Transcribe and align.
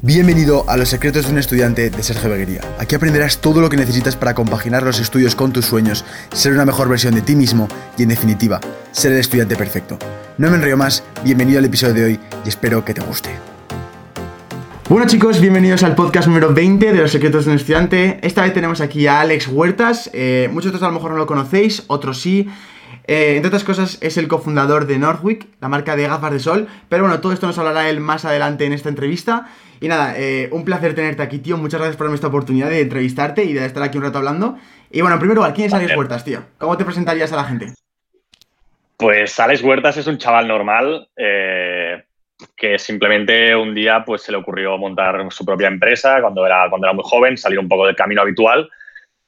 Bienvenido 0.00 0.64
a 0.68 0.76
Los 0.76 0.88
Secretos 0.88 1.26
de 1.26 1.32
un 1.32 1.38
Estudiante 1.38 1.90
de 1.90 2.02
Sergio 2.02 2.28
Beguería. 2.28 2.60
Aquí 2.78 2.94
aprenderás 2.94 3.40
todo 3.40 3.60
lo 3.60 3.68
que 3.68 3.76
necesitas 3.76 4.16
para 4.16 4.34
compaginar 4.34 4.82
los 4.82 5.00
estudios 5.00 5.34
con 5.34 5.52
tus 5.52 5.66
sueños, 5.66 6.04
ser 6.32 6.52
una 6.52 6.64
mejor 6.64 6.88
versión 6.88 7.14
de 7.14 7.22
ti 7.22 7.36
mismo 7.36 7.68
y, 7.96 8.02
en 8.02 8.08
definitiva, 8.08 8.60
ser 8.90 9.12
el 9.12 9.18
estudiante 9.18 9.56
perfecto. 9.56 9.98
No 10.38 10.50
me 10.50 10.56
enrollo 10.56 10.76
más, 10.76 11.04
bienvenido 11.24 11.58
al 11.58 11.64
episodio 11.64 11.94
de 11.94 12.04
hoy 12.04 12.20
y 12.44 12.48
espero 12.48 12.84
que 12.84 12.94
te 12.94 13.00
guste. 13.00 13.30
Bueno 14.88 15.06
chicos, 15.06 15.40
bienvenidos 15.40 15.82
al 15.84 15.94
podcast 15.94 16.28
número 16.28 16.52
20 16.52 16.92
de 16.92 17.00
Los 17.00 17.12
Secretos 17.12 17.44
de 17.44 17.52
un 17.52 17.56
Estudiante. 17.56 18.18
Esta 18.22 18.42
vez 18.42 18.52
tenemos 18.52 18.80
aquí 18.80 19.06
a 19.06 19.20
Alex 19.20 19.48
Huertas. 19.48 20.10
Eh, 20.12 20.48
muchos 20.52 20.72
de 20.72 20.78
vosotros 20.78 20.82
a 20.82 20.88
lo 20.88 20.94
mejor 20.94 21.10
no 21.12 21.16
lo 21.16 21.26
conocéis, 21.26 21.84
otros 21.86 22.20
sí. 22.20 22.48
Eh, 23.12 23.36
entre 23.36 23.48
otras 23.48 23.62
cosas, 23.62 23.98
es 24.00 24.16
el 24.16 24.26
cofundador 24.26 24.86
de 24.86 24.98
Northwick, 24.98 25.46
la 25.60 25.68
marca 25.68 25.96
de 25.96 26.08
gafas 26.08 26.32
de 26.32 26.38
sol. 26.38 26.66
Pero 26.88 27.02
bueno, 27.02 27.20
todo 27.20 27.34
esto 27.34 27.46
nos 27.46 27.58
hablará 27.58 27.90
él 27.90 28.00
más 28.00 28.24
adelante 28.24 28.64
en 28.64 28.72
esta 28.72 28.88
entrevista. 28.88 29.50
Y 29.82 29.88
nada, 29.88 30.14
eh, 30.16 30.48
un 30.50 30.64
placer 30.64 30.94
tenerte 30.94 31.22
aquí, 31.22 31.38
tío. 31.38 31.58
Muchas 31.58 31.78
gracias 31.78 31.98
por 31.98 32.06
darme 32.06 32.14
esta 32.14 32.28
oportunidad 32.28 32.70
de 32.70 32.80
entrevistarte 32.80 33.44
y 33.44 33.52
de 33.52 33.66
estar 33.66 33.82
aquí 33.82 33.98
un 33.98 34.04
rato 34.04 34.16
hablando. 34.16 34.56
Y 34.90 35.02
bueno, 35.02 35.16
en 35.16 35.20
primer 35.20 35.36
lugar, 35.36 35.52
¿quién 35.52 35.66
es 35.66 35.74
Alex 35.74 35.94
Huertas, 35.94 36.24
tío? 36.24 36.42
¿Cómo 36.56 36.78
te 36.78 36.86
presentarías 36.86 37.30
a 37.34 37.36
la 37.36 37.44
gente? 37.44 37.74
Pues 38.96 39.38
Alex 39.38 39.62
Huertas 39.62 39.98
es 39.98 40.06
un 40.06 40.16
chaval 40.16 40.48
normal 40.48 41.06
eh, 41.14 42.04
que 42.56 42.78
simplemente 42.78 43.54
un 43.54 43.74
día 43.74 44.04
pues, 44.06 44.22
se 44.22 44.32
le 44.32 44.38
ocurrió 44.38 44.78
montar 44.78 45.26
su 45.28 45.44
propia 45.44 45.68
empresa 45.68 46.22
cuando 46.22 46.46
era, 46.46 46.66
cuando 46.70 46.86
era 46.86 46.94
muy 46.94 47.04
joven, 47.04 47.36
salir 47.36 47.58
un 47.58 47.68
poco 47.68 47.84
del 47.84 47.94
camino 47.94 48.22
habitual. 48.22 48.70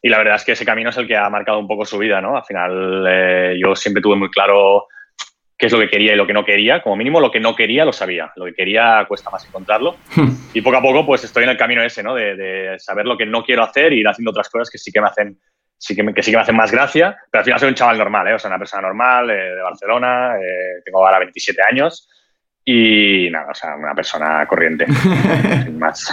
Y 0.04 0.10
la 0.10 0.18
verdad 0.18 0.34
es 0.34 0.44
que 0.44 0.52
ese 0.52 0.66
camino 0.66 0.90
es 0.90 0.98
el 0.98 1.08
que 1.08 1.16
ha 1.16 1.30
marcado 1.30 1.58
un 1.58 1.66
poco 1.66 1.86
su 1.86 1.96
vida, 1.96 2.20
¿no? 2.20 2.36
Al 2.36 2.44
final 2.44 3.06
eh, 3.08 3.56
yo 3.58 3.74
siempre 3.74 4.02
tuve 4.02 4.16
muy 4.16 4.28
claro 4.28 4.86
qué 5.56 5.64
es 5.64 5.72
lo 5.72 5.78
que 5.78 5.88
quería 5.88 6.12
y 6.12 6.16
lo 6.16 6.26
que 6.26 6.34
no 6.34 6.44
quería. 6.44 6.82
Como 6.82 6.94
mínimo 6.94 7.20
lo 7.20 7.30
que 7.30 7.40
no 7.40 7.56
quería 7.56 7.86
lo 7.86 7.92
sabía. 7.94 8.30
Lo 8.36 8.44
que 8.44 8.52
quería 8.52 9.06
cuesta 9.08 9.30
más 9.30 9.46
encontrarlo. 9.46 9.96
Hmm. 10.14 10.28
y 10.52 10.60
poco 10.60 10.76
a 10.76 10.82
poco 10.82 11.06
pues 11.06 11.24
estoy 11.24 11.44
en 11.44 11.48
el 11.48 11.56
camino 11.56 11.82
ese, 11.82 12.02
¿no? 12.02 12.14
De, 12.14 12.74
saber 12.76 13.06
lo 13.06 13.16
que 13.16 13.24
no 13.24 13.42
quiero 13.42 13.62
hacer 13.62 13.94
y 13.94 14.00
ir 14.00 14.06
haciendo 14.06 14.30
otras 14.30 14.50
cosas 14.50 14.68
que 14.68 14.76
sí 14.76 14.92
que 14.92 15.00
me 15.00 15.06
hacen 15.06 15.38
sí 15.78 15.96
que, 15.96 16.02
me, 16.02 16.12
que 16.12 16.22
sí 16.22 16.30
que 16.30 16.36
me 16.36 16.42
hacen 16.42 16.56
más 16.56 16.70
gracia, 16.70 17.16
pero 17.30 17.40
al 17.40 17.44
final 17.46 17.60
soy 17.60 17.68
un 17.70 17.74
chaval 17.74 17.96
normal, 17.96 18.28
¿eh? 18.28 18.34
o 18.34 18.38
sea, 18.38 18.48
una 18.48 18.58
persona 18.58 18.82
normal 18.82 19.30
eh, 19.30 19.54
de 19.54 19.62
Barcelona, 19.62 20.36
eh, 20.36 20.82
tengo 20.84 21.04
ahora 21.04 21.18
27 21.18 21.62
años 21.62 22.08
y 22.66 23.28
nada, 23.30 23.50
o 23.50 23.54
sea, 23.54 23.76
una 23.76 23.94
persona 23.94 24.46
corriente, 24.46 24.86
sin 25.64 25.78
más. 25.78 26.10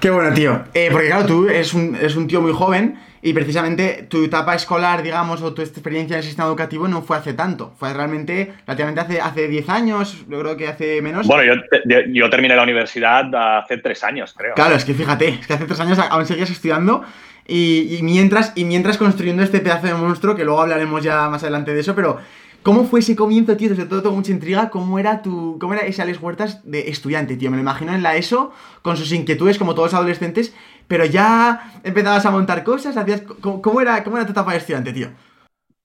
Qué 0.00 0.10
bueno, 0.10 0.34
tío. 0.34 0.64
Eh, 0.74 0.88
porque 0.90 1.06
claro, 1.06 1.26
tú 1.26 1.48
eres 1.48 1.74
un, 1.74 1.94
eres 1.94 2.16
un 2.16 2.26
tío 2.26 2.40
muy 2.40 2.52
joven 2.52 2.98
y 3.22 3.32
precisamente 3.32 4.06
tu 4.08 4.24
etapa 4.24 4.54
escolar, 4.54 5.02
digamos, 5.02 5.40
o 5.42 5.54
tu 5.54 5.62
experiencia 5.62 6.14
en 6.14 6.18
el 6.18 6.24
sistema 6.24 6.48
educativo 6.48 6.88
no 6.88 7.02
fue 7.02 7.16
hace 7.16 7.34
tanto. 7.34 7.72
Fue 7.78 7.92
realmente, 7.92 8.52
relativamente 8.66 9.00
hace, 9.00 9.20
hace 9.20 9.46
10 9.48 9.68
años, 9.68 10.24
yo 10.28 10.40
creo 10.40 10.56
que 10.56 10.66
hace 10.66 11.00
menos. 11.02 11.26
Bueno, 11.28 11.54
yo, 11.84 12.00
yo, 12.08 12.30
terminé 12.30 12.56
la 12.56 12.64
universidad 12.64 13.32
hace 13.60 13.78
3 13.78 14.04
años, 14.04 14.34
creo. 14.36 14.54
Claro, 14.54 14.74
es 14.74 14.84
que 14.84 14.94
fíjate, 14.94 15.28
es 15.28 15.46
que 15.46 15.54
hace 15.54 15.66
3 15.66 15.80
años 15.80 15.98
aún 15.98 16.26
seguías 16.26 16.50
estudiando 16.50 17.04
y, 17.46 17.96
y, 17.96 18.02
mientras, 18.02 18.52
y 18.56 18.64
mientras 18.64 18.98
construyendo 18.98 19.42
este 19.44 19.60
pedazo 19.60 19.86
de 19.86 19.94
monstruo, 19.94 20.34
que 20.34 20.44
luego 20.44 20.62
hablaremos 20.62 21.02
ya 21.02 21.28
más 21.28 21.42
adelante 21.44 21.72
de 21.74 21.80
eso, 21.80 21.94
pero 21.94 22.18
¿Cómo 22.62 22.84
fue 22.84 23.00
ese 23.00 23.16
comienzo, 23.16 23.56
tío? 23.56 23.70
Desde 23.70 23.86
todo 23.86 24.02
tengo 24.02 24.16
mucha 24.16 24.32
intriga. 24.32 24.68
¿Cómo 24.70 24.98
era 24.98 25.22
tu, 25.22 25.58
cómo 25.60 25.74
era 25.74 25.86
ese 25.86 26.02
Alex 26.02 26.20
Huertas 26.20 26.60
de 26.70 26.90
estudiante, 26.90 27.36
tío? 27.36 27.50
Me 27.50 27.56
lo 27.56 27.62
imagino 27.62 27.94
en 27.94 28.02
la 28.02 28.16
ESO, 28.16 28.52
con 28.82 28.96
sus 28.96 29.12
inquietudes 29.12 29.58
como 29.58 29.74
todos 29.74 29.92
los 29.92 29.98
adolescentes, 29.98 30.54
pero 30.86 31.04
ya 31.04 31.72
empezabas 31.84 32.26
a 32.26 32.30
montar 32.30 32.64
cosas, 32.64 32.96
hacías... 32.96 33.22
¿Cómo, 33.40 33.80
era, 33.80 34.02
cómo 34.04 34.16
era 34.16 34.26
tu 34.26 34.32
etapa 34.32 34.52
de 34.52 34.58
estudiante, 34.58 34.92
tío? 34.92 35.08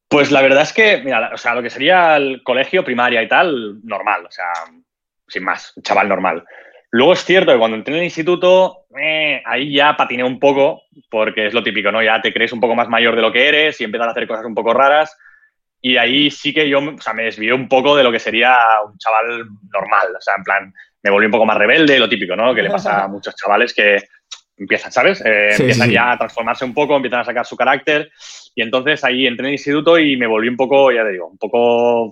Pues 0.09 0.31
la 0.31 0.41
verdad 0.41 0.63
es 0.63 0.73
que, 0.73 1.01
mira, 1.03 1.31
o 1.33 1.37
sea, 1.37 1.55
lo 1.55 1.63
que 1.63 1.69
sería 1.69 2.17
el 2.17 2.43
colegio, 2.43 2.83
primaria 2.83 3.23
y 3.23 3.27
tal, 3.27 3.79
normal, 3.83 4.25
o 4.27 4.31
sea, 4.31 4.51
sin 5.27 5.43
más, 5.43 5.73
chaval 5.81 6.07
normal. 6.09 6.43
Luego 6.91 7.13
es 7.13 7.25
cierto 7.25 7.51
que 7.51 7.57
cuando 7.57 7.77
entré 7.77 7.95
en 7.95 8.01
el 8.01 8.05
instituto, 8.05 8.85
eh, 8.95 9.41
ahí 9.45 9.73
ya 9.73 9.97
patiné 9.97 10.23
un 10.23 10.39
poco, 10.39 10.83
porque 11.09 11.47
es 11.47 11.53
lo 11.55 11.63
típico, 11.63 11.91
¿no? 11.91 12.03
Ya 12.03 12.21
te 12.21 12.31
crees 12.31 12.53
un 12.53 12.59
poco 12.59 12.75
más 12.75 12.87
mayor 12.87 13.15
de 13.15 13.23
lo 13.23 13.31
que 13.31 13.47
eres 13.47 13.81
y 13.81 13.83
empiezas 13.83 14.09
a 14.09 14.11
hacer 14.11 14.27
cosas 14.27 14.45
un 14.45 14.53
poco 14.53 14.75
raras. 14.75 15.17
Y 15.85 15.97
ahí 15.97 16.31
sí 16.31 16.53
que 16.53 16.69
yo, 16.69 16.79
o 16.79 17.01
sea, 17.01 17.11
me 17.13 17.25
desvié 17.25 17.51
un 17.51 17.67
poco 17.67 17.93
de 17.97 18.05
lo 18.05 18.11
que 18.11 18.19
sería 18.19 18.55
un 18.89 18.97
chaval 18.97 19.49
normal. 19.69 20.15
O 20.17 20.21
sea, 20.21 20.35
en 20.37 20.43
plan, 20.43 20.73
me 21.03 21.11
volví 21.11 21.25
un 21.25 21.31
poco 21.33 21.45
más 21.45 21.57
rebelde, 21.57 21.99
lo 21.99 22.07
típico, 22.07 22.37
¿no? 22.37 22.55
Que 22.55 22.61
le 22.61 22.69
pasa 22.69 23.03
a 23.03 23.07
muchos 23.09 23.35
chavales 23.35 23.73
que 23.73 24.01
empiezan, 24.55 24.93
¿sabes? 24.93 25.21
Eh, 25.25 25.49
empiezan 25.59 25.91
ya 25.91 26.13
a 26.13 26.17
transformarse 26.17 26.63
un 26.63 26.73
poco, 26.73 26.95
empiezan 26.95 27.19
a 27.19 27.25
sacar 27.25 27.45
su 27.45 27.57
carácter. 27.57 28.09
Y 28.55 28.61
entonces 28.61 29.03
ahí 29.03 29.27
entré 29.27 29.43
en 29.43 29.47
el 29.47 29.55
instituto 29.55 29.99
y 29.99 30.15
me 30.15 30.25
volví 30.25 30.47
un 30.47 30.55
poco, 30.55 30.89
ya 30.89 31.03
te 31.03 31.11
digo, 31.11 31.27
un 31.27 31.37
poco 31.37 32.11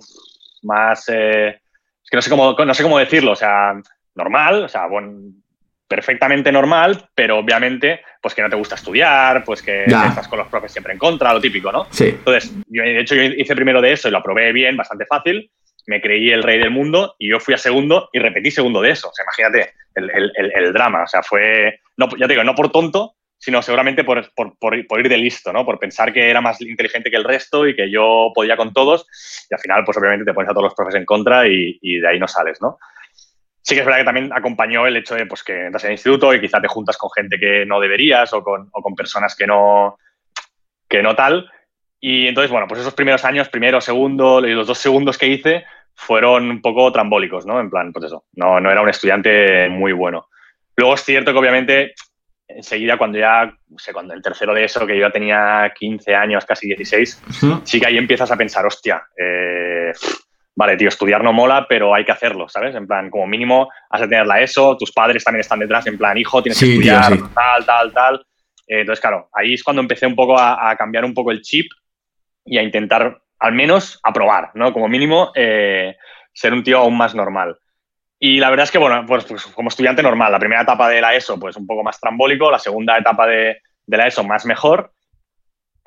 más. 0.64 1.08
Eh, 1.08 1.48
es 1.48 2.10
que 2.10 2.16
no 2.16 2.20
sé 2.20 2.28
cómo, 2.28 2.52
no 2.52 2.74
sé 2.74 2.82
cómo 2.82 2.98
decirlo, 2.98 3.32
o 3.32 3.36
sea, 3.36 3.72
normal, 4.14 4.64
o 4.64 4.68
sea, 4.68 4.86
bueno, 4.86 5.32
perfectamente 5.92 6.50
normal, 6.50 7.10
pero 7.14 7.36
obviamente, 7.36 8.00
pues 8.22 8.34
que 8.34 8.40
no 8.40 8.48
te 8.48 8.56
gusta 8.56 8.76
estudiar, 8.76 9.44
pues 9.44 9.60
que 9.60 9.84
estás 9.84 10.26
con 10.26 10.38
los 10.38 10.48
profes 10.48 10.72
siempre 10.72 10.94
en 10.94 10.98
contra, 10.98 11.34
lo 11.34 11.40
típico, 11.40 11.70
¿no? 11.70 11.86
Sí. 11.90 12.06
Entonces, 12.06 12.50
yo, 12.68 12.82
de 12.82 12.98
hecho, 12.98 13.14
yo 13.14 13.24
hice 13.24 13.54
primero 13.54 13.82
de 13.82 13.92
eso 13.92 14.08
y 14.08 14.10
lo 14.10 14.16
aprobé 14.16 14.54
bien, 14.54 14.74
bastante 14.74 15.04
fácil, 15.04 15.50
me 15.86 16.00
creí 16.00 16.30
el 16.30 16.42
rey 16.42 16.58
del 16.58 16.70
mundo 16.70 17.14
y 17.18 17.28
yo 17.28 17.40
fui 17.40 17.52
a 17.52 17.58
segundo 17.58 18.08
y 18.10 18.20
repetí 18.20 18.50
segundo 18.50 18.80
de 18.80 18.92
eso. 18.92 19.10
O 19.10 19.12
sea, 19.12 19.24
imagínate 19.24 19.74
el, 19.94 20.72
drama, 20.72 21.02
o 21.02 21.06
sea, 21.06 21.22
fue, 21.22 21.80
no, 21.98 22.08
ya 22.18 22.26
te 22.26 22.32
digo, 22.32 22.44
no 22.44 22.54
por 22.54 22.72
tonto, 22.72 23.16
sino 23.36 23.60
seguramente 23.60 24.02
por, 24.02 24.24
ir 24.98 25.08
de 25.10 25.18
listo, 25.18 25.52
¿no? 25.52 25.66
Por 25.66 25.78
pensar 25.78 26.10
que 26.10 26.30
era 26.30 26.40
más 26.40 26.58
inteligente 26.62 27.10
que 27.10 27.16
el 27.18 27.24
resto 27.24 27.68
y 27.68 27.76
que 27.76 27.90
yo 27.90 28.32
podía 28.34 28.56
con 28.56 28.72
todos 28.72 29.06
y 29.50 29.54
al 29.54 29.60
final, 29.60 29.84
pues 29.84 29.98
obviamente 29.98 30.24
te 30.24 30.32
pones 30.32 30.48
a 30.48 30.54
todos 30.54 30.68
los 30.68 30.74
profes 30.74 30.94
en 30.94 31.04
contra 31.04 31.46
y, 31.46 31.78
y 31.82 31.98
de 31.98 32.08
ahí 32.08 32.18
no 32.18 32.28
sales, 32.28 32.62
¿no? 32.62 32.78
Sí 33.62 33.74
que 33.74 33.80
es 33.80 33.86
verdad 33.86 34.00
que 34.00 34.04
también 34.04 34.32
acompañó 34.32 34.86
el 34.86 34.96
hecho 34.96 35.14
de 35.14 35.26
pues, 35.26 35.42
que 35.42 35.66
entras 35.66 35.84
al 35.84 35.92
instituto 35.92 36.34
y 36.34 36.40
quizá 36.40 36.60
te 36.60 36.68
juntas 36.68 36.96
con 36.96 37.10
gente 37.14 37.38
que 37.38 37.64
no 37.64 37.80
deberías 37.80 38.32
o 38.32 38.42
con, 38.42 38.68
o 38.72 38.82
con 38.82 38.94
personas 38.94 39.34
que 39.34 39.46
no, 39.46 39.98
que 40.88 41.02
no 41.02 41.14
tal. 41.14 41.50
Y 42.00 42.26
entonces, 42.26 42.50
bueno, 42.50 42.66
pues 42.66 42.80
esos 42.80 42.94
primeros 42.94 43.24
años, 43.24 43.48
primero, 43.48 43.80
segundo, 43.80 44.46
y 44.46 44.52
los 44.52 44.66
dos 44.66 44.78
segundos 44.78 45.16
que 45.16 45.28
hice 45.28 45.64
fueron 45.94 46.50
un 46.50 46.60
poco 46.60 46.90
trambólicos, 46.90 47.46
¿no? 47.46 47.60
En 47.60 47.70
plan, 47.70 47.92
pues 47.92 48.06
eso, 48.06 48.24
no, 48.32 48.58
no 48.60 48.70
era 48.70 48.82
un 48.82 48.88
estudiante 48.88 49.68
muy 49.68 49.92
bueno. 49.92 50.26
Luego 50.76 50.94
es 50.94 51.04
cierto 51.04 51.32
que 51.32 51.38
obviamente 51.38 51.94
enseguida 52.48 52.98
cuando 52.98 53.18
ya, 53.18 53.46
no 53.68 53.78
sé, 53.78 53.92
cuando 53.92 54.14
el 54.14 54.22
tercero 54.22 54.52
de 54.54 54.64
eso, 54.64 54.86
que 54.86 54.94
yo 54.96 55.06
ya 55.06 55.12
tenía 55.12 55.72
15 55.74 56.14
años, 56.14 56.44
casi 56.44 56.66
16, 56.66 57.22
sí 57.64 57.80
que 57.80 57.86
ahí 57.86 57.98
empiezas 57.98 58.30
a 58.30 58.36
pensar, 58.36 58.66
hostia, 58.66 59.02
eh, 59.16 59.92
vale, 60.54 60.76
tío, 60.76 60.88
estudiar 60.88 61.22
no 61.22 61.32
mola, 61.32 61.66
pero 61.68 61.94
hay 61.94 62.04
que 62.04 62.12
hacerlo, 62.12 62.48
¿sabes? 62.48 62.74
En 62.74 62.86
plan, 62.86 63.10
como 63.10 63.26
mínimo 63.26 63.70
has 63.90 64.00
de 64.00 64.08
tener 64.08 64.26
la 64.26 64.40
ESO, 64.40 64.76
tus 64.76 64.92
padres 64.92 65.24
también 65.24 65.40
están 65.40 65.60
detrás, 65.60 65.86
en 65.86 65.98
plan, 65.98 66.16
hijo, 66.16 66.42
tienes 66.42 66.58
que 66.58 66.66
estudiar, 66.66 67.16
tal, 67.34 67.64
tal, 67.64 67.92
tal. 67.92 68.26
Eh, 68.66 68.80
entonces, 68.80 69.00
claro, 69.00 69.28
ahí 69.32 69.54
es 69.54 69.62
cuando 69.62 69.82
empecé 69.82 70.06
un 70.06 70.14
poco 70.14 70.38
a, 70.38 70.74
cambiar 70.76 71.04
un 71.04 71.14
poco 71.14 71.30
el 71.30 71.42
chip 71.42 71.70
y 72.44 72.58
a 72.58 72.62
intentar 72.62 73.20
al 73.38 73.52
menos 73.52 73.98
aprobar, 74.02 74.50
¿no? 74.54 74.72
Como 74.72 74.88
mínimo, 74.88 75.32
eh, 75.34 75.96
ser 76.32 76.52
un 76.52 76.62
tío 76.62 76.78
aún 76.78 76.96
más 76.96 77.14
normal. 77.14 77.58
Y 78.18 78.38
la 78.38 78.50
verdad 78.50 78.64
es 78.64 78.70
que, 78.70 78.78
bueno, 78.78 79.04
pues, 79.04 79.24
pues, 79.24 79.46
como 79.46 79.68
estudiante 79.68 80.02
normal, 80.02 80.30
la 80.30 80.38
primera 80.38 80.62
etapa 80.62 80.88
de 80.88 81.00
la 81.00 81.14
ESO, 81.14 81.40
pues 81.40 81.56
un 81.56 81.66
poco 81.66 81.82
más 81.82 81.98
trambólico, 81.98 82.52
la 82.52 82.58
segunda 82.60 82.96
etapa 82.96 83.26
de, 83.26 83.58
de 83.84 83.96
la 83.96 84.06
ESO 84.06 84.22
más 84.22 84.46
mejor, 84.46 84.92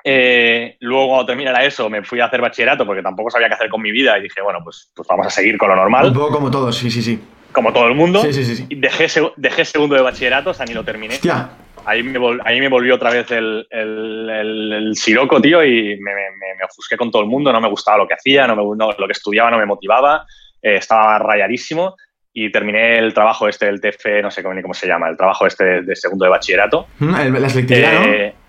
eh, 0.08 0.76
luego, 0.82 1.08
cuando 1.08 1.26
terminé 1.26 1.50
la 1.50 1.64
ESO, 1.64 1.90
me 1.90 2.04
fui 2.04 2.20
a 2.20 2.26
hacer 2.26 2.40
bachillerato 2.40 2.86
porque 2.86 3.02
tampoco 3.02 3.28
sabía 3.28 3.48
qué 3.48 3.54
hacer 3.54 3.68
con 3.68 3.82
mi 3.82 3.90
vida 3.90 4.16
y 4.16 4.22
dije, 4.22 4.40
bueno, 4.40 4.60
pues, 4.62 4.88
pues 4.94 5.08
vamos 5.08 5.26
a 5.26 5.30
seguir 5.30 5.58
con 5.58 5.68
lo 5.68 5.74
normal. 5.74 6.06
Un 6.06 6.12
poco 6.12 6.30
como 6.30 6.48
todos, 6.48 6.76
sí, 6.76 6.92
sí, 6.92 7.02
sí. 7.02 7.20
Como 7.50 7.72
todo 7.72 7.88
el 7.88 7.96
mundo. 7.96 8.22
Sí, 8.22 8.32
sí, 8.32 8.44
sí. 8.44 8.66
Y 8.68 8.76
dejé, 8.76 9.08
dejé 9.36 9.64
segundo 9.64 9.96
de 9.96 10.02
bachillerato, 10.02 10.50
o 10.50 10.54
sea, 10.54 10.64
ni 10.64 10.74
lo 10.74 10.84
terminé. 10.84 11.14
Hostia. 11.14 11.50
Ahí 11.84 12.04
me, 12.04 12.20
ahí 12.44 12.60
me 12.60 12.68
volvió 12.68 12.94
otra 12.94 13.10
vez 13.10 13.28
el, 13.32 13.66
el, 13.68 14.30
el, 14.30 14.96
siroco, 14.96 15.40
tío, 15.40 15.64
y 15.64 15.96
me, 15.96 16.14
me, 16.14 16.54
me, 16.56 16.64
ofusqué 16.64 16.96
con 16.96 17.10
todo 17.10 17.22
el 17.22 17.28
mundo. 17.28 17.52
No 17.52 17.60
me 17.60 17.68
gustaba 17.68 17.98
lo 17.98 18.06
que 18.06 18.14
hacía, 18.14 18.46
no 18.46 18.54
me, 18.54 18.62
no, 18.76 18.92
lo 18.96 19.06
que 19.06 19.12
estudiaba 19.12 19.50
no 19.50 19.58
me 19.58 19.66
motivaba. 19.66 20.24
Eh, 20.62 20.76
estaba 20.76 21.18
rayadísimo 21.18 21.96
y 22.32 22.52
terminé 22.52 22.98
el 22.98 23.12
trabajo 23.12 23.48
este 23.48 23.66
del 23.66 23.80
TF, 23.80 24.22
no 24.22 24.30
sé 24.30 24.44
cómo, 24.44 24.54
ni 24.54 24.62
cómo 24.62 24.74
se 24.74 24.86
llama, 24.86 25.08
el 25.08 25.16
trabajo 25.16 25.48
este 25.48 25.82
de 25.82 25.96
segundo 25.96 26.26
de 26.26 26.30
bachillerato. 26.30 26.86
Mm, 27.00 27.10
la 27.40 27.48
selectividad, 27.48 28.04
eh, 28.04 28.34
¿no? 28.36 28.45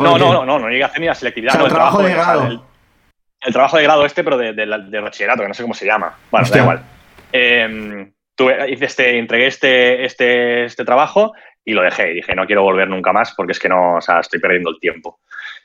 No, 0.00 0.18
no, 0.18 0.32
no, 0.32 0.44
no, 0.44 0.58
no 0.58 0.68
llegué 0.68 0.82
a 0.82 0.86
hacer 0.86 1.00
ni 1.00 1.06
la 1.06 1.14
selectividad. 1.14 1.60
el, 1.60 1.68
trabajo, 1.68 2.02
de 2.02 2.12
grado. 2.12 2.66
el, 3.40 3.52
trabajo 3.52 3.76
de 3.76 3.82
grado 3.82 4.06
este, 4.06 4.24
pero 4.24 4.36
de, 4.36 4.52
de, 4.52 5.00
bachillerato, 5.00 5.42
que 5.42 5.48
no 5.48 5.54
sé 5.54 5.62
cómo 5.62 5.74
se 5.74 5.86
llama. 5.86 6.16
Bueno, 6.30 6.48
da 6.48 6.58
igual. 6.58 6.82
Eh, 7.32 8.10
tuve, 8.34 8.70
hice 8.70 8.84
este, 8.86 9.18
entregué 9.18 9.46
este, 9.46 10.04
este, 10.04 10.64
este 10.64 10.84
trabajo 10.84 11.32
y 11.64 11.74
lo 11.74 11.82
dejé. 11.82 12.10
Y 12.10 12.14
dije, 12.14 12.34
no 12.34 12.46
quiero 12.46 12.62
volver 12.62 12.88
nunca 12.88 13.12
más 13.12 13.34
porque 13.34 13.52
es 13.52 13.58
que 13.58 13.68
no, 13.68 13.96
o 13.96 14.00
sea, 14.00 14.20
estoy 14.20 14.40
perdiendo 14.40 14.70
el 14.70 14.80
tiempo. 14.80 15.20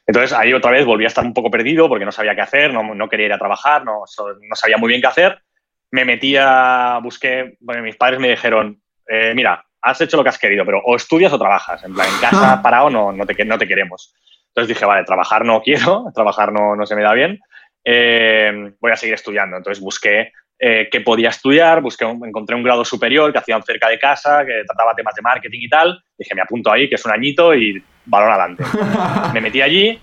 Entonces 0.06 0.34
ahí 0.34 0.54
otra 0.54 0.72
vez 0.72 0.86
volví 0.86 1.04
a 1.04 1.08
estar 1.08 1.26
un 1.26 1.34
poco 1.34 1.50
perdido 1.50 1.90
porque 1.90 2.06
no 2.06 2.12
sabía 2.12 2.36
qué 2.36 2.42
hacer, 2.42 2.74
no, 2.74 2.94
no 2.94 3.10
quería 3.10 3.28
ir 3.28 3.34
a 3.34 3.40
trabajar, 3.40 3.84
no, 3.84 4.04
no, 4.18 4.56
sabía 4.56 4.78
muy 4.78 4.90
bien 4.90 5.02
qué 5.02 5.08
hacer. 5.08 5.42
Me 5.92 6.06
metía, 6.06 7.00
busqué, 7.02 7.58
bueno, 7.60 7.82
mis 7.82 7.96
padres 7.96 8.20
me 8.20 8.30
dijeron, 8.30 8.82
eh, 9.08 9.34
mira, 9.36 9.65
has 9.86 10.02
hecho 10.02 10.18
lo 10.18 10.24
que 10.24 10.30
has 10.30 10.40
querido, 10.40 10.66
pero 10.66 10.82
o 10.84 10.96
estudias 10.96 11.32
o 11.32 11.38
trabajas. 11.38 11.84
En 11.84 11.94
plan, 11.94 12.08
en 12.10 12.20
casa 12.20 12.62
parado 12.62 12.90
no, 12.90 13.12
no, 13.12 13.26
te, 13.26 13.46
no 13.46 13.58
te 13.58 13.68
queremos. 13.68 14.14
Entonces 14.48 14.70
dije, 14.70 14.86
vale, 14.86 15.04
trabajar 15.04 15.46
no 15.46 15.62
quiero, 15.62 16.06
trabajar 16.16 16.52
no, 16.52 16.76
no 16.76 16.86
se 16.86 16.96
me 16.96 17.04
da 17.04 17.14
bien, 17.14 17.40
eh, 17.84 18.74
voy 18.80 18.92
a 18.92 18.98
seguir 18.98 19.14
estudiando. 19.14 19.58
Entonces 19.58 19.84
busqué 19.84 20.32
eh, 20.58 20.88
qué 20.92 21.02
podía 21.02 21.30
estudiar, 21.30 21.82
busqué 21.82 22.06
encontré 22.06 22.56
un 22.56 22.64
grado 22.64 22.84
superior 22.84 23.32
que 23.32 23.40
hacían 23.40 23.62
cerca 23.62 23.90
de 23.90 24.00
casa, 24.00 24.44
que 24.46 24.64
trataba 24.66 24.96
temas 24.96 25.14
de 25.14 25.22
marketing 25.22 25.60
y 25.62 25.70
tal. 25.70 26.04
Dije, 26.18 26.34
me 26.34 26.42
apunto 26.42 26.72
ahí, 26.72 26.90
que 26.90 26.96
es 26.96 27.06
un 27.06 27.12
añito 27.12 27.54
y 27.54 27.84
balón 28.06 28.30
adelante. 28.30 28.64
me 29.34 29.42
metí 29.42 29.62
allí 29.62 30.00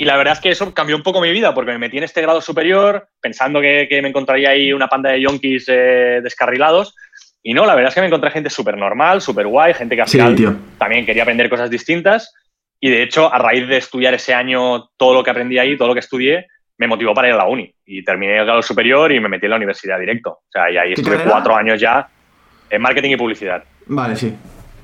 y 0.00 0.06
la 0.06 0.16
verdad 0.16 0.32
es 0.32 0.40
que 0.40 0.48
eso 0.48 0.72
cambió 0.72 0.96
un 0.96 1.02
poco 1.02 1.20
mi 1.20 1.30
vida, 1.30 1.52
porque 1.52 1.72
me 1.72 1.78
metí 1.78 1.98
en 1.98 2.04
este 2.04 2.22
grado 2.22 2.40
superior 2.40 3.08
pensando 3.20 3.60
que, 3.60 3.86
me 4.00 4.08
encontraría 4.08 4.48
ahí 4.48 4.72
una 4.72 4.88
panda 4.88 5.10
de 5.10 5.20
yonkis 5.20 5.66
eh, 5.68 6.20
descarrilados. 6.22 6.94
Y 7.42 7.54
no, 7.54 7.64
la 7.64 7.74
verdad 7.74 7.88
es 7.88 7.94
que 7.94 8.00
me 8.00 8.08
encontré 8.08 8.30
gente 8.30 8.50
súper 8.50 8.76
normal, 8.76 9.20
súper 9.20 9.46
guay, 9.46 9.72
gente 9.74 9.96
que 9.96 10.02
al 10.02 10.08
final 10.08 10.58
también 10.78 11.06
quería 11.06 11.22
aprender 11.22 11.48
cosas 11.48 11.70
distintas. 11.70 12.34
Y 12.78 12.90
de 12.90 13.02
hecho, 13.02 13.32
a 13.32 13.38
raíz 13.38 13.66
de 13.68 13.78
estudiar 13.78 14.14
ese 14.14 14.34
año 14.34 14.88
todo 14.96 15.14
lo 15.14 15.22
que 15.22 15.30
aprendí 15.30 15.58
ahí, 15.58 15.76
todo 15.76 15.88
lo 15.88 15.94
que 15.94 16.00
estudié, 16.00 16.46
me 16.78 16.86
motivó 16.86 17.14
para 17.14 17.28
ir 17.28 17.34
a 17.34 17.38
la 17.38 17.46
uni. 17.46 17.74
Y 17.84 18.02
terminé 18.02 18.38
el 18.38 18.44
grado 18.44 18.62
superior 18.62 19.12
y 19.12 19.20
me 19.20 19.28
metí 19.28 19.46
en 19.46 19.50
la 19.50 19.56
universidad 19.56 19.98
directo. 19.98 20.30
O 20.30 20.50
sea, 20.50 20.70
y 20.70 20.76
ahí 20.76 20.92
estuve 20.92 21.18
cuatro 21.24 21.54
años 21.54 21.80
ya 21.80 22.08
en 22.70 22.80
marketing 22.80 23.10
y 23.10 23.16
publicidad. 23.16 23.64
Vale, 23.86 24.16
sí. 24.16 24.34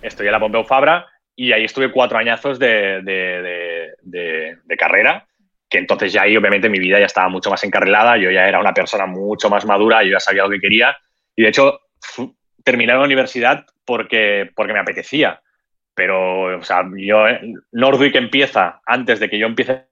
Estoy 0.02 0.26
en 0.26 0.32
la 0.32 0.40
Pompeu 0.40 0.64
Fabra 0.64 1.06
y 1.34 1.52
ahí 1.52 1.64
estuve 1.64 1.92
cuatro 1.92 2.18
añazos 2.18 2.58
de, 2.58 3.02
de, 3.02 4.76
carrera, 4.78 5.26
que 5.68 5.78
entonces 5.78 6.12
ya 6.12 6.22
ahí 6.22 6.36
obviamente 6.36 6.68
mi 6.68 6.78
vida 6.78 6.98
ya 6.98 7.06
estaba 7.06 7.28
mucho 7.28 7.50
más 7.50 7.62
encarrilada, 7.64 8.16
yo 8.16 8.30
ya 8.30 8.46
era 8.46 8.60
una 8.60 8.74
persona 8.74 9.06
mucho 9.06 9.48
más 9.48 9.64
madura, 9.64 10.02
yo 10.02 10.12
ya 10.12 10.20
sabía 10.20 10.44
lo 10.44 10.50
que 10.50 10.60
quería 10.60 10.96
y 11.34 11.42
de 11.42 11.48
hecho 11.48 11.80
terminé 12.66 12.92
la 12.92 13.00
universidad 13.00 13.64
porque, 13.84 14.50
porque 14.56 14.72
me 14.72 14.80
apetecía. 14.80 15.40
Pero, 15.94 16.58
o 16.58 16.62
sea, 16.62 16.82
yo, 16.96 17.24
Nordwick 17.72 18.16
empieza 18.16 18.80
antes 18.84 19.20
de 19.20 19.30
que 19.30 19.38
yo 19.38 19.46
empiece 19.46 19.86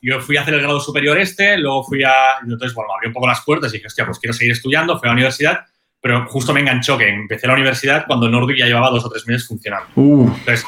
yo 0.00 0.18
fui 0.20 0.38
a 0.38 0.40
hacer 0.40 0.54
el 0.54 0.62
grado 0.62 0.80
superior 0.80 1.18
este, 1.18 1.58
luego 1.58 1.84
fui 1.84 2.02
a. 2.02 2.38
Entonces, 2.42 2.72
bueno, 2.74 2.88
me 2.88 2.94
abrió 2.94 3.08
un 3.10 3.12
poco 3.12 3.26
las 3.26 3.44
puertas 3.44 3.70
y 3.70 3.76
dije, 3.76 3.86
hostia, 3.88 4.06
pues 4.06 4.18
quiero 4.18 4.32
seguir 4.32 4.52
estudiando, 4.52 4.98
fui 4.98 5.08
a 5.08 5.10
la 5.10 5.14
universidad, 5.14 5.60
pero 6.00 6.26
justo 6.26 6.54
me 6.54 6.60
enganchó 6.60 6.96
que 6.96 7.06
empecé 7.06 7.46
la 7.46 7.52
universidad 7.52 8.06
cuando 8.06 8.30
Nordic 8.30 8.56
ya 8.56 8.66
llevaba 8.66 8.88
dos 8.88 9.04
o 9.04 9.10
tres 9.10 9.26
meses 9.26 9.46
funcionando. 9.46 9.88
Uh. 9.94 10.32
Entonces, 10.38 10.64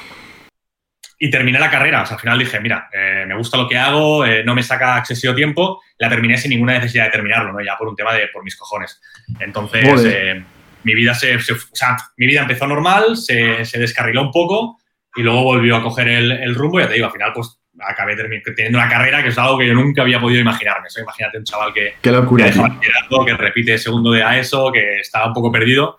y 1.19 1.31
terminé 1.31 1.59
la 1.59 1.71
carrera. 1.71 2.03
O 2.03 2.07
sea, 2.07 2.17
al 2.17 2.21
final 2.21 2.39
dije, 2.39 2.61
mira, 2.61 2.91
eh, 2.93 3.25
me 3.27 3.37
gusta 3.37 3.57
lo 3.57 3.69
que 3.69 3.79
hago, 3.79 4.27
eh, 4.27 4.43
no 4.45 4.55
me 4.55 4.63
saca 4.63 4.99
excesivo 4.99 5.35
tiempo, 5.35 5.81
la 5.99 6.11
terminé 6.11 6.37
sin 6.37 6.51
ninguna 6.51 6.75
necesidad 6.75 7.05
de 7.05 7.11
terminarlo, 7.11 7.53
¿no? 7.53 7.65
Ya 7.65 7.77
por 7.79 7.89
un 7.89 7.97
tema 7.97 8.13
de 8.13 8.29
por 8.29 8.45
mis 8.45 8.57
cojones. 8.57 9.01
Entonces, 9.39 10.05
eh, 10.05 10.45
mi 10.85 10.95
vida 10.95 11.15
se, 11.15 11.37
o 11.37 11.41
sea, 11.73 11.97
mi 12.17 12.27
vida 12.27 12.43
empezó 12.43 12.67
normal, 12.67 13.17
se, 13.17 13.65
se, 13.65 13.79
descarriló 13.79 14.23
un 14.23 14.31
poco 14.31 14.79
y 15.15 15.23
luego 15.23 15.43
volvió 15.43 15.77
a 15.77 15.83
coger 15.83 16.09
el, 16.09 16.33
el 16.33 16.55
rumbo. 16.55 16.79
Y 16.79 16.83
ya 16.83 16.89
te 16.89 16.95
digo, 16.95 17.07
al 17.07 17.13
final, 17.13 17.33
pues 17.35 17.59
acabé 17.81 18.17
teniendo 18.17 18.79
una 18.79 18.89
carrera 18.89 19.23
que 19.23 19.29
es 19.29 19.39
algo 19.39 19.59
que 19.59 19.67
yo 19.67 19.75
nunca 19.75 20.03
había 20.03 20.21
podido 20.21 20.41
imaginarme. 20.41 20.89
imagínate 21.01 21.39
un 21.39 21.45
chaval 21.45 21.73
que, 21.73 21.95
Qué 22.01 22.11
locura, 22.11 22.51
que, 22.51 23.25
que 23.27 23.35
repite 23.35 23.79
segundo 23.79 24.13
de 24.13 24.23
AESO, 24.23 24.73
que 24.73 25.01
estaba 25.01 25.27
un 25.27 25.33
poco 25.33 25.51
perdido 25.51 25.97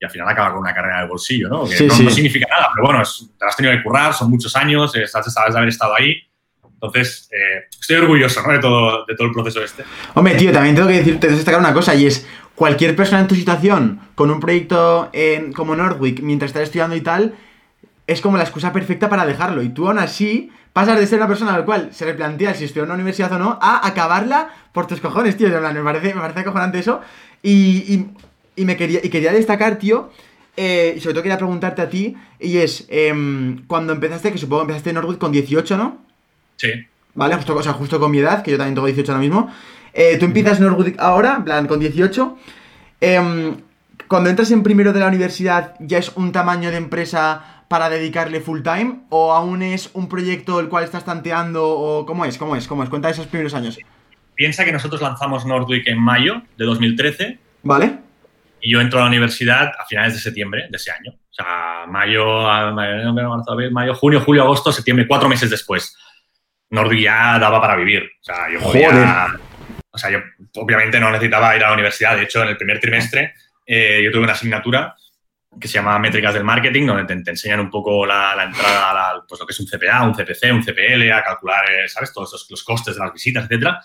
y 0.00 0.04
al 0.04 0.10
final 0.10 0.28
acaba 0.28 0.52
con 0.52 0.60
una 0.60 0.74
carrera 0.74 1.02
de 1.02 1.08
bolsillo, 1.08 1.48
¿no? 1.48 1.64
Que 1.68 1.84
no, 1.84 2.10
significa 2.10 2.46
nada, 2.48 2.70
pero 2.74 2.86
bueno, 2.86 3.02
te 3.38 3.44
has 3.44 3.54
tenido 3.54 3.76
que 3.76 3.82
currar, 3.82 4.14
son 4.14 4.30
muchos 4.30 4.56
años, 4.56 4.94
estás, 4.96 5.32
sabes 5.32 5.52
de 5.52 5.58
haber 5.58 5.68
estado 5.68 5.94
ahí. 5.94 6.16
Entonces, 6.64 7.28
eh, 7.30 7.66
estoy 7.78 7.96
orgulloso 7.96 8.40
¿no? 8.40 8.50
de, 8.50 8.58
todo, 8.58 9.04
de 9.04 9.14
todo 9.14 9.26
el 9.26 9.34
proceso 9.34 9.62
este. 9.62 9.84
Hombre, 10.14 10.36
tío, 10.36 10.50
también 10.50 10.74
tengo 10.74 10.88
que 10.88 10.94
decirte, 10.94 11.28
destacar 11.28 11.60
una 11.60 11.74
cosa, 11.74 11.94
y 11.94 12.06
es, 12.06 12.26
cualquier 12.60 12.94
persona 12.94 13.22
en 13.22 13.26
tu 13.26 13.34
situación, 13.34 14.00
con 14.14 14.30
un 14.30 14.38
proyecto 14.38 15.10
como 15.56 15.74
Nordwick, 15.74 16.20
mientras 16.20 16.50
estás 16.50 16.64
estudiando 16.64 16.94
y 16.94 17.00
tal, 17.00 17.34
es 18.06 18.20
como 18.20 18.36
la 18.36 18.42
excusa 18.42 18.70
perfecta 18.70 19.08
para 19.08 19.24
dejarlo. 19.24 19.62
Y 19.62 19.70
tú 19.70 19.88
aún 19.88 19.98
así 19.98 20.50
pasas 20.74 21.00
de 21.00 21.06
ser 21.06 21.20
una 21.20 21.26
persona 21.26 21.54
al 21.54 21.64
cual 21.64 21.88
se 21.94 22.04
replantea 22.04 22.52
si 22.52 22.64
estudiar 22.64 22.84
en 22.84 22.90
una 22.90 22.96
universidad 22.96 23.32
o 23.32 23.38
no, 23.38 23.58
a 23.62 23.86
acabarla 23.86 24.50
por 24.74 24.86
tus 24.86 25.00
cojones, 25.00 25.38
tío. 25.38 25.48
Me 25.48 25.82
parece, 25.82 26.14
me 26.14 26.20
parece 26.20 26.40
acojonante 26.40 26.80
eso. 26.80 27.00
Y, 27.42 28.04
y, 28.56 28.64
me 28.66 28.76
quería, 28.76 29.00
y 29.02 29.08
quería 29.08 29.32
destacar, 29.32 29.78
tío, 29.78 30.10
eh, 30.54 30.92
y 30.98 31.00
sobre 31.00 31.14
todo 31.14 31.22
quería 31.22 31.38
preguntarte 31.38 31.80
a 31.80 31.88
ti, 31.88 32.14
y 32.38 32.58
es, 32.58 32.84
em, 32.90 33.64
cuando 33.68 33.94
empezaste, 33.94 34.32
que 34.32 34.36
supongo 34.36 34.60
que 34.60 34.64
empezaste 34.64 34.90
en 34.90 34.96
Norwood 34.96 35.16
con 35.16 35.32
18, 35.32 35.78
¿no? 35.78 35.96
Sí. 36.56 36.68
Vale, 37.14 37.36
justo, 37.36 37.56
o 37.56 37.62
sea, 37.62 37.72
justo 37.72 37.98
con 37.98 38.10
mi 38.10 38.18
edad, 38.18 38.42
que 38.42 38.50
yo 38.50 38.58
también 38.58 38.74
tengo 38.74 38.86
18 38.86 39.12
ahora 39.12 39.22
mismo. 39.22 39.50
Eh, 39.92 40.16
tú 40.18 40.26
empiezas 40.26 40.58
en 40.58 40.66
Norwood 40.66 40.94
ahora, 40.98 41.36
en 41.36 41.44
plan, 41.44 41.66
con 41.66 41.80
18. 41.80 42.36
Em, 43.00 43.56
cuando 44.08 44.30
entras 44.30 44.50
en 44.50 44.62
primero 44.62 44.92
de 44.92 45.00
la 45.00 45.08
universidad, 45.08 45.74
¿ya 45.80 45.98
es 45.98 46.12
un 46.16 46.32
tamaño 46.32 46.70
de 46.70 46.76
empresa 46.76 47.64
para 47.68 47.88
dedicarle 47.88 48.40
full 48.40 48.62
time? 48.62 49.02
¿O 49.08 49.32
aún 49.32 49.62
es 49.62 49.90
un 49.92 50.08
proyecto 50.08 50.60
el 50.60 50.68
cual 50.68 50.84
estás 50.84 51.04
tanteando? 51.04 51.68
¿O 51.68 52.06
cómo 52.06 52.24
es? 52.24 52.36
¿Cómo 52.36 52.56
es? 52.56 52.66
¿Cómo 52.66 52.82
es? 52.82 52.88
Cuenta 52.88 53.08
esos 53.08 53.26
primeros 53.26 53.54
años. 53.54 53.78
Piensa 54.34 54.64
que 54.64 54.72
nosotros 54.72 55.00
lanzamos 55.00 55.46
Nordwick 55.46 55.86
en 55.86 56.00
mayo 56.00 56.42
de 56.56 56.64
2013. 56.64 57.38
¿Vale? 57.62 57.98
Y 58.60 58.72
yo 58.72 58.80
entro 58.80 58.98
a 58.98 59.02
la 59.02 59.08
universidad 59.08 59.72
a 59.78 59.84
finales 59.86 60.14
de 60.14 60.20
septiembre 60.20 60.66
de 60.70 60.76
ese 60.76 60.90
año. 60.90 61.12
O 61.12 61.32
sea, 61.32 61.86
mayo, 61.88 62.24
mayo, 63.70 63.94
junio, 63.94 64.20
julio, 64.20 64.42
agosto, 64.42 64.72
septiembre, 64.72 65.06
cuatro 65.06 65.28
meses 65.28 65.48
después. 65.48 65.96
Nordwick 66.70 67.02
ya 67.04 67.38
daba 67.38 67.60
para 67.60 67.76
vivir. 67.76 68.02
O 68.02 68.24
sea, 68.24 68.50
yo 68.52 68.60
podía... 68.60 69.38
Sea, 70.00 70.10
yo 70.10 70.18
obviamente 70.56 70.98
no 70.98 71.10
necesitaba 71.10 71.54
ir 71.56 71.64
a 71.64 71.68
la 71.68 71.74
universidad. 71.74 72.16
De 72.16 72.24
hecho, 72.24 72.42
en 72.42 72.48
el 72.48 72.56
primer 72.56 72.80
trimestre 72.80 73.34
eh, 73.66 74.00
yo 74.02 74.10
tuve 74.10 74.24
una 74.24 74.32
asignatura 74.32 74.96
que 75.60 75.68
se 75.68 75.74
llama 75.74 75.98
Métricas 75.98 76.34
del 76.34 76.44
Marketing, 76.44 76.86
donde 76.86 77.22
te, 77.22 77.30
enseñan 77.30 77.60
un 77.60 77.70
poco 77.70 78.06
la, 78.06 78.34
entrada, 78.44 79.10
a 79.10 79.24
pues 79.28 79.40
lo 79.40 79.46
que 79.46 79.52
es 79.52 79.60
un 79.60 79.66
CPA, 79.66 80.02
un 80.02 80.14
CPC, 80.14 80.52
un 80.52 80.62
CPL, 80.62 81.10
a 81.12 81.22
calcular, 81.22 81.70
eh, 81.70 81.88
¿sabes? 81.88 82.12
Todos 82.12 82.46
los, 82.48 82.64
costes 82.64 82.94
de 82.94 83.00
las 83.00 83.12
visitas, 83.12 83.44
etcétera. 83.44 83.80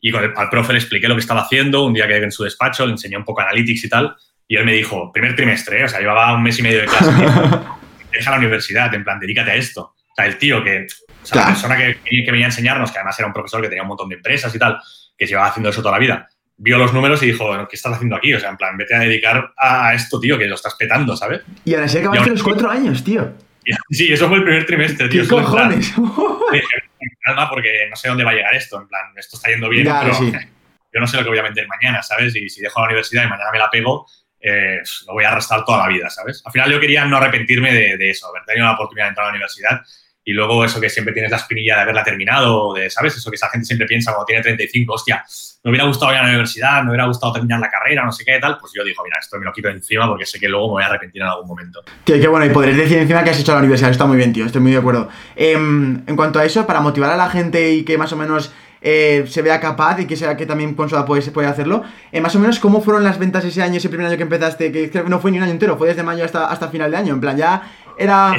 Y 0.00 0.10
con 0.10 0.24
el, 0.24 0.32
al 0.36 0.48
profe 0.48 0.72
le 0.72 0.78
expliqué 0.80 1.08
lo 1.08 1.14
que 1.14 1.20
estaba 1.20 1.42
haciendo, 1.42 1.84
un 1.84 1.94
día 1.94 2.06
que 2.06 2.16
en 2.16 2.32
su 2.32 2.44
despacho, 2.44 2.84
le 2.84 2.92
enseñé 2.92 3.16
un 3.16 3.24
poco 3.24 3.40
analytics 3.42 3.84
y 3.84 3.88
tal, 3.88 4.16
y 4.46 4.56
él 4.56 4.64
me 4.64 4.72
dijo, 4.72 5.12
primer 5.12 5.34
trimestre, 5.34 5.80
¿eh? 5.80 5.84
o 5.84 5.88
sea, 5.88 6.00
llevaba 6.00 6.34
un 6.34 6.42
mes 6.42 6.58
y 6.58 6.62
medio 6.62 6.80
de 6.80 6.86
clase, 6.86 7.10
deja 8.12 8.30
la 8.30 8.38
universidad, 8.38 8.92
en 8.94 9.04
plan, 9.04 9.18
dedícate 9.18 9.52
a 9.52 9.54
esto. 9.54 9.82
O 9.82 10.14
sea, 10.14 10.26
el 10.26 10.36
tío 10.36 10.62
que, 10.62 10.86
o 11.22 11.26
sea, 11.26 11.40
la 11.40 11.46
persona 11.48 11.76
que, 11.76 11.98
que 12.04 12.30
venía 12.30 12.46
a 12.46 12.50
enseñarnos, 12.50 12.92
que 12.92 12.98
además 12.98 13.18
era 13.18 13.26
un 13.26 13.34
profesor 13.34 13.62
que 13.62 13.68
tenía 13.68 13.82
un 13.82 13.88
montón 13.88 14.08
de 14.08 14.16
empresas 14.16 14.54
y 14.54 14.58
tal, 14.58 14.78
que 15.16 15.26
llevaba 15.26 15.48
haciendo 15.48 15.70
eso 15.70 15.82
toda 15.82 15.92
la 15.92 15.98
vida, 15.98 16.28
vio 16.56 16.78
los 16.78 16.92
números 16.92 17.22
y 17.22 17.26
dijo, 17.26 17.68
¿qué 17.68 17.76
estás 17.76 17.94
haciendo 17.94 18.16
aquí? 18.16 18.32
O 18.34 18.40
sea, 18.40 18.50
en 18.50 18.56
plan, 18.56 18.76
vete 18.76 18.94
a 18.94 19.00
dedicar 19.00 19.52
a 19.56 19.94
esto, 19.94 20.20
tío, 20.20 20.38
que 20.38 20.46
lo 20.46 20.54
estás 20.54 20.74
petando, 20.76 21.16
¿sabes? 21.16 21.42
Y 21.64 21.74
ahora 21.74 21.88
sí 21.88 21.98
acabaste 21.98 22.30
los 22.30 22.42
cuatro 22.42 22.70
años, 22.70 23.02
tío. 23.04 23.32
Sí, 23.88 24.12
eso 24.12 24.28
fue 24.28 24.36
el 24.36 24.44
primer 24.44 24.66
trimestre, 24.66 25.08
tío. 25.08 25.22
¿Qué 25.22 25.28
cojones? 25.28 25.94
calma, 27.24 27.48
porque 27.48 27.86
no 27.88 27.96
sé 27.96 28.08
dónde 28.08 28.24
va 28.24 28.32
a 28.32 28.34
llegar 28.34 28.54
esto. 28.54 28.80
En 28.80 28.88
plan, 28.88 29.04
esto 29.16 29.36
está 29.36 29.50
yendo 29.50 29.68
bien, 29.68 29.86
pero 29.86 30.12
yo 30.92 31.00
no 31.00 31.06
sé 31.06 31.16
lo 31.16 31.22
que 31.22 31.30
voy 31.30 31.38
a 31.38 31.42
meter 31.42 31.66
mañana, 31.66 32.02
¿sabes? 32.02 32.36
Y 32.36 32.48
si 32.48 32.60
dejo 32.60 32.80
la 32.80 32.86
universidad 32.86 33.24
y 33.24 33.28
mañana 33.28 33.50
me 33.50 33.58
la 33.58 33.70
pego, 33.70 34.06
eh, 34.40 34.80
lo 35.06 35.14
voy 35.14 35.24
a 35.24 35.30
arrastrar 35.30 35.64
toda 35.64 35.78
la 35.78 35.88
vida, 35.88 36.10
¿sabes? 36.10 36.42
Al 36.44 36.52
final 36.52 36.70
yo 36.70 36.78
quería 36.78 37.04
no 37.06 37.16
arrepentirme 37.16 37.72
de, 37.72 37.96
de 37.96 38.10
eso, 38.10 38.28
haber 38.28 38.44
tenido 38.44 38.66
la 38.66 38.72
oportunidad 38.72 39.06
de 39.06 39.08
entrar 39.08 39.24
a 39.24 39.28
la 39.28 39.32
universidad 39.32 39.80
y 40.24 40.32
luego 40.32 40.64
eso 40.64 40.80
que 40.80 40.88
siempre 40.88 41.12
tienes 41.12 41.30
la 41.30 41.36
espinilla 41.36 41.76
de 41.76 41.82
haberla 41.82 42.02
terminado, 42.02 42.72
de, 42.72 42.88
¿sabes? 42.88 43.16
Eso 43.16 43.30
que 43.30 43.36
esa 43.36 43.48
gente 43.50 43.66
siempre 43.66 43.86
piensa 43.86 44.12
cuando 44.12 44.24
tiene 44.24 44.42
35, 44.42 44.94
hostia, 44.94 45.24
me 45.62 45.70
hubiera 45.70 45.86
gustado 45.86 46.12
ir 46.12 46.18
a 46.18 46.22
la 46.22 46.28
universidad, 46.28 46.82
me 46.82 46.90
hubiera 46.90 47.06
gustado 47.06 47.34
terminar 47.34 47.60
la 47.60 47.70
carrera, 47.70 48.04
no 48.04 48.12
sé 48.12 48.24
qué 48.24 48.38
tal, 48.38 48.56
pues 48.58 48.72
yo 48.74 48.82
digo, 48.82 49.02
mira, 49.04 49.18
esto 49.20 49.38
me 49.38 49.44
lo 49.44 49.52
quito 49.52 49.68
encima 49.68 50.08
porque 50.08 50.24
sé 50.24 50.40
que 50.40 50.48
luego 50.48 50.68
me 50.68 50.72
voy 50.72 50.82
a 50.82 50.86
arrepentir 50.86 51.20
en 51.20 51.28
algún 51.28 51.46
momento. 51.46 51.82
Tío, 52.04 52.18
qué 52.18 52.26
bueno, 52.26 52.46
y 52.46 52.50
podréis 52.50 52.78
decir 52.78 52.98
encima 52.98 53.22
que 53.22 53.30
has 53.30 53.40
hecho 53.40 53.52
la 53.52 53.58
universidad, 53.58 53.90
está 53.90 54.06
muy 54.06 54.16
bien, 54.16 54.32
tío, 54.32 54.46
estoy 54.46 54.62
muy 54.62 54.72
de 54.72 54.78
acuerdo. 54.78 55.08
Em, 55.36 56.02
en 56.06 56.16
cuanto 56.16 56.38
a 56.38 56.44
eso, 56.44 56.66
para 56.66 56.80
motivar 56.80 57.10
a 57.10 57.16
la 57.16 57.28
gente 57.28 57.72
y 57.72 57.84
que 57.84 57.98
más 57.98 58.12
o 58.12 58.16
menos 58.16 58.50
eh, 58.80 59.24
se 59.28 59.40
vea 59.42 59.60
capaz 59.60 60.00
y 60.00 60.06
que 60.06 60.16
sea 60.16 60.36
que 60.36 60.46
también 60.46 60.74
Consola 60.74 61.04
puede, 61.04 61.22
puede 61.30 61.48
hacerlo. 61.48 61.82
Eh, 62.12 62.20
más 62.20 62.34
o 62.36 62.38
menos, 62.38 62.58
¿cómo 62.58 62.82
fueron 62.82 63.04
las 63.04 63.18
ventas 63.18 63.44
ese 63.44 63.62
año, 63.62 63.76
ese 63.76 63.88
primer 63.88 64.06
año 64.06 64.16
que 64.16 64.22
empezaste? 64.22 64.70
Que, 64.70 64.90
que 64.90 65.02
no 65.04 65.20
fue 65.20 65.30
ni 65.30 65.38
un 65.38 65.44
año 65.44 65.52
entero, 65.52 65.76
fue 65.76 65.88
desde 65.88 66.02
mayo 66.02 66.24
hasta, 66.24 66.46
hasta 66.46 66.68
final 66.68 66.90
de 66.90 66.96
año. 66.98 67.14
En 67.14 67.20
plan, 67.20 67.36
ya 67.36 67.62
era. 67.98 68.34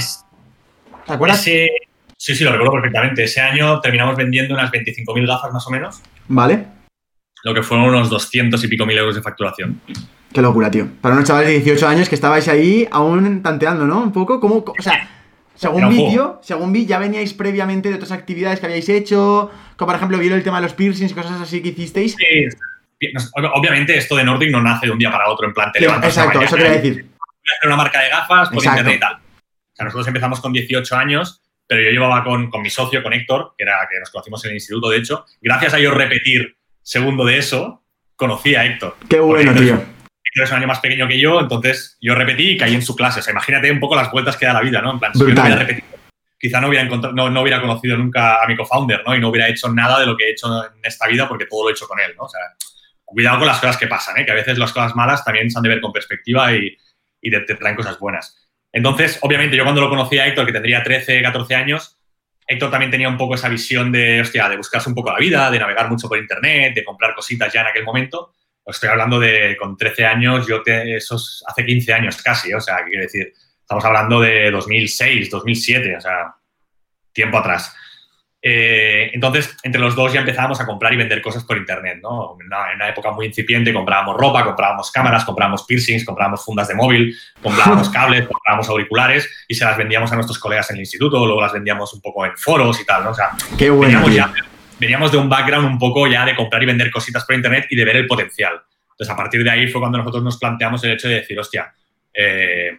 ¿Te 1.05 1.13
acuerdas? 1.13 1.41
Sí, 1.41 1.69
sí, 2.17 2.43
lo 2.43 2.51
recuerdo 2.51 2.73
perfectamente. 2.73 3.23
Ese 3.23 3.41
año 3.41 3.79
terminamos 3.81 4.15
vendiendo 4.15 4.53
unas 4.53 4.71
25.000 4.71 5.27
gafas 5.27 5.51
más 5.53 5.67
o 5.67 5.69
menos. 5.69 6.01
Vale. 6.27 6.65
Lo 7.43 7.53
que 7.53 7.61
fueron 7.61 7.87
unos 7.87 8.09
200 8.09 8.63
y 8.63 8.67
pico 8.67 8.85
mil 8.85 8.97
euros 8.97 9.15
de 9.15 9.21
facturación. 9.21 9.79
Qué 10.33 10.41
locura, 10.41 10.71
tío. 10.71 10.87
Para 11.01 11.13
unos 11.13 11.27
chavales 11.27 11.49
de 11.49 11.59
18 11.59 11.87
años 11.87 12.09
que 12.09 12.15
estabais 12.15 12.47
ahí 12.47 12.87
aún 12.91 13.43
tanteando, 13.43 13.85
¿no? 13.85 14.01
Un 14.01 14.11
poco, 14.11 14.39
¿cómo? 14.39 14.65
O 14.67 14.81
sea, 14.81 15.07
según 15.53 15.87
vídeo, 15.89 16.39
según 16.41 16.73
vi, 16.73 16.87
ya 16.87 16.97
veníais 16.97 17.33
previamente 17.33 17.89
de 17.89 17.95
otras 17.95 18.11
actividades 18.11 18.59
que 18.59 18.65
habíais 18.65 18.89
hecho, 18.89 19.51
como 19.77 19.87
por 19.87 19.95
ejemplo, 19.95 20.17
vieron 20.17 20.39
el 20.39 20.43
tema 20.43 20.57
de 20.57 20.63
los 20.63 20.73
piercings 20.73 21.11
y 21.11 21.13
cosas 21.13 21.39
así 21.39 21.61
que 21.61 21.69
hicisteis. 21.69 22.15
Sí. 22.17 22.47
Obviamente 23.35 23.95
esto 23.95 24.15
de 24.15 24.23
Nordic 24.23 24.51
no 24.51 24.61
nace 24.61 24.87
de 24.87 24.91
un 24.91 24.97
día 24.97 25.11
para 25.11 25.29
otro 25.29 25.47
en 25.47 25.53
plan 25.53 25.71
Exacto, 25.75 26.41
eso 26.41 26.55
quería 26.55 26.71
decir. 26.71 26.93
Voy 26.93 27.03
a 27.03 27.57
hacer 27.57 27.67
una 27.67 27.75
marca 27.75 28.01
de 28.01 28.09
gafas 28.09 28.49
por 28.49 28.65
internet 28.65 28.95
y 28.95 28.99
tal. 28.99 29.17
O 29.75 29.77
sea, 29.77 29.85
nosotros 29.85 30.07
empezamos 30.07 30.39
con 30.39 30.53
18 30.53 30.95
años 30.95 31.41
pero 31.67 31.81
yo 31.81 31.89
llevaba 31.89 32.23
con, 32.23 32.49
con, 32.49 32.61
mi 32.61 32.69
socio, 32.69 33.01
con 33.01 33.13
Héctor, 33.13 33.53
que 33.57 33.63
era 33.63 33.87
que 33.89 33.99
nos 33.99 34.11
conocimos 34.11 34.43
en 34.45 34.51
el 34.51 34.57
instituto, 34.57 34.89
de 34.89 34.97
hecho. 34.97 35.25
Gracias 35.41 35.73
a 35.73 35.79
yo 35.79 35.91
repetir 35.91 36.57
segundo 36.81 37.25
de 37.25 37.37
eso, 37.37 37.83
conocí 38.15 38.55
a 38.55 38.65
Héctor. 38.65 38.95
Qué 39.09 39.19
bueno, 39.19 39.53
tío. 39.53 39.73
Héctor 39.73 40.43
es 40.43 40.51
un 40.51 40.57
año 40.57 40.67
más 40.67 40.79
pequeño 40.79 41.07
que 41.07 41.19
yo, 41.19 41.39
entonces 41.39 41.97
yo 41.99 42.13
repetí 42.13 42.51
y 42.51 42.57
caí 42.57 42.75
en 42.75 42.83
su 42.83 42.95
clase. 42.95 43.19
O 43.19 43.23
sea, 43.23 43.31
imagínate 43.31 43.71
un 43.71 43.79
poco 43.79 43.95
las 43.95 44.11
vueltas 44.11 44.37
que 44.37 44.45
da 44.45 44.53
la 44.53 44.61
vida, 44.61 44.81
¿no? 44.81 44.91
En 44.91 44.99
plan, 44.99 45.13
si 45.13 45.19
yo 45.19 45.27
no 45.27 45.41
hubiera 45.41 45.55
repetido, 45.55 45.87
quizá 46.37 46.61
no 46.61 46.67
hubiera, 46.67 46.85
no, 46.85 47.29
no, 47.29 47.41
hubiera 47.41 47.61
conocido 47.61 47.97
nunca 47.97 48.43
a 48.43 48.47
mi 48.47 48.55
co-founder, 48.55 49.03
¿no? 49.05 49.15
Y 49.15 49.19
no 49.19 49.29
hubiera 49.29 49.49
hecho 49.49 49.69
nada 49.69 49.99
de 49.99 50.05
lo 50.05 50.15
que 50.15 50.25
he 50.25 50.31
hecho 50.31 50.65
en 50.65 50.79
esta 50.83 51.07
vida 51.07 51.27
porque 51.27 51.47
todo 51.47 51.63
lo 51.63 51.69
he 51.69 51.71
hecho 51.71 51.87
con 51.87 51.99
él, 51.99 52.13
¿no? 52.15 52.25
O 52.25 52.29
sea, 52.29 52.41
cuidado 53.03 53.39
con 53.39 53.47
las 53.47 53.59
cosas 53.59 53.77
que 53.77 53.87
pasan, 53.87 54.17
¿eh? 54.17 54.25
que 54.25 54.31
a 54.31 54.35
veces 54.35 54.57
las 54.57 54.73
cosas 54.73 54.95
malas 54.95 55.23
también 55.23 55.49
se 55.49 55.57
han 55.57 55.63
de 55.63 55.69
ver 55.69 55.81
con 55.81 55.93
perspectiva 55.93 56.53
y, 56.53 56.77
y 57.21 57.31
te, 57.31 57.55
traen 57.55 57.75
cosas 57.75 57.97
buenas. 57.97 58.44
Entonces, 58.75 59.19
obviamente, 59.21 59.55
yo 59.55 59.63
cuando 59.63 59.79
lo 59.79 59.87
conocí 59.87 60.19
a 60.19 60.27
Héctor, 60.27 60.45
que 60.45 60.51
tendría 60.51 60.83
13, 60.83 61.21
14 61.21 61.55
años, 61.55 61.97
Héctor 62.45 62.69
también 62.69 62.91
tenía 62.91 63.07
un 63.07 63.17
poco 63.17 63.35
esa 63.35 63.47
visión 63.47 63.89
de, 63.89 64.19
hostia, 64.19 64.49
de 64.49 64.57
buscarse 64.57 64.89
un 64.89 64.95
poco 64.95 65.13
la 65.13 65.17
vida, 65.17 65.49
de 65.49 65.59
navegar 65.59 65.89
mucho 65.89 66.09
por 66.09 66.17
internet, 66.17 66.75
de 66.75 66.83
comprar 66.83 67.15
cositas 67.15 67.53
ya 67.53 67.61
en 67.61 67.67
aquel 67.67 67.85
momento. 67.85 68.33
estoy 68.65 68.89
hablando 68.89 69.17
de 69.17 69.55
con 69.57 69.77
13 69.77 70.05
años, 70.05 70.45
yo 70.45 70.61
te, 70.61 70.97
eso 70.97 71.15
es 71.15 71.41
hace 71.47 71.65
15 71.65 71.93
años 71.93 72.21
casi, 72.21 72.53
o 72.53 72.59
sea, 72.59 72.83
quiero 72.83 73.03
decir, 73.03 73.31
estamos 73.61 73.85
hablando 73.85 74.19
de 74.19 74.51
2006, 74.51 75.29
2007, 75.29 75.95
o 75.95 76.01
sea, 76.01 76.35
tiempo 77.13 77.37
atrás. 77.37 77.73
Eh, 78.47 79.09
entonces, 79.11 79.57
entre 79.63 79.81
los 79.81 79.95
dos 79.95 80.13
ya 80.13 80.19
empezábamos 80.19 80.61
a 80.61 80.67
comprar 80.67 80.93
y 80.93 80.97
vender 80.97 81.19
cosas 81.19 81.43
por 81.43 81.57
internet, 81.57 81.97
¿no? 82.03 82.37
En 82.39 82.45
una, 82.45 82.87
época 82.87 83.09
muy 83.09 83.25
incipiente 83.25 83.73
comprábamos 83.73 84.15
ropa, 84.15 84.45
comprábamos 84.45 84.91
cámaras, 84.91 85.25
comprábamos 85.25 85.63
piercings, 85.63 86.05
comprábamos 86.05 86.45
fundas 86.45 86.67
de 86.67 86.75
móvil, 86.75 87.17
comprábamos 87.41 87.89
cables, 87.91 88.27
comprábamos 88.27 88.69
auriculares 88.69 89.27
y 89.47 89.55
se 89.55 89.65
las 89.65 89.75
vendíamos 89.75 90.11
a 90.11 90.15
nuestros 90.15 90.37
colegas 90.37 90.69
en 90.69 90.75
el 90.75 90.81
instituto, 90.81 91.25
luego 91.25 91.41
las 91.41 91.53
vendíamos 91.53 91.91
un 91.95 92.01
poco 92.01 92.23
en 92.23 92.37
foros 92.37 92.79
y 92.79 92.85
tal, 92.85 93.05
¿no? 93.05 93.09
O 93.09 93.15
sea, 93.15 93.31
Qué 93.57 93.71
bueno, 93.71 94.03
veníamos, 94.79 95.11
de 95.11 95.17
un 95.17 95.27
background 95.27 95.65
un 95.65 95.79
poco 95.79 96.05
ya 96.05 96.23
de 96.23 96.35
comprar 96.35 96.61
y 96.61 96.67
vender 96.67 96.91
cositas 96.91 97.25
por 97.25 97.35
internet 97.35 97.65
y 97.71 97.75
de 97.75 97.83
ver 97.83 97.95
el 97.95 98.05
potencial. 98.05 98.61
Entonces, 98.91 99.11
a 99.11 99.17
partir 99.17 99.43
de 99.43 99.49
ahí 99.49 99.67
fue 99.69 99.81
cuando 99.81 99.97
nosotros 99.97 100.23
nos 100.23 100.37
planteamos 100.37 100.83
el 100.83 100.91
hecho 100.91 101.07
de 101.07 101.15
decir, 101.15 101.39
hostia, 101.39 101.73
eh, 102.13 102.77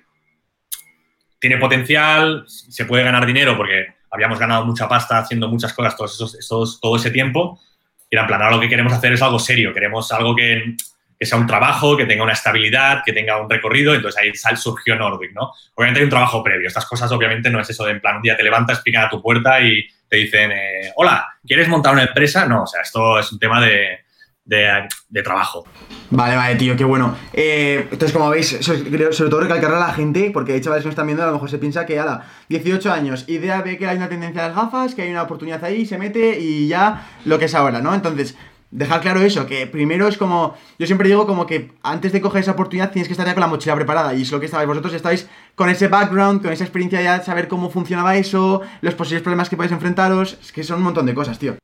tiene 1.40 1.56
potencial, 1.56 2.44
se 2.46 2.84
puede 2.84 3.02
ganar 3.02 3.26
dinero 3.26 3.56
porque 3.56 3.95
habíamos 4.10 4.38
ganado 4.38 4.64
mucha 4.64 4.88
pasta 4.88 5.18
haciendo 5.18 5.48
muchas 5.48 5.72
cosas 5.72 5.96
todos 5.96 6.34
esos, 6.34 6.80
todo 6.80 6.96
ese 6.96 7.10
tiempo. 7.10 7.60
Y 8.10 8.16
en 8.16 8.26
plan, 8.26 8.40
ahora 8.40 8.56
lo 8.56 8.60
que 8.60 8.68
queremos 8.68 8.92
hacer 8.92 9.12
es 9.12 9.22
algo 9.22 9.38
serio, 9.38 9.72
queremos 9.72 10.12
algo 10.12 10.34
que, 10.34 10.76
que, 11.18 11.26
sea 11.26 11.38
un 11.38 11.46
trabajo, 11.46 11.96
que 11.96 12.06
tenga 12.06 12.22
una 12.22 12.34
estabilidad, 12.34 13.02
que 13.04 13.12
tenga 13.12 13.40
un 13.40 13.50
recorrido. 13.50 13.94
Entonces 13.94 14.22
ahí 14.22 14.56
surgió 14.56 14.94
Nordic, 14.96 15.32
¿no? 15.32 15.52
Obviamente 15.74 16.00
hay 16.00 16.04
un 16.04 16.10
trabajo 16.10 16.42
previo. 16.42 16.68
Estas 16.68 16.86
cosas 16.86 17.10
obviamente 17.10 17.50
no 17.50 17.60
es 17.60 17.68
eso 17.68 17.84
de 17.84 17.92
en 17.92 18.00
plan, 18.00 18.16
un 18.16 18.22
día 18.22 18.36
te 18.36 18.44
levantas, 18.44 18.80
pican 18.80 19.04
a 19.04 19.10
tu 19.10 19.20
puerta 19.20 19.60
y 19.60 19.86
te 20.08 20.16
dicen, 20.18 20.52
eh, 20.52 20.92
hola, 20.96 21.26
¿quieres 21.44 21.68
montar 21.68 21.92
una 21.92 22.04
empresa? 22.04 22.46
No, 22.46 22.62
o 22.62 22.66
sea, 22.66 22.82
esto 22.82 23.18
es 23.18 23.32
un 23.32 23.40
tema 23.40 23.60
de, 23.60 24.05
de, 24.46 25.22
trabajo. 25.22 25.64
Vale, 26.10 26.36
vale, 26.36 26.54
tío, 26.56 26.76
qué 26.76 26.84
bueno. 26.84 27.16
Eh, 27.32 27.88
entonces, 27.90 28.12
como 28.12 28.30
veis, 28.30 28.56
sobre, 28.60 29.30
todo 29.30 29.40
recalcar 29.40 29.74
a 29.74 29.80
la 29.80 29.92
gente, 29.92 30.30
porque 30.32 30.52
hay 30.52 30.60
chavales 30.60 30.82
que 30.82 30.88
nos 30.88 30.92
están 30.92 31.06
viendo, 31.06 31.24
a 31.24 31.26
lo 31.26 31.32
mejor 31.32 31.50
se 31.50 31.58
piensa 31.58 31.84
que, 31.84 31.98
ala, 31.98 32.24
18 32.48 32.92
años, 32.92 33.24
idea 33.28 33.60
ve 33.62 33.76
que 33.76 33.86
hay 33.86 33.96
una 33.96 34.08
tendencia 34.08 34.44
a 34.44 34.48
las 34.48 34.56
gafas, 34.56 34.94
que 34.94 35.02
hay 35.02 35.10
una 35.10 35.22
oportunidad 35.22 35.62
ahí, 35.64 35.84
se 35.84 35.98
mete 35.98 36.38
y 36.38 36.68
ya 36.68 37.06
lo 37.24 37.38
que 37.38 37.46
es 37.46 37.54
ahora, 37.54 37.80
¿no? 37.80 37.92
Entonces, 37.92 38.36
dejar 38.70 39.00
claro 39.00 39.20
eso, 39.20 39.46
que 39.46 39.66
primero 39.66 40.06
es 40.06 40.16
como, 40.16 40.54
yo 40.78 40.86
siempre 40.86 41.08
digo 41.08 41.26
como 41.26 41.46
que 41.46 41.72
antes 41.82 42.12
de 42.12 42.20
coger 42.20 42.42
esa 42.42 42.52
oportunidad 42.52 42.92
tienes 42.92 43.08
que 43.08 43.12
estar 43.12 43.26
ya 43.26 43.34
con 43.34 43.40
la 43.40 43.46
mochila 43.48 43.74
preparada 43.74 44.14
y 44.14 44.22
es 44.22 44.30
lo 44.30 44.38
que 44.38 44.46
estabais 44.46 44.68
vosotros, 44.68 44.94
estáis 44.94 45.28
con 45.54 45.68
ese 45.70 45.88
background, 45.88 46.42
con 46.42 46.52
esa 46.52 46.64
experiencia 46.64 47.00
ya 47.00 47.22
saber 47.22 47.48
cómo 47.48 47.70
funcionaba 47.70 48.16
eso, 48.16 48.62
los 48.80 48.94
posibles 48.94 49.22
problemas 49.22 49.48
que 49.48 49.56
podéis 49.56 49.72
enfrentaros, 49.72 50.38
es 50.40 50.52
que 50.52 50.62
son 50.62 50.78
un 50.78 50.84
montón 50.84 51.06
de 51.06 51.14
cosas, 51.14 51.38
tío 51.38 51.56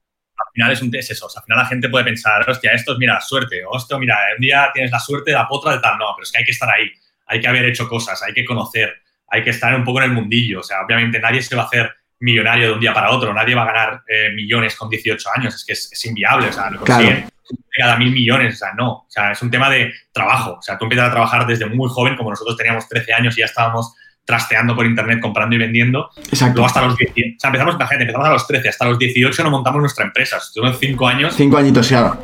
al 0.47 0.53
final 0.53 0.73
es, 0.73 0.83
un, 0.83 0.95
es 0.95 1.11
eso. 1.11 1.29
al 1.35 1.43
final 1.43 1.59
la 1.59 1.67
gente 1.67 1.89
puede 1.89 2.05
pensar, 2.05 2.49
hostia, 2.49 2.73
esto 2.73 2.93
es, 2.93 2.99
mira, 2.99 3.21
suerte. 3.21 3.63
O 3.65 3.77
esto, 3.77 3.99
mira, 3.99 4.17
un 4.37 4.41
día 4.41 4.71
tienes 4.73 4.91
la 4.91 4.99
suerte, 4.99 5.33
la 5.33 5.49
potra 5.49 5.73
de 5.73 5.79
tal. 5.81 5.99
No, 5.99 6.07
pero 6.15 6.25
es 6.25 6.33
que 6.33 6.39
hay 6.39 6.45
que 6.45 6.53
estar 6.53 6.69
ahí. 6.69 6.91
Hay 7.27 7.41
que 7.41 7.49
haber 7.49 7.65
hecho 7.65 7.89
cosas, 7.89 8.23
hay 8.23 8.33
que 8.33 8.45
conocer, 8.45 8.95
hay 9.29 9.43
que 9.43 9.51
estar 9.51 9.75
un 9.75 9.85
poco 9.85 10.03
en 10.03 10.11
el 10.11 10.13
mundillo. 10.13 10.61
O 10.61 10.63
sea, 10.63 10.83
obviamente 10.83 11.19
nadie 11.21 11.43
se 11.43 11.57
va 11.57 11.63
a 11.63 11.67
hacer 11.67 11.95
millonario 12.21 12.69
de 12.69 12.73
un 12.75 12.81
día 12.81 12.93
para 12.93 13.11
otro. 13.11 13.33
Nadie 13.33 13.55
va 13.55 13.63
a 13.63 13.67
ganar 13.67 14.03
eh, 14.07 14.31
millones 14.35 14.77
con 14.77 14.89
18 14.89 15.29
años. 15.37 15.55
Es 15.55 15.65
que 15.65 15.73
es, 15.73 16.05
inviable. 16.05 16.49
O 16.49 16.53
sea, 16.53 16.71
lo 16.71 16.81
consiguen 16.81 17.29
cada 17.71 17.97
mil 17.97 18.13
millones. 18.13 18.55
O 18.55 18.59
sea, 18.59 18.75
no. 18.75 18.91
O 18.93 19.07
sea, 19.09 19.33
es 19.33 19.43
un 19.43 19.51
tema 19.51 19.69
de 19.71 19.93
trabajo. 20.13 20.55
O 20.59 20.63
sea, 20.63 20.79
tú 20.79 20.85
empiezas 20.85 21.09
a 21.09 21.13
trabajar 21.13 21.47
desde 21.47 21.67
muy 21.67 21.89
joven, 21.91 22.17
como 22.17 22.31
nosotros 22.31 22.57
teníamos 22.57 22.89
13 22.89 23.13
años 23.15 23.37
y 23.37 23.41
ya 23.41 23.47
estábamos 23.47 23.95
trasteando 24.25 24.75
por 24.77 24.87
internet, 24.87 25.21
comprando 25.21 25.57
y 25.57 25.59
vendiendo. 25.59 26.11
Exacto. 26.17 26.55
Luego 26.55 26.67
hasta 26.67 26.83
los 26.83 26.97
10, 26.97 27.11
o 27.11 27.15
sea, 27.41 27.49
empezamos, 27.49 27.79
la 27.79 27.87
gente, 27.87 28.05
empezamos 28.05 28.29
a 28.29 28.33
los 28.33 28.47
13, 28.47 28.69
hasta 28.69 28.85
los 28.87 28.99
18 28.99 29.45
no 29.45 29.51
montamos 29.51 29.81
nuestra 29.81 30.05
empresa. 30.05 30.37
Estuvimos 30.39 30.79
5 30.79 31.09
años. 31.09 31.35
5 31.37 31.57
añitos, 31.57 31.89
ya. 31.89 32.19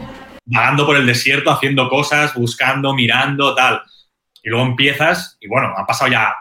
Vagando 0.44 0.86
por 0.86 0.96
el 0.96 1.06
desierto, 1.06 1.50
haciendo 1.50 1.88
cosas, 1.88 2.34
buscando, 2.34 2.94
mirando, 2.94 3.54
tal. 3.54 3.82
Y 4.42 4.48
luego 4.48 4.66
empiezas, 4.66 5.36
y 5.40 5.48
bueno, 5.48 5.74
han 5.76 5.86
pasado 5.86 6.10
ya 6.10 6.32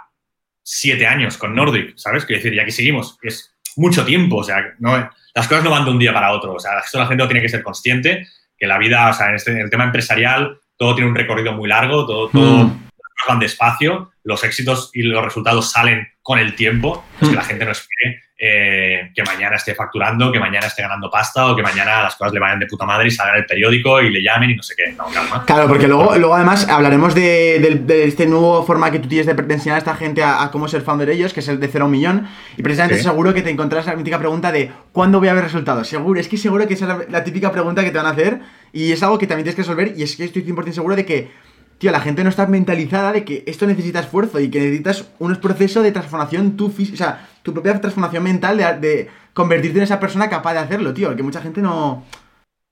7 0.63 1.05
años 1.07 1.37
con 1.37 1.55
Nordic, 1.55 1.97
¿sabes? 1.97 2.25
Quiero 2.25 2.39
decir, 2.39 2.53
y 2.53 2.59
aquí 2.59 2.71
seguimos. 2.71 3.17
Es 3.21 3.55
mucho 3.75 4.05
tiempo, 4.05 4.37
o 4.37 4.43
sea, 4.43 4.75
no, 4.79 5.09
las 5.33 5.47
cosas 5.47 5.63
no 5.63 5.71
van 5.71 5.85
de 5.85 5.91
un 5.91 5.99
día 5.99 6.13
para 6.13 6.31
otro. 6.31 6.53
O 6.53 6.59
sea, 6.59 6.79
esto 6.83 6.99
la 6.99 7.07
gente 7.07 7.25
tiene 7.25 7.41
que 7.41 7.49
ser 7.49 7.63
consciente, 7.63 8.27
que 8.57 8.67
la 8.67 8.77
vida, 8.77 9.09
o 9.09 9.13
sea, 9.13 9.29
en, 9.29 9.35
este, 9.35 9.59
el 9.59 9.69
tema 9.69 9.85
empresarial, 9.85 10.59
todo 10.75 10.95
tiene 10.95 11.09
un 11.09 11.15
recorrido 11.15 11.53
muy 11.53 11.67
largo, 11.67 12.05
todo, 12.05 12.29
todo 12.29 12.63
mm. 12.65 12.86
Van 13.27 13.39
despacio 13.39 14.11
los 14.23 14.43
éxitos 14.43 14.91
y 14.93 15.03
los 15.03 15.23
resultados 15.23 15.71
salen 15.71 16.07
con 16.21 16.37
el 16.37 16.53
tiempo, 16.55 17.05
que 17.19 17.33
la 17.33 17.43
gente 17.43 17.63
no 17.63 17.71
espere 17.71 18.27
eh, 18.39 19.09
que 19.15 19.23
mañana 19.23 19.55
esté 19.55 19.73
facturando, 19.73 20.31
que 20.31 20.39
mañana 20.39 20.67
esté 20.67 20.83
ganando 20.83 21.09
pasta 21.09 21.47
o 21.47 21.55
que 21.55 21.63
mañana 21.63 22.03
las 22.03 22.15
cosas 22.15 22.33
le 22.33 22.39
vayan 22.39 22.59
de 22.59 22.67
puta 22.67 22.85
madre 22.85 23.07
y 23.07 23.11
salgan 23.11 23.37
el 23.37 23.47
periódico 23.47 23.99
y 23.99 24.11
le 24.11 24.21
llamen 24.21 24.51
y 24.51 24.55
no 24.55 24.61
sé 24.61 24.75
qué. 24.77 24.91
No, 24.91 25.05
calma. 25.05 25.43
Claro, 25.45 25.67
porque 25.67 25.87
luego, 25.87 26.15
luego 26.17 26.35
además 26.35 26.67
hablaremos 26.69 27.15
de, 27.15 28.05
este 28.05 28.27
nuevo 28.27 28.63
forma 28.63 28.91
que 28.91 28.99
tú 28.99 29.07
tienes 29.07 29.25
de, 29.25 29.53
enseñar 29.53 29.77
a 29.77 29.79
esta 29.79 29.95
gente 29.95 30.23
a, 30.23 30.49
cómo 30.51 30.67
ser 30.67 30.83
founder 30.83 31.09
ellos, 31.09 31.33
que 31.33 31.39
es 31.39 31.47
el 31.47 31.59
de 31.59 31.67
cero 31.67 31.85
a 31.85 31.87
un 31.87 31.93
millón. 31.93 32.27
Y 32.57 32.61
precisamente 32.61 33.01
seguro 33.01 33.33
que 33.33 33.41
te 33.41 33.49
encontrarás 33.49 33.87
la 33.87 33.95
mítica 33.95 34.19
pregunta 34.19 34.51
de 34.51 34.71
¿cuándo 34.91 35.17
voy 35.17 35.29
a 35.29 35.33
ver 35.33 35.45
resultados? 35.45 35.87
Seguro, 35.87 36.19
es 36.19 36.27
que 36.27 36.37
seguro 36.37 36.67
que 36.67 36.75
esa 36.75 36.85
es 36.85 36.89
la, 36.89 37.05
la 37.09 37.23
típica 37.23 37.51
pregunta 37.51 37.83
que 37.83 37.89
te 37.89 37.97
van 37.97 38.05
a 38.05 38.11
hacer 38.11 38.39
y 38.71 38.91
es 38.91 39.01
algo 39.01 39.17
que 39.17 39.25
también 39.25 39.45
tienes 39.45 39.55
que 39.55 39.63
resolver 39.63 39.93
y 39.97 40.03
es 40.03 40.15
que 40.15 40.25
estoy 40.25 40.43
100% 40.43 40.73
seguro 40.73 40.95
de 40.95 41.05
que 41.05 41.31
tío, 41.77 41.91
la 41.91 42.01
gente 42.01 42.23
no 42.23 42.29
está 42.29 42.47
mentalizada 42.47 43.11
de 43.11 43.23
que 43.23 43.43
esto 43.45 43.67
necesita 43.67 43.99
esfuerzo 43.99 44.39
y 44.39 44.49
que 44.49 44.59
necesitas 44.59 45.09
un 45.19 45.35
proceso 45.37 45.81
de 45.81 45.91
transformación, 45.91 46.57
tu, 46.57 46.67
o 46.67 46.95
sea, 46.95 47.27
tu 47.43 47.53
propia 47.53 47.79
transformación 47.79 48.23
mental 48.23 48.57
de, 48.81 49.09
convertirte 49.33 49.77
en 49.77 49.83
esa 49.83 49.99
persona 49.99 50.29
capaz 50.29 50.53
de 50.53 50.59
hacerlo, 50.59 50.93
tío, 50.95 51.15
que 51.15 51.21
mucha 51.21 51.41
gente 51.41 51.61
no... 51.61 52.05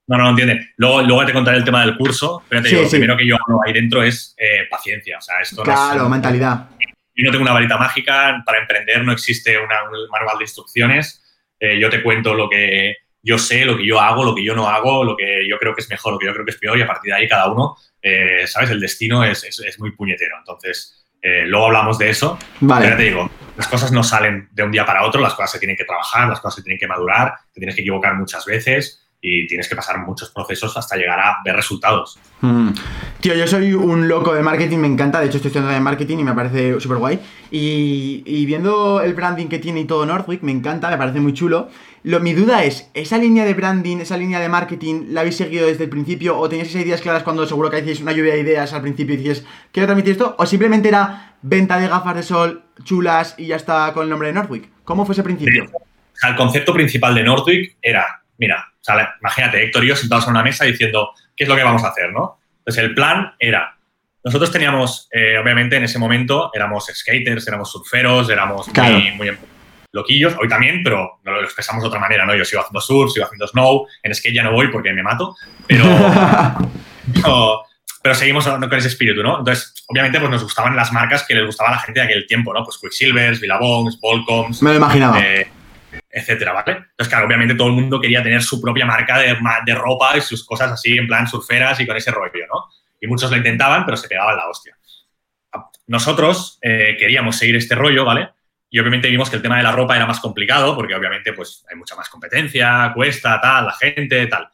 No, 0.08 0.18
no, 0.18 0.24
no 0.24 0.30
entiende. 0.32 0.70
Luego, 0.78 1.02
luego 1.04 1.26
te 1.26 1.34
contaré 1.34 1.58
el 1.58 1.64
tema 1.64 1.82
del 1.82 1.96
curso, 1.96 2.44
pero 2.50 2.62
te 2.62 2.70
digo, 2.70 2.82
lo 2.82 2.90
primero 2.90 3.18
que 3.18 3.28
yo 3.28 3.36
hago 3.36 3.60
ahí 3.66 3.74
dentro 3.74 4.04
es 4.04 4.36
eh, 4.38 4.68
paciencia. 4.70 5.18
O 5.18 5.22
sea, 5.22 5.42
esto 5.42 5.64
claro, 5.64 6.04
no 6.04 6.10
mentalidad. 6.10 6.70
Yo 7.16 7.26
no 7.26 7.32
tengo 7.32 7.44
una 7.44 7.54
varita 7.54 7.78
mágica, 7.78 8.42
para 8.46 8.60
emprender 8.60 9.04
no 9.04 9.12
existe 9.12 9.58
un 9.58 9.68
manual 10.12 10.38
de 10.38 10.44
instrucciones. 10.44 11.24
Eh, 11.60 11.80
yo 11.80 11.90
te 11.90 12.04
cuento 12.04 12.34
lo 12.34 12.50
que 12.50 12.96
yo 13.26 13.40
sé, 13.40 13.66
lo 13.66 13.78
que 13.78 13.86
yo 13.86 14.00
hago, 14.00 14.24
lo 14.24 14.36
que 14.36 14.44
yo 14.44 14.56
no 14.56 14.68
hago, 14.68 15.04
lo 15.04 15.18
que 15.18 15.48
yo 15.50 15.58
creo 15.58 15.74
que 15.74 15.82
es 15.82 15.90
mejor, 15.90 16.14
lo 16.14 16.20
que 16.20 16.28
yo 16.28 16.34
creo 16.34 16.46
que 16.46 16.52
es 16.52 16.58
peor 16.58 16.78
y 16.78 16.84
a 16.84 16.88
partir 16.88 17.12
de 17.12 17.18
ahí 17.18 17.28
cada 17.28 17.52
uno 17.52 17.76
eh, 18.08 18.46
¿sabes? 18.46 18.70
El 18.70 18.80
destino 18.80 19.24
es, 19.24 19.44
es, 19.44 19.80
muy 19.80 19.92
puñetero. 19.92 20.38
Entonces, 20.38 21.08
eh, 21.20 21.44
luego 21.48 21.66
hablamos 21.66 21.98
de 21.98 22.12
eso. 22.12 22.38
Vale. 22.60 22.86
Pero 22.86 22.98
te 22.98 23.04
digo, 23.04 23.32
las 23.58 23.68
cosas 23.68 23.92
no 23.92 24.04
salen 24.04 24.48
de 24.52 24.62
un 24.62 24.72
día 24.72 24.86
para 24.86 25.04
otro, 25.04 25.20
las 25.20 25.34
cosas 25.34 25.54
se 25.54 25.60
tienen 25.60 25.76
que 25.76 25.86
trabajar, 25.86 26.30
las 26.30 26.40
cosas 26.40 26.58
se 26.58 26.62
tienen 26.62 26.78
que 26.78 26.86
madurar, 26.86 27.34
te 27.52 27.60
tienes 27.60 27.74
que 27.74 27.82
equivocar 27.82 28.14
muchas 28.14 28.46
veces 28.46 29.08
y 29.20 29.48
tienes 29.48 29.68
que 29.68 29.76
pasar 29.76 29.98
muchos 30.06 30.30
procesos 30.30 30.78
hasta 30.78 30.96
llegar 30.96 31.20
a 31.20 31.38
ver 31.44 31.56
resultados. 31.56 32.20
Mm. 32.42 32.70
Tío, 33.22 33.34
yo 33.34 33.48
soy 33.48 33.74
un 33.74 34.08
loco 34.08 34.36
de 34.36 34.44
marketing, 34.44 34.78
me 34.78 34.88
encanta, 34.88 35.20
de 35.20 35.26
hecho 35.26 35.38
estoy 35.38 35.50
estudiando 35.50 35.74
de 35.74 35.80
marketing 35.80 36.20
y 36.20 36.24
me 36.24 36.34
parece 36.36 36.80
súper 36.80 37.00
guay. 37.00 37.20
Y, 37.50 38.22
y, 38.24 38.46
viendo 38.46 39.02
el 39.02 39.16
branding 39.16 39.48
que 39.48 39.58
tiene 39.58 39.80
y 39.80 39.86
todo 39.86 40.06
Northwick, 40.06 40.44
me 40.44 40.52
encanta, 40.52 40.92
me 40.92 40.98
parece 40.98 41.20
muy 41.22 41.34
chulo. 41.34 41.70
Lo, 42.06 42.20
mi 42.20 42.34
duda 42.34 42.64
es, 42.64 42.92
¿esa 42.94 43.18
línea 43.18 43.46
de 43.46 43.56
branding, 43.56 43.98
esa 43.98 44.16
línea 44.16 44.40
de 44.40 44.48
marketing, 44.48 45.08
la 45.10 45.22
habéis 45.22 45.38
seguido 45.38 45.66
desde 45.66 45.86
el 45.86 45.90
principio 45.90 46.38
o 46.38 46.48
teníais 46.48 46.70
esas 46.70 46.84
ideas 46.84 47.02
claras 47.02 47.24
cuando 47.24 47.48
seguro 47.48 47.72
que 47.72 47.78
hacíais 47.78 48.00
una 48.00 48.12
lluvia 48.12 48.36
de 48.36 48.42
ideas 48.42 48.74
al 48.74 48.84
principio 48.84 49.16
y 49.16 49.18
dices, 49.18 49.44
quiero 49.72 49.88
transmitir 49.88 50.12
esto? 50.12 50.36
¿O 50.38 50.46
simplemente 50.46 50.88
era 50.88 51.34
venta 51.42 51.80
de 51.80 51.88
gafas 51.88 52.16
de 52.16 52.22
sol 52.22 52.64
chulas 52.84 53.34
y 53.40 53.48
ya 53.48 53.56
está 53.56 53.92
con 53.92 54.04
el 54.04 54.10
nombre 54.12 54.28
de 54.28 54.36
Northwick? 54.36 54.70
¿Cómo 54.84 55.04
fue 55.04 55.14
ese 55.14 55.24
principio? 55.24 55.68
El 56.22 56.36
concepto 56.36 56.74
principal 56.74 57.16
de 57.16 57.24
Northwick 57.24 57.78
era, 57.82 58.06
mira, 58.38 58.72
imagínate, 59.20 59.64
Héctor 59.64 59.84
y 59.84 59.88
yo 59.88 59.96
sentados 59.96 60.26
en 60.26 60.32
una 60.32 60.44
mesa 60.44 60.64
diciendo, 60.64 61.10
¿qué 61.36 61.46
es 61.46 61.50
lo 61.50 61.56
que 61.56 61.64
vamos 61.64 61.84
a 61.84 61.88
hacer, 61.88 62.14
no? 62.14 62.38
Entonces 62.60 62.84
el 62.84 62.94
plan 62.94 63.34
era, 63.40 63.80
nosotros 64.24 64.52
teníamos, 64.52 65.10
eh, 65.12 65.40
obviamente 65.40 65.78
en 65.78 65.86
ese 65.86 65.98
momento 65.98 66.52
éramos 66.54 66.86
skaters, 66.86 67.48
éramos 67.48 67.72
surferos, 67.72 68.30
éramos 68.30 68.68
muy, 68.68 69.12
muy 69.14 69.30
loquillos, 69.96 70.36
hoy 70.40 70.50
también, 70.50 70.82
pero 70.84 71.20
lo 71.24 71.42
expresamos 71.42 71.82
de 71.82 71.88
otra 71.88 72.00
manera, 72.00 72.25
¿no? 72.25 72.36
Yo 72.36 72.44
sigo 72.44 72.62
haciendo 72.62 72.82
surf, 72.82 73.14
sigo 73.14 73.25
haciendo 73.25 73.48
snow, 73.48 73.88
en 74.04 74.14
skate 74.14 74.36
ya 74.36 74.44
no 74.44 74.52
voy 74.52 74.68
porque 74.68 74.92
me 74.92 75.02
mato, 75.02 75.36
pero, 75.68 75.86
pero, 78.04 78.14
seguimos 78.14 78.46
con 78.46 78.74
ese 78.74 78.90
espíritu, 78.90 79.24
¿no? 79.24 79.40
Entonces, 79.40 79.74
obviamente, 79.88 80.20
pues 80.20 80.30
nos 80.30 80.44
gustaban 80.44 80.75
las 80.75 80.92
marcas 80.92 81.24
que 81.25 81.34
les 81.34 81.46
gustaba 81.46 81.70
a 81.70 81.74
la 81.74 81.80
gente 81.80 82.02
de 82.02 82.06
aquel 82.06 82.28
tiempo, 82.28 82.54
¿no? 82.54 82.64
Pues 82.64 82.78
Quicksilvers, 82.78 83.40
Billabongs, 83.40 84.00
Volcoms. 84.02 84.62
Me 84.62 84.72
lo 84.72 84.75
imaginaba. 84.78 85.20
Eh, 85.20 85.48
etcétera, 86.12 86.52
¿vale? 86.52 86.74
Entonces, 86.74 87.08
claro, 87.08 87.25
obviamente 87.25 87.56
todo 87.56 87.70
el 87.70 87.74
mundo 87.74 88.02
quería 88.02 88.22
tener 88.22 88.44
su 88.44 88.60
propia 88.60 88.86
marca 88.86 89.18
de, 89.18 89.38
de 89.66 89.75
ropa 89.75 90.18
y 90.18 90.22
sus 90.22 90.46
cosas 90.46 90.74
así, 90.74 90.98
en 90.98 91.08
plan 91.08 91.25
surferas 91.25 91.80
y 91.80 91.88
con 91.88 91.96
ese 91.96 92.12
rollo, 92.12 92.46
¿no? 92.54 92.66
Y 93.00 93.08
muchos 93.08 93.32
lo 93.32 93.38
intentaban, 93.38 93.86
pero 93.86 93.96
se 93.96 94.10
pegaban 94.10 94.36
la 94.36 94.50
hostia. 94.50 94.75
Nosotros 95.88 96.60
eh, 96.62 96.98
queríamos 97.00 97.38
seguir 97.38 97.56
este 97.56 97.75
rollo, 97.75 98.04
¿vale? 98.04 98.30
Y 98.70 98.80
obviamente 98.80 99.10
vimos 99.10 99.30
que 99.30 99.38
el 99.38 99.42
tema 99.42 99.58
de 99.58 99.64
la 99.64 99.72
ropa 99.72 99.96
era 99.96 100.06
más 100.06 100.20
complicado 100.20 100.76
porque 100.76 100.96
obviamente 100.96 101.34
pues 101.34 101.64
hay 101.70 101.78
mucha 101.78 101.96
más 101.96 102.10
competencia, 102.10 102.92
cuesta, 102.94 103.40
tal, 103.40 103.66
la 103.66 103.74
gente, 103.74 104.28
tal. 104.28 104.50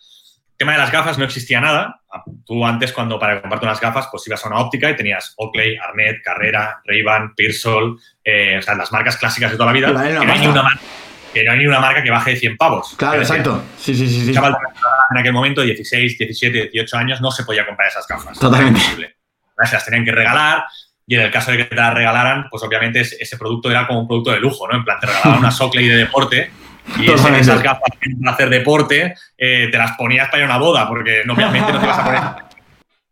tema 0.58 0.74
de 0.74 0.78
las 0.78 0.92
gafas 0.92 1.18
no 1.18 1.26
existía 1.26 1.60
nada. 1.60 2.02
Tú 2.46 2.66
antes, 2.66 2.92
cuando 2.92 3.18
para 3.18 3.42
comprarte 3.42 3.66
unas 3.66 3.80
gafas, 3.80 4.10
pues 4.12 4.28
ibas 4.28 4.44
a 4.46 4.50
una 4.50 4.60
óptica 4.60 4.90
y 4.90 4.96
tenías 4.96 5.34
Oakley, 5.38 5.78
Arnett, 5.78 6.22
Carrera, 6.22 6.82
Ray-Ban, 6.86 7.34
Pearsall, 7.36 7.98
eh, 8.24 8.58
o 8.60 8.62
sea, 8.62 8.76
las 8.76 8.92
marcas 8.92 9.18
clásicas 9.18 9.52
de 9.52 9.58
toda 9.58 9.68
la 9.68 9.74
vida. 9.74 9.88
Que, 9.88 9.94
no 10.26 10.34
hay 10.34 10.40
ni 10.40 10.48
una 10.48 10.62
marca, 10.62 10.82
que 11.34 11.44
no 11.44 11.52
hay 11.54 11.60
ni 11.60 11.68
una 11.68 11.80
marca 11.80 12.04
que 12.04 12.12
baje 12.12 12.32
de 12.32 12.38
100 12.38 12.58
pavos. 12.58 12.96
Claro, 12.98 13.22
exacto. 13.22 13.64
Sí, 13.78 13.96
sí, 13.96 14.08
sí. 14.08 14.34
sí. 14.34 14.40
en 14.40 15.18
aquel 15.18 15.34
momento, 15.34 15.62
16, 15.62 16.18
17, 16.18 16.70
18 16.74 16.98
años, 16.98 17.22
no 17.22 17.32
se 17.32 17.44
podía 17.44 17.66
comprar 17.66 17.88
esas 17.88 18.06
gafas. 18.08 18.38
Totalmente. 18.38 18.82
Se 19.64 19.74
las 19.74 19.86
tenían 19.86 20.04
que 20.04 20.12
regalar 20.12 20.66
y 21.12 21.16
en 21.16 21.24
el 21.24 21.30
caso 21.30 21.52
de 21.52 21.58
que 21.58 21.66
te 21.66 21.76
las 21.76 21.94
regalaran, 21.94 22.48
pues 22.50 22.64
obviamente 22.64 23.02
ese 23.02 23.38
producto 23.38 23.70
era 23.70 23.86
como 23.86 24.00
un 24.00 24.08
producto 24.08 24.32
de 24.32 24.40
lujo, 24.40 24.66
¿no? 24.66 24.78
En 24.78 24.86
plan, 24.86 24.98
te 24.98 25.08
regalaban 25.08 25.40
una 25.40 25.50
Oakley 25.60 25.86
de 25.86 25.98
deporte 25.98 26.50
y 26.98 27.12
esas 27.12 27.62
gafas 27.62 27.90
para 28.00 28.32
hacer 28.34 28.50
deporte 28.50 29.14
eh, 29.38 29.68
te 29.70 29.78
las 29.78 29.98
ponías 29.98 30.30
para 30.30 30.38
ir 30.38 30.44
a 30.44 30.46
una 30.46 30.58
boda, 30.58 30.88
porque 30.88 31.24
obviamente 31.30 31.74
no 31.74 31.80
te 31.80 31.86
ibas 31.86 32.00
a 32.00 32.06
poner, 32.06 32.22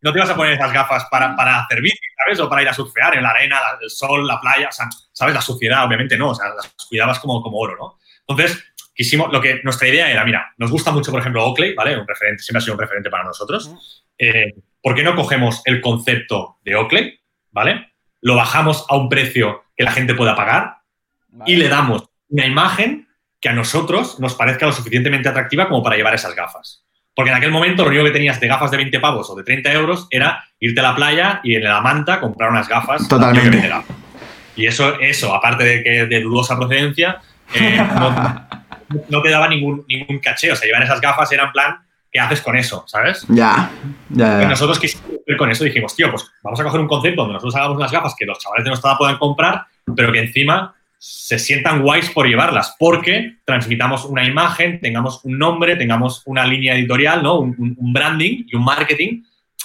no 0.02 0.14
te 0.14 0.18
ibas 0.18 0.30
a 0.30 0.36
poner 0.38 0.54
esas 0.54 0.72
gafas 0.72 1.08
para, 1.12 1.36
para 1.36 1.60
hacer 1.60 1.82
bici, 1.82 2.00
¿sabes? 2.24 2.40
O 2.40 2.48
para 2.48 2.62
ir 2.62 2.70
a 2.70 2.74
surfear 2.74 3.18
en 3.18 3.24
la 3.24 3.32
arena, 3.32 3.58
el 3.82 3.90
sol, 3.90 4.26
la 4.26 4.40
playa, 4.40 4.70
o 4.70 4.72
sea, 4.72 4.88
¿sabes? 5.12 5.36
La 5.36 5.42
suciedad, 5.42 5.84
obviamente 5.84 6.18
no, 6.18 6.30
o 6.30 6.36
sea, 6.36 6.56
las 6.56 6.74
cuidabas 6.88 7.20
como, 7.20 7.42
como 7.42 7.58
oro, 7.58 7.76
¿no? 7.78 8.00
Entonces, 8.26 8.64
quisimos, 8.96 9.30
lo 9.34 9.42
que 9.42 9.60
nuestra 9.66 9.90
idea 9.90 10.10
era, 10.10 10.24
mira, 10.24 10.54
nos 10.58 10.72
gusta 10.72 10.92
mucho, 10.92 11.12
por 11.12 11.20
ejemplo, 11.20 11.46
Oakley, 11.46 11.76
¿vale? 11.76 12.00
Un 12.00 12.08
referente, 12.08 12.44
siempre 12.44 12.60
ha 12.60 12.62
sido 12.62 12.76
un 12.76 12.80
referente 12.80 13.10
para 13.10 13.26
nosotros. 13.26 14.06
Eh, 14.18 14.54
¿Por 14.82 14.96
qué 14.96 15.04
no 15.04 15.18
cogemos 15.18 15.62
el 15.66 15.82
concepto 15.82 16.60
de 16.64 16.78
Oakley, 16.78 17.20
¿vale? 17.52 17.89
Lo 18.22 18.36
bajamos 18.36 18.86
a 18.90 18.96
un 18.96 19.10
precio 19.10 19.64
que 19.76 19.84
la 19.84 19.92
gente 19.92 20.14
pueda 20.14 20.36
pagar 20.36 20.78
y 21.46 21.56
le 21.56 21.70
damos 21.70 22.10
una 22.30 22.46
imagen 22.46 23.08
que 23.40 23.50
a 23.50 23.54
nosotros 23.54 24.20
nos 24.20 24.36
parezca 24.36 24.66
lo 24.66 24.74
suficientemente 24.74 25.30
atractiva 25.30 25.70
como 25.70 25.82
para 25.82 25.96
llevar 25.96 26.14
esas 26.14 26.36
gafas. 26.36 26.84
Porque 27.16 27.32
en 27.32 27.38
aquel 27.38 27.52
momento 27.52 27.84
lo 27.84 27.90
único 27.90 28.06
que 28.06 28.12
tenías 28.12 28.40
de 28.40 28.48
gafas 28.48 28.72
de 28.72 28.78
20 28.78 29.00
pavos 29.00 29.30
o 29.30 29.36
de 29.36 29.44
30 29.44 29.74
euros 29.74 30.08
era 30.10 30.44
irte 30.60 30.80
a 30.80 30.84
la 30.84 30.96
playa 30.96 31.42
y 31.44 31.56
en 31.56 31.64
la 31.64 31.82
manta 31.82 32.20
comprar 32.20 32.50
unas 32.50 32.68
gafas. 32.68 33.08
Totalmente. 33.08 33.72
Y 34.56 34.66
eso, 34.66 35.00
eso, 35.00 35.34
aparte 35.34 35.64
de 35.64 35.84
que 35.84 36.06
de 36.06 36.22
dudosa 36.22 36.58
procedencia, 36.58 37.20
eh, 37.54 37.78
no, 39.10 39.22
te 39.22 39.30
daba 39.30 39.48
ningún, 39.48 39.86
ningún 39.88 40.20
caché. 40.20 40.52
O 40.52 40.56
sea, 40.56 40.66
llevar 40.66 40.84
esas 40.84 41.02
gafas 41.02 41.32
era 41.32 41.46
en 41.46 41.52
plan, 41.52 41.78
¿qué 42.12 42.20
haces 42.20 42.42
con 42.42 42.58
eso? 42.58 42.84
¿Sabes? 42.88 43.26
Ya, 43.30 43.72
ya, 44.10 44.48
Nosotros 44.48 44.80
quisimos 44.80 45.06
ir 45.28 45.38
con 45.38 45.52
eso 45.52 45.64
dijimos, 45.64 45.96
tío, 45.96 46.10
pues 46.10 46.26
vamos 46.44 46.60
a 46.60 46.64
coger 46.64 46.82
un 46.82 46.88
concepto 46.88 47.22
donde 47.22 47.34
nosotros 47.36 47.56
hagamos 47.56 47.78
unas 47.78 47.92
gafas 47.92 48.16
que 48.18 48.26
los 48.26 48.40
chavales 48.40 48.64
de 48.64 48.70
nuestra 48.72 48.92
edad 48.92 48.98
puedan 48.98 49.18
comprar, 49.18 49.66
pero 49.96 50.12
que 50.12 50.20
encima 50.20 50.76
se 50.98 51.40
sientan 51.40 51.82
guays 51.82 52.10
por 52.10 52.28
llevarlas, 52.28 52.76
porque 52.78 53.38
transmitamos 53.46 54.04
una 54.04 54.26
imagen, 54.26 54.82
tengamos 54.82 55.24
un 55.24 55.38
nombre, 55.38 55.78
tengamos 55.78 56.24
una 56.26 56.46
línea 56.46 56.76
editorial, 56.76 57.24
¿no? 57.24 57.40
Un, 57.40 57.78
branding 57.94 58.46
y 58.48 58.56
un 58.56 58.66
marketing 58.66 59.24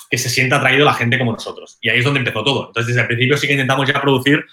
que 0.09 0.17
se 0.17 0.29
sienta 0.29 0.57
atraído 0.57 0.85
la 0.85 0.95
gente 0.95 1.19
como 1.19 1.33
nosotros. 1.33 1.79
Y 1.81 1.89
ahí 1.89 1.99
es 1.99 2.05
donde 2.05 2.21
empezó 2.21 2.45
todo. 2.45 2.69
Entonces, 2.69 2.89
desde 2.89 3.01
el 3.01 3.07
principio 3.09 3.37
sí 3.37 3.49
que 3.49 3.55
intentamos 3.55 3.89
ya 3.89 4.01
producir 4.01 4.45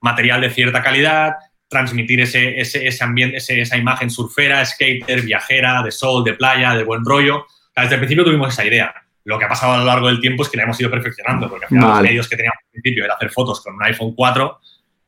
material 0.00 0.40
de 0.40 0.50
cierta 0.50 0.82
calidad, 0.82 1.34
transmitir 1.74 2.20
ese, 2.20 2.58
ese, 2.58 3.04
ambiente, 3.04 3.36
esa 3.36 3.76
imagen 3.76 4.08
surfera, 4.08 4.64
skater, 4.64 5.22
viajera, 5.22 5.82
de 5.82 5.90
sol, 5.90 6.24
de 6.24 6.32
playa, 6.34 6.74
de 6.74 6.84
buen 6.84 7.04
rollo. 7.04 7.46
Desde 7.76 7.94
el 7.94 8.00
principio 8.00 8.24
tuvimos 8.24 8.52
esa 8.52 8.64
idea. 8.64 8.94
Lo 9.24 9.38
que 9.38 9.44
ha 9.44 9.48
pasado 9.48 9.72
a 9.72 9.78
lo 9.78 9.84
largo 9.84 10.06
del 10.06 10.20
tiempo 10.20 10.42
es 10.42 10.48
que 10.48 10.56
la 10.56 10.62
hemos 10.62 10.80
ido 10.80 10.90
perfeccionando, 10.90 11.48
porque 11.48 11.66
al 11.66 11.68
final 11.68 11.88
los 11.90 12.02
medios 12.02 12.28
que 12.28 12.36
teníamos 12.36 12.58
al 12.64 12.70
principio 12.70 13.04
era 13.04 13.14
hacer 13.14 13.30
fotos 13.30 13.60
con 13.60 13.74
un 13.74 13.84
iPhone 13.84 14.14
4 14.14 14.60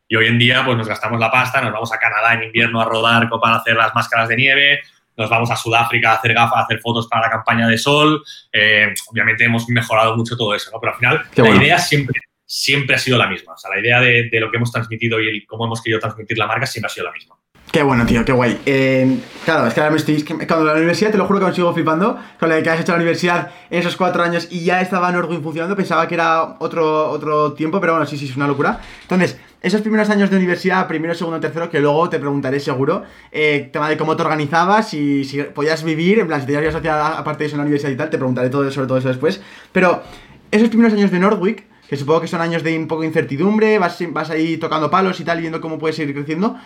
y 0.08 0.16
hoy 0.16 0.26
en 0.26 0.38
día, 0.38 0.64
pues 0.64 0.76
nos 0.76 0.86
gastamos 0.86 1.18
la 1.18 1.30
pasta, 1.30 1.60
nos 1.60 1.72
vamos 1.72 1.92
a 1.92 1.98
Canadá 1.98 2.34
en 2.34 2.44
invierno 2.44 2.80
a 2.80 2.84
rodar 2.84 3.28
para 3.28 3.56
hacer 3.56 3.74
las 3.76 3.94
máscaras 3.94 4.28
de 4.28 4.36
nieve, 4.36 4.80
nos 5.16 5.28
vamos 5.28 5.50
a 5.50 5.56
Sudáfrica 5.56 6.12
a 6.12 6.14
hacer 6.16 6.34
gafas, 6.34 6.58
a 6.58 6.62
hacer 6.62 6.78
fotos 6.80 7.08
para 7.08 7.22
la 7.22 7.30
campaña 7.30 7.66
de 7.66 7.78
sol. 7.78 8.22
Eh, 8.52 8.94
obviamente 9.08 9.44
hemos 9.44 9.68
mejorado 9.68 10.16
mucho 10.16 10.36
todo 10.36 10.54
eso, 10.54 10.70
¿no? 10.72 10.80
Pero 10.80 10.92
al 10.92 10.98
final 10.98 11.26
la 11.36 11.62
idea 11.62 11.78
siempre, 11.78 12.20
siempre 12.56 12.96
ha 12.96 12.98
sido 12.98 13.18
la 13.18 13.28
misma. 13.28 13.52
O 13.52 13.58
sea, 13.58 13.70
la 13.70 13.80
idea 13.80 14.00
de, 14.00 14.30
de, 14.30 14.40
lo 14.40 14.50
que 14.50 14.56
hemos 14.56 14.72
transmitido 14.72 15.20
y 15.20 15.44
cómo 15.44 15.66
hemos 15.66 15.82
querido 15.82 16.00
transmitir 16.00 16.38
la 16.38 16.46
marca 16.46 16.66
siempre 16.66 16.86
ha 16.86 16.94
sido 16.94 17.06
la 17.06 17.12
misma. 17.12 17.36
Qué 17.70 17.82
bueno, 17.82 18.06
tío, 18.06 18.24
qué 18.24 18.32
guay. 18.32 18.58
Eh, 18.64 19.18
claro, 19.44 19.66
es 19.66 19.74
que 19.74 19.80
ahora 19.80 19.90
me 19.90 19.98
estoy. 19.98 20.22
Cuando 20.22 20.64
la 20.64 20.74
universidad, 20.74 21.10
te 21.10 21.18
lo 21.18 21.26
juro 21.26 21.40
que 21.40 21.46
me 21.46 21.52
sigo 21.52 21.74
flipando, 21.74 22.18
con 22.38 22.48
la 22.48 22.62
que 22.62 22.70
has 22.70 22.80
hecho 22.80 22.92
la 22.92 22.96
universidad 22.96 23.50
esos 23.68 23.96
cuatro 23.96 24.22
años 24.22 24.48
y 24.50 24.64
ya 24.64 24.80
estaba 24.80 25.12
Norwin 25.12 25.42
funcionando, 25.42 25.76
pensaba 25.76 26.08
que 26.08 26.14
era 26.14 26.56
otro, 26.60 27.10
otro 27.10 27.52
tiempo, 27.52 27.78
pero 27.80 27.92
bueno, 27.92 28.06
sí, 28.06 28.16
sí, 28.16 28.26
es 28.26 28.36
una 28.36 28.46
locura. 28.46 28.80
Entonces, 29.02 29.38
esos 29.60 29.82
primeros 29.82 30.08
años 30.08 30.30
de 30.30 30.36
universidad, 30.36 30.86
primero, 30.86 31.14
segundo, 31.14 31.40
tercero, 31.40 31.68
que 31.68 31.80
luego 31.80 32.08
te 32.08 32.18
preguntaré 32.18 32.60
seguro, 32.60 33.02
eh, 33.32 33.68
tema 33.70 33.90
de 33.90 33.98
cómo 33.98 34.16
te 34.16 34.22
organizabas, 34.22 34.94
y 34.94 35.24
si 35.24 35.42
podías 35.42 35.82
vivir, 35.82 36.20
en 36.20 36.28
plan, 36.28 36.40
si 36.40 36.46
tenías 36.46 36.80
vida 36.80 37.18
aparte 37.18 37.44
de 37.44 37.46
eso 37.48 37.56
en 37.56 37.58
la 37.58 37.64
universidad 37.64 37.90
y 37.90 37.96
tal, 37.96 38.08
te 38.08 38.16
preguntaré 38.16 38.48
todo 38.48 38.70
sobre 38.70 38.86
todo 38.86 38.98
eso 38.98 39.08
después. 39.08 39.42
Pero 39.72 40.02
esos 40.50 40.68
primeros 40.68 40.94
años 40.94 41.10
de 41.10 41.18
Nordwick, 41.18 41.64
que 41.88 41.96
supongo 41.96 42.22
que 42.22 42.28
son 42.28 42.40
años 42.40 42.62
de 42.62 42.78
un 42.78 42.88
poco 42.88 43.02
de 43.02 43.08
incertidumbre, 43.08 43.78
vas, 43.78 43.98
vas 44.10 44.30
ahí 44.30 44.56
tocando 44.56 44.90
palos 44.90 45.20
y 45.20 45.24
tal, 45.24 45.40
viendo 45.40 45.60
cómo 45.60 45.78
puedes 45.78 45.98
ir 45.98 46.12
creciendo. 46.12 46.56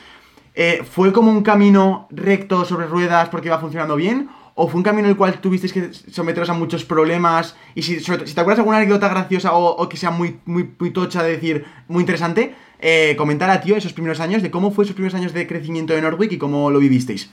Eh, 0.55 0.83
¿Fue 0.89 1.13
como 1.13 1.31
un 1.31 1.43
camino 1.43 2.09
recto 2.11 2.65
sobre 2.65 2.87
ruedas 2.87 3.29
porque 3.29 3.49
iba 3.49 3.59
funcionando 3.59 3.97
bien? 3.97 4.29
¿O 4.55 4.69
fue 4.69 4.79
un 4.79 4.83
camino 4.83 5.05
en 5.05 5.11
el 5.11 5.17
cual 5.17 5.41
tuvisteis 5.41 5.73
que 5.73 5.93
someteros 5.93 6.51
a 6.51 6.55
muchos 6.55 6.85
problemas? 6.85 7.57
Y 7.75 7.83
si, 7.83 8.01
si 8.01 8.13
te 8.13 8.41
acuerdas 8.41 8.59
alguna 8.59 8.79
anécdota 8.79 9.09
graciosa 9.09 9.53
o, 9.55 9.89
que 9.89 9.97
sea 9.97 10.11
muy, 10.11 10.39
muy, 10.45 10.69
muy 10.79 10.91
tocha 10.91 11.23
de 11.23 11.33
decir, 11.33 11.65
muy 11.89 12.01
interesante, 12.01 12.55
eh, 12.81 13.15
comentar 13.17 13.49
a 13.49 13.61
tío 13.61 13.77
esos 13.77 13.93
primeros 13.93 14.21
años, 14.21 14.43
de 14.43 14.51
cómo 14.51 14.71
fue 14.71 14.85
esos 14.85 14.95
primeros 14.95 15.15
años 15.15 15.33
de 15.33 15.47
crecimiento 15.47 15.95
de 15.95 16.03
Nordwick 16.03 16.33
y 16.33 16.39
cómo 16.39 16.71
lo 16.71 16.79
vivisteis. 16.79 17.31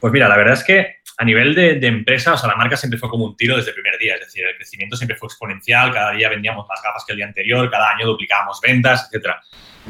Pues 0.00 0.12
mira, 0.12 0.28
la 0.28 0.36
verdad 0.36 0.54
es 0.54 0.64
que 0.64 1.01
a 1.22 1.24
nivel 1.24 1.54
de, 1.54 1.76
de, 1.76 1.86
empresa, 1.86 2.34
o 2.34 2.36
sea, 2.36 2.48
la 2.48 2.56
marca 2.56 2.76
siempre 2.76 2.98
fue 2.98 3.08
como 3.08 3.24
un 3.24 3.36
tiro 3.36 3.56
desde 3.56 3.70
el 3.70 3.74
primer 3.76 3.96
día, 3.96 4.14
es 4.14 4.22
decir, 4.22 4.44
el 4.44 4.56
crecimiento 4.56 4.96
siempre 4.96 5.16
fue 5.16 5.28
exponencial, 5.28 5.92
cada 5.92 6.10
día 6.10 6.28
vendíamos 6.28 6.66
más 6.68 6.82
gafas 6.82 7.04
que 7.06 7.12
el 7.12 7.18
día 7.18 7.26
anterior, 7.26 7.70
cada 7.70 7.90
año 7.90 8.08
duplicábamos 8.08 8.60
ventas, 8.60 9.06
etcétera. 9.06 9.40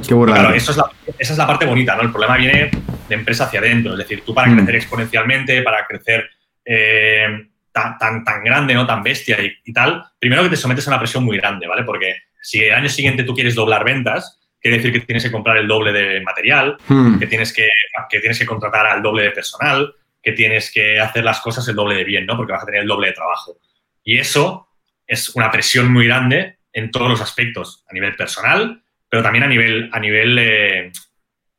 Qué 0.07 0.13
bueno. 0.13 0.35
Claro, 0.35 0.53
eso 0.53 0.73
es 0.73 0.77
la, 0.77 0.91
esa 1.19 1.33
es 1.33 1.39
la 1.39 1.47
parte 1.47 1.65
bonita, 1.65 1.97
¿no? 1.97 2.03
El 2.03 2.11
problema 2.11 2.37
viene 2.37 2.71
de 3.09 3.15
empresa 3.15 3.45
hacia 3.45 3.61
adentro, 3.61 3.93
es 3.93 3.99
decir, 3.99 4.23
tú 4.27 4.35
para 4.35 4.51
mm. 4.51 4.57
crecer 4.57 4.75
exponencialmente, 4.75 5.63
para 5.63 5.87
crecer 5.87 6.29
eh, 6.67 7.49
tan, 7.73 7.97
tan, 7.97 8.25
tan, 8.25 8.45
grande, 8.45 8.75
¿no? 8.75 8.87
Tan 8.87 9.03
bestia 9.03 9.39
y, 9.41 9.73
tal, 9.73 10.05
primero 10.19 10.43
que 10.43 10.51
te 10.51 10.57
sometes 10.57 10.87
a 10.87 10.91
una 10.91 10.99
presión 10.99 11.25
muy 11.25 11.39
grande, 11.39 11.67
¿vale? 11.67 11.85
Porque 11.85 12.15
si 12.43 12.63
el 12.63 12.75
año 12.75 12.91
siguiente 12.91 13.25
tú 13.25 13.35
quieres 13.35 13.55
doblar 13.55 13.85
ventas, 13.85 14.39
quiere 14.61 14.77
decir 14.77 14.93
que 14.93 15.01
tienes 15.01 15.25
que 15.25 15.33
comprar 15.33 15.57
el 15.57 15.67
doble 15.67 15.93
de 15.93 16.21
material, 16.21 16.77
mm. 16.89 17.19
que, 17.19 17.27
tienes 17.27 17.55
que, 17.55 17.71
que 18.11 18.21
tienes 18.21 18.39
que 18.39 18.45
contratar 18.45 18.87
al 18.87 19.01
doble 19.01 19.23
de 19.23 19.31
personal, 19.31 19.95
que 20.23 20.33
tienes 20.33 20.71
que 20.73 21.01
hacer 21.01 21.25
las 21.25 21.41
cosas 21.41 21.67
el 21.69 21.75
doble 21.75 21.97
de 21.97 22.05
bien, 22.05 22.27
¿no? 22.27 22.37
Porque 22.37 22.53
vas 22.53 22.63
a 22.63 22.67
tener 22.67 22.83
el 22.83 22.89
doble 22.89 23.09
de 23.09 23.15
trabajo. 23.15 23.59
Y 24.05 24.19
eso 24.19 24.69
es 25.07 25.31
una 25.31 25.51
presión 25.51 25.93
muy 25.93 26.07
grande 26.07 26.59
en 26.73 26.91
todos 26.91 27.09
los 27.09 27.21
aspectos, 27.21 27.85
a 27.91 27.93
nivel 27.93 28.15
personal, 28.17 28.83
pero 29.09 29.23
también 29.23 29.45
a 29.45 29.49
nivel, 29.49 29.91
a 29.93 30.01
nivel, 30.01 30.39
eh, 30.39 30.93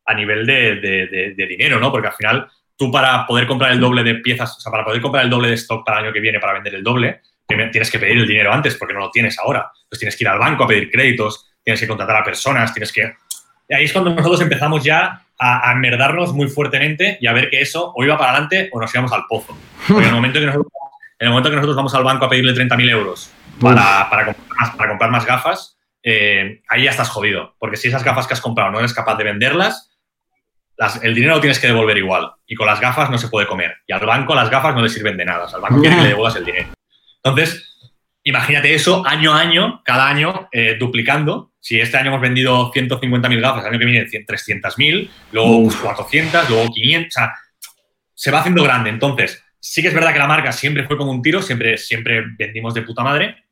a 0.06 0.14
nivel 0.14 0.46
de, 0.46 1.36
dinero, 1.48 1.80
¿no? 1.80 1.92
Porque 1.92 2.08
al 2.08 2.14
final 2.14 2.48
tú 2.76 2.92
para 2.92 3.28
poder 3.28 3.46
comprar 3.46 3.72
el 3.72 3.80
doble 3.80 4.04
de 4.04 4.16
piezas, 4.16 4.58
o 4.58 4.60
sea, 4.60 4.72
para 4.72 4.84
poder 4.84 5.02
comprar 5.02 5.24
el 5.24 5.30
doble 5.30 5.50
de 5.50 5.54
stock 5.56 5.86
para 5.86 6.00
el 6.00 6.06
año 6.06 6.14
que 6.14 6.20
viene 6.20 6.40
para 6.40 6.54
vender 6.54 6.74
el 6.76 6.84
doble, 6.84 7.22
tienes 7.46 7.92
que 7.92 8.00
pedir 8.00 8.18
el 8.18 8.28
dinero 8.28 8.52
antes 8.52 8.76
porque 8.76 8.94
no 8.94 9.02
lo 9.02 9.12
tienes 9.12 9.38
ahora. 9.38 9.72
Entonces 9.76 10.00
tienes 10.00 10.18
que 10.18 10.24
ir 10.24 10.28
al 10.30 10.40
banco 10.40 10.64
a 10.64 10.68
pedir 10.68 10.90
créditos, 10.90 11.54
tienes 11.64 11.80
que 11.80 11.88
contratar 11.88 12.16
a 12.16 12.24
personas, 12.24 12.74
tienes 12.74 12.92
que... 12.92 13.14
Y 13.70 13.74
ahí 13.74 13.86
es 13.86 13.94
cuando 13.94 14.10
nosotros 14.16 14.42
empezamos 14.42 14.84
ya 14.84 15.23
a, 15.40 15.72
a 15.72 15.76
muy 16.34 16.48
fuertemente 16.48 17.18
y 17.20 17.28
a 17.28 17.34
ver 17.34 17.50
que 17.50 17.62
eso 17.62 17.92
o 17.96 18.04
iba 18.04 18.18
para 18.18 18.32
adelante 18.32 18.70
o 18.72 18.80
nos 18.80 18.94
íbamos 18.94 19.12
al 19.12 19.26
pozo. 19.28 19.58
Porque 19.88 20.04
en 20.04 20.10
el 20.10 20.16
momento 20.16 20.40
que 20.40 20.46
nosotros, 20.46 20.72
en 21.20 21.28
el 21.28 21.30
momento 21.30 21.50
que 21.50 21.56
nosotros 21.56 21.76
vamos 21.76 21.96
al 21.96 22.04
banco 22.04 22.26
a 22.26 22.30
pedirle 22.30 22.54
30.000 22.54 22.90
euros 22.90 23.32
para, 23.60 24.10
para, 24.10 24.26
comprar 24.26 24.48
más, 24.60 24.76
para, 24.76 24.90
comprar 24.90 25.12
más, 25.12 25.26
gafas, 25.26 25.78
eh, 26.04 26.62
ahí 26.70 26.84
ya 26.84 26.92
estás 26.92 27.10
jodido. 27.10 27.56
Porque 27.60 27.78
si 27.78 27.88
esas 27.88 28.04
gafas 28.04 28.28
que 28.28 28.34
has 28.34 28.42
comprado 28.42 28.72
no 28.72 28.80
eres 28.80 28.94
capaz 28.94 29.16
de 29.16 29.24
venderlas, 29.24 29.90
el 31.02 31.14
dinero 31.14 31.36
lo 31.36 31.42
tienes 31.42 31.60
que 31.60 31.68
devolver 31.68 31.98
igual. 31.98 32.32
Y 32.48 32.56
con 32.56 32.68
las 32.68 32.80
gafas 32.80 33.10
no 33.10 33.18
se 33.18 33.28
puede 33.28 33.48
comer. 33.48 33.76
Y 33.88 33.94
al 33.94 34.06
banco 34.06 34.36
las 34.36 34.50
gafas 34.50 34.76
no 34.76 34.82
le 34.82 34.90
sirven 34.90 35.18
de 35.18 35.26
nada. 35.26 35.48
al 35.54 35.62
banco 35.62 35.80
quiere 35.80 35.96
que 35.96 36.02
le 36.02 36.08
devuelvas 36.10 36.36
el 36.36 36.46
dinero. 36.46 36.70
Entonces, 37.24 37.80
imagínate 38.24 38.74
eso 38.74 39.04
año 39.06 39.34
a 39.34 39.40
año, 39.40 39.82
cada 39.86 40.08
año, 40.08 40.50
eh, 40.52 40.76
duplicando 40.80 41.53
si 41.64 41.80
este 41.80 41.96
año 41.96 42.10
hemos 42.10 42.20
vendido 42.20 42.74
150.000 42.74 43.40
gafas, 43.40 43.64
el 43.64 43.70
año 43.70 43.80
que 43.80 43.86
viene 43.86 44.06
300.000, 44.06 45.10
luego 45.32 45.70
400, 45.82 46.50
luego 46.50 46.70
500, 46.70 47.08
o 47.08 47.10
sea, 47.10 47.34
se 48.14 48.32
va 48.32 48.40
haciendo 48.40 48.64
grande. 48.64 48.90
Entonces, 48.90 49.42
sí 49.62 49.82
que 49.82 49.88
es 49.88 49.94
verdad 49.94 50.12
que 50.12 50.20
la 50.20 50.28
marca 50.28 50.52
siempre 50.52 50.84
fue 50.84 50.98
como 50.98 51.12
un 51.12 51.22
tiro, 51.22 51.42
siempre, 51.42 51.78
siempre 51.78 52.26
vendimos 52.38 52.74
de 52.74 52.82
puta 52.82 53.02
madre, 53.02 53.46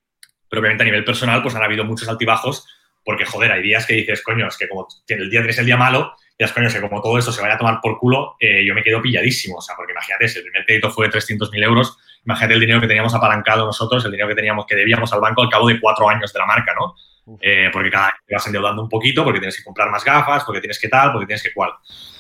pero 0.50 0.60
obviamente 0.60 0.84
a 0.84 0.88
nivel 0.88 1.06
personal 1.06 1.42
pues 1.42 1.56
han 1.56 1.64
habido 1.64 1.86
muchos 1.86 2.10
altibajos 2.10 2.68
porque, 3.06 3.24
joder, 3.24 3.54
hay 3.54 3.64
días 3.64 3.86
que 3.86 3.94
dices, 3.94 4.22
coño, 4.22 4.46
es 4.46 4.58
que 4.58 4.68
como 4.68 4.90
el 5.08 5.30
día 5.30 5.42
3 5.42 5.56
es 5.56 5.60
el 5.60 5.66
día 5.68 5.78
malo, 5.78 6.14
y 6.38 6.44
es 6.44 6.52
coño, 6.52 6.68
es 6.68 6.74
que 6.74 6.82
como 6.82 7.02
todo 7.02 7.18
esto 7.18 7.32
se 7.32 7.42
vaya 7.42 7.54
a 7.54 7.58
tomar 7.58 7.80
por 7.82 7.98
culo, 7.98 8.36
eh, 8.42 8.66
yo 8.68 8.76
me 8.76 8.84
quedo 8.84 9.02
pilladísimo. 9.02 9.56
O 9.56 9.62
sea, 9.62 9.78
porque 9.78 9.94
imagínate, 9.94 10.28
si 10.28 10.40
el 10.40 10.44
primer 10.44 10.66
crédito 10.66 10.92
fue 10.92 11.08
de 11.08 11.14
300.000 11.14 11.64
euros, 11.64 11.98
imagínate 12.26 12.56
el 12.56 12.60
dinero 12.60 12.82
que 12.82 12.88
teníamos 12.88 13.16
apalancado 13.16 13.66
nosotros, 13.66 14.04
el 14.04 14.12
dinero 14.12 14.28
que 14.28 14.36
teníamos 14.36 14.66
que 14.66 14.76
debíamos 14.76 15.14
al 15.14 15.22
banco 15.22 15.44
al 15.44 15.50
cabo 15.50 15.70
de 15.70 15.80
cuatro 15.80 16.10
años 16.10 16.34
de 16.34 16.40
la 16.40 16.46
marca, 16.46 16.74
¿no? 16.78 16.94
Eh, 17.40 17.70
porque 17.72 17.90
cada 17.90 18.06
año 18.06 18.16
te 18.26 18.34
vas 18.34 18.48
endeudando 18.48 18.84
un 18.84 18.90
poquito, 18.90 19.24
porque 19.24 19.40
tienes 19.40 19.58
que 19.58 19.64
comprar 19.64 19.90
más 19.90 20.04
gafas, 20.04 20.44
porque 20.44 20.60
tienes 20.60 20.80
que 20.80 20.90
tal, 20.90 21.12
porque 21.12 21.28
tienes 21.28 21.44
que 21.44 21.54
cual. 21.54 21.72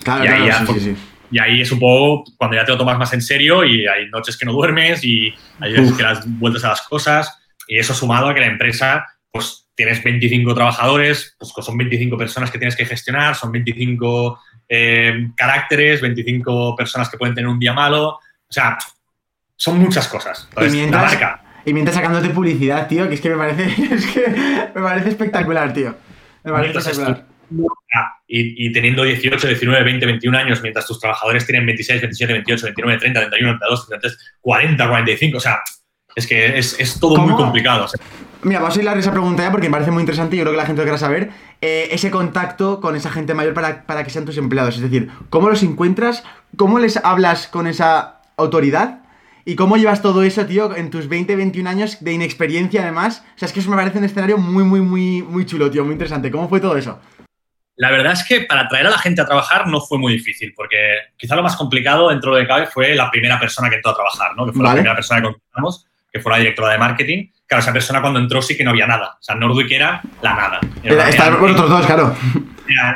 Claro, 0.03 0.23
y 0.23 0.27
ahí 0.27 0.47
ya, 0.47 0.65
sí, 0.65 0.79
sí, 0.79 0.95
Y 1.31 1.39
ahí 1.39 1.61
es 1.61 1.71
un 1.71 1.79
poco 1.79 2.23
cuando 2.37 2.55
ya 2.55 2.65
te 2.65 2.71
lo 2.71 2.77
tomas 2.77 2.97
más 2.97 3.11
en 3.13 3.21
serio 3.21 3.65
y 3.65 3.87
hay 3.87 4.07
noches 4.09 4.37
que 4.37 4.45
no 4.45 4.53
duermes 4.53 5.03
y 5.03 5.33
hay 5.59 5.73
veces 5.73 5.93
que 5.93 6.03
las 6.03 6.23
vueltas 6.39 6.63
a 6.63 6.69
las 6.69 6.81
cosas. 6.83 7.37
Y 7.67 7.77
eso 7.77 7.93
sumado 7.93 8.29
a 8.29 8.33
que 8.33 8.41
la 8.41 8.47
empresa, 8.47 9.05
pues 9.31 9.67
tienes 9.75 10.03
25 10.03 10.53
trabajadores, 10.53 11.35
pues 11.39 11.53
son 11.65 11.77
25 11.77 12.17
personas 12.17 12.51
que 12.51 12.57
tienes 12.57 12.75
que 12.75 12.85
gestionar, 12.85 13.35
son 13.35 13.51
25 13.51 14.39
eh, 14.69 15.29
caracteres, 15.35 16.01
25 16.01 16.75
personas 16.75 17.09
que 17.09 17.17
pueden 17.17 17.33
tener 17.33 17.49
un 17.49 17.59
día 17.59 17.73
malo. 17.73 18.09
O 18.09 18.53
sea, 18.53 18.77
son 19.55 19.79
muchas 19.79 20.07
cosas. 20.07 20.47
Entonces, 20.49 20.73
mientras, 20.73 21.01
la 21.03 21.09
marca. 21.09 21.40
Y 21.65 21.73
mientras 21.73 21.95
sacándote 21.95 22.29
publicidad, 22.29 22.87
tío, 22.87 23.07
que 23.07 23.15
es 23.15 23.21
que 23.21 23.29
me 23.29 23.37
parece, 23.37 23.63
es 23.93 24.05
que 24.07 24.27
me 24.75 24.81
parece 24.81 25.09
espectacular, 25.09 25.73
tío. 25.73 25.95
Me 26.43 26.51
parece 26.51 26.77
espectacular. 26.77 27.31
Y, 28.27 28.71
teniendo 28.71 29.03
18, 29.03 29.45
19, 29.45 29.83
20, 29.83 30.05
21 30.05 30.37
años, 30.37 30.61
mientras 30.61 30.87
tus 30.87 30.99
trabajadores 30.99 31.45
tienen 31.45 31.65
26, 31.65 32.01
27, 32.01 32.33
28, 32.33 32.65
29, 32.67 32.99
30, 32.99 33.19
31, 33.19 33.59
32, 33.59 33.87
33, 33.87 34.35
40, 34.39 34.87
45, 34.87 35.37
o 35.37 35.39
sea, 35.41 35.59
es 36.15 36.27
que 36.27 36.57
es, 36.57 36.79
es 36.79 36.99
todo 36.99 37.17
muy 37.17 37.33
complicado. 37.33 37.87
Mira, 38.43 38.59
vamos 38.59 38.75
a 38.77 38.81
hilar 38.81 38.97
esa 38.97 39.11
pregunta 39.11 39.43
ya 39.43 39.51
porque 39.51 39.67
me 39.67 39.73
parece 39.73 39.91
muy 39.91 40.01
interesante 40.01 40.35
y 40.35 40.39
yo 40.39 40.45
creo 40.45 40.53
que 40.53 40.57
la 40.57 40.65
gente 40.65 40.81
lo 40.81 40.85
quiera 40.85 40.97
saber. 40.97 41.29
Eh, 41.61 41.89
ese 41.91 42.09
contacto 42.09 42.81
con 42.81 42.95
esa 42.95 43.11
gente 43.11 43.33
mayor 43.33 43.53
para, 43.53 43.83
para 43.83 44.03
que 44.03 44.09
sean 44.09 44.25
tus 44.25 44.37
empleados. 44.37 44.75
Es 44.75 44.81
decir, 44.81 45.09
¿cómo 45.29 45.49
los 45.49 45.61
encuentras? 45.61 46.23
¿Cómo 46.55 46.79
les 46.79 46.97
hablas 46.97 47.47
con 47.47 47.67
esa 47.67 48.21
autoridad? 48.37 49.00
¿Y 49.45 49.55
cómo 49.55 49.77
llevas 49.77 50.01
todo 50.01 50.23
eso, 50.23 50.45
tío, 50.45 50.75
en 50.75 50.89
tus 50.89 51.07
20, 51.07 51.35
21 51.35 51.69
años 51.69 51.97
de 52.03 52.13
inexperiencia 52.13 52.83
además? 52.83 53.23
O 53.35 53.39
sea, 53.39 53.47
es 53.47 53.53
que 53.53 53.59
eso 53.59 53.69
me 53.69 53.75
parece 53.75 53.97
un 53.97 54.03
escenario 54.03 54.37
muy, 54.37 54.63
muy, 54.63 54.81
muy, 54.81 55.23
muy 55.23 55.45
chulo, 55.45 55.69
tío, 55.71 55.83
muy 55.83 55.93
interesante. 55.93 56.29
¿Cómo 56.29 56.47
fue 56.47 56.59
todo 56.59 56.77
eso? 56.77 56.99
La 57.75 57.89
verdad 57.89 58.13
es 58.13 58.23
que 58.23 58.41
para 58.41 58.67
traer 58.67 58.87
a 58.87 58.91
la 58.91 58.97
gente 58.99 59.21
a 59.21 59.25
trabajar 59.25 59.67
no 59.67 59.81
fue 59.81 59.97
muy 59.97 60.13
difícil, 60.13 60.53
porque 60.55 60.77
quizá 61.17 61.35
lo 61.35 61.41
más 61.41 61.55
complicado 61.55 62.09
dentro 62.09 62.35
de 62.35 62.45
CABE 62.45 62.67
fue 62.67 62.93
la 62.93 63.09
primera 63.09 63.39
persona 63.39 63.69
que 63.69 63.77
entró 63.77 63.91
a 63.91 63.95
trabajar, 63.95 64.35
¿no? 64.35 64.45
Que 64.45 64.51
fue 64.51 64.63
la 64.63 64.73
primera 64.73 64.95
persona 64.95 65.21
que 65.21 65.27
contratamos, 65.27 65.87
que 66.11 66.19
fue 66.19 66.31
la 66.31 66.37
directora 66.37 66.73
de 66.73 66.77
marketing. 66.77 67.27
Claro, 67.47 67.63
esa 67.63 67.73
persona 67.73 68.01
cuando 68.01 68.19
entró 68.19 68.41
sí 68.41 68.55
que 68.55 68.63
no 68.63 68.69
había 68.69 68.85
nada. 68.85 69.17
O 69.19 69.23
sea, 69.23 69.35
Nordwick 69.35 69.71
era 69.71 70.01
la 70.21 70.35
nada. 70.35 70.59
Era, 70.83 71.29
vosotros 71.37 71.69
dos, 71.69 71.85
claro. 71.85 72.15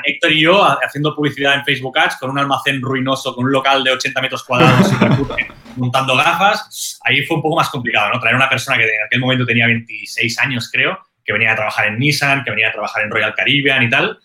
Héctor 0.04 0.32
y 0.32 0.42
yo 0.42 0.64
haciendo 0.64 1.16
publicidad 1.16 1.56
en 1.56 1.66
Facebook 1.66 1.98
Ads 1.98 2.18
con 2.18 2.30
un 2.30 2.40
almacén 2.40 2.82
ruinoso, 2.82 3.36
con 3.36 3.46
un 3.46 3.52
local 3.52 3.84
de 3.84 3.92
80 3.92 4.22
metros 4.22 4.44
cuadrados 4.44 4.92
montando 5.76 6.16
gafas, 6.16 7.00
ahí 7.04 7.24
fue 7.26 7.38
un 7.38 7.44
poco 7.44 7.58
más 7.58 7.70
complicado, 7.70 8.14
¿no? 8.14 8.20
Traer 8.20 8.36
una 8.36 8.50
persona 8.50 8.78
que 8.78 8.84
en 8.84 9.04
aquel 9.06 9.20
momento 9.20 9.46
tenía 9.46 9.68
26 9.68 10.40
años, 10.40 10.70
creo, 10.72 11.00
que 11.24 11.34
venía 11.34 11.52
a 11.52 11.56
trabajar 11.56 11.88
en 11.88 12.00
Nissan, 12.00 12.44
que 12.44 12.52
venía 12.52 12.70
a 12.70 12.72
trabajar 12.72 13.04
en 13.04 13.12
Royal 13.12 13.34
Caribbean 13.34 13.84
y 13.84 13.90
tal. 13.90 14.20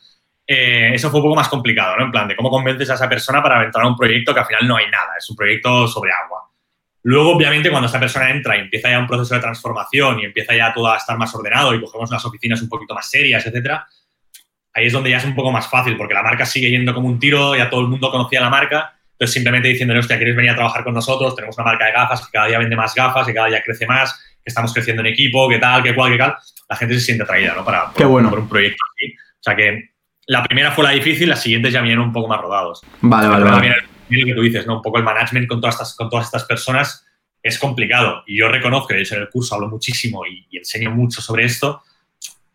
Eh, 0.47 0.91
eso 0.95 1.11
fue 1.11 1.21
un 1.21 1.25
poco 1.27 1.37
más 1.37 1.49
complicado, 1.49 1.97
¿no? 1.97 2.05
En 2.05 2.11
plan, 2.11 2.29
de 2.29 2.37
cómo 2.37 2.51
convences 2.51 2.91
a 2.91 2.95
esa 2.95 3.09
persona 3.09 3.43
para 3.43 3.65
entrar 3.65 3.85
a 3.85 3.89
un 3.89 3.97
proyecto 3.97 4.35
que 4.35 4.41
al 4.41 4.47
final 4.47 4.69
no 4.69 4.77
hay 4.77 4.91
nada, 4.91 5.13
es 5.19 5.29
un 5.31 5.37
proyecto 5.37 5.87
sobre 5.87 6.11
agua. 6.13 6.51
Luego, 7.03 7.35
obviamente, 7.35 7.71
cuando 7.71 7.87
esta 7.87 7.99
persona 7.99 8.31
entra 8.31 8.57
y 8.57 8.61
empieza 8.61 8.91
ya 8.91 8.99
un 8.99 9.07
proceso 9.07 9.35
de 9.35 9.41
transformación 9.41 10.21
y 10.21 10.25
empieza 10.27 10.55
ya 10.55 10.73
todo 10.73 10.93
a 10.93 10.97
estar 10.97 11.17
más 11.17 11.35
ordenado 11.35 11.75
y 11.75 11.81
cogemos 11.81 12.11
unas 12.11 12.25
oficinas 12.25 12.61
un 12.61 12.69
poquito 12.69 12.95
más 12.95 13.09
serias, 13.09 13.47
etcétera, 13.47 13.87
ahí 14.75 14.87
es 14.87 14.93
donde 14.93 15.11
ya 15.11 15.19
es 15.19 15.25
un 15.25 15.35
poco 15.35 15.53
más 15.53 15.69
fácil, 15.69 15.97
porque 15.97 16.15
la 16.15 16.23
marca 16.23 16.47
sigue 16.47 16.71
yendo 16.71 16.95
como 16.95 17.09
un 17.09 17.19
tiro, 17.19 17.57
ya 17.57 17.69
todo 17.69 17.81
el 17.81 17.89
mundo 17.89 18.11
conocía 18.11 18.41
la 18.41 18.51
marca, 18.51 18.95
entonces, 19.21 19.35
simplemente 19.35 19.69
diciéndole, 19.69 20.01
hostia, 20.01 20.17
¿quieres 20.17 20.35
venir 20.35 20.53
a 20.53 20.55
trabajar 20.55 20.83
con 20.83 20.95
nosotros? 20.95 21.37
Tenemos 21.37 21.55
una 21.59 21.67
marca 21.67 21.85
de 21.85 21.93
gafas 21.93 22.23
que 22.25 22.33
cada 22.33 22.47
día 22.47 22.59
vende 22.59 22.75
más 22.75 22.95
gafas, 22.95 23.27
que 23.27 23.35
cada 23.35 23.49
día 23.49 23.63
crece 23.63 23.87
más, 23.87 24.15
que 24.15 24.49
estamos 24.49 24.73
creciendo 24.73 25.03
en 25.03 25.09
equipo, 25.09 25.47
que 25.47 25.59
tal, 25.59 25.83
que 25.83 25.95
cual, 25.95 26.13
que 26.13 26.17
tal. 26.17 26.37
La 26.71 26.77
gente 26.77 26.95
se 26.95 27.01
siente 27.01 27.25
atraída, 27.25 27.55
¿no? 27.55 27.63
Para, 27.63 27.93
Qué 27.95 28.07
bueno. 28.07 28.31
por 28.31 28.39
un 28.39 28.49
proyecto 28.49 28.83
así. 28.97 29.13
O 29.13 29.43
sea 29.43 29.55
que 29.55 29.91
la 30.27 30.43
primera 30.43 30.73
fue 30.73 30.85
la 30.85 30.91
difícil, 30.93 31.29
las 31.29 31.43
siguientes 31.43 31.71
ya 31.71 31.83
vienen 31.83 31.99
un 31.99 32.15
poco 32.15 32.29
más 32.29 32.41
rodados. 32.41 32.81
Vale, 33.03 33.29
vale, 33.29 33.45
vale. 33.45 33.75
Viene 34.09 34.25
lo 34.25 34.27
que 34.29 34.35
tú 34.35 34.43
dices, 34.43 34.67
¿no? 34.67 34.77
Un 34.77 34.83
poco 34.83 34.97
el 34.97 35.05
management 35.05 35.49
con 35.49 35.61
todas 35.61 35.75
estas, 35.75 35.95
con 35.95 36.09
todas 36.09 36.25
estas 36.25 36.45
personas 36.45 37.07
es 37.43 37.59
complicado. 37.59 38.23
Y 38.27 38.39
yo 38.39 38.49
reconozco, 38.49 38.95
de 38.95 39.03
hecho 39.03 39.17
en 39.17 39.23
el 39.23 39.29
curso 39.29 39.55
hablo 39.55 39.69
muchísimo 39.69 40.25
y, 40.25 40.57
enseño 40.57 40.93
mucho 40.93 41.21
sobre 41.21 41.45
esto, 41.45 41.83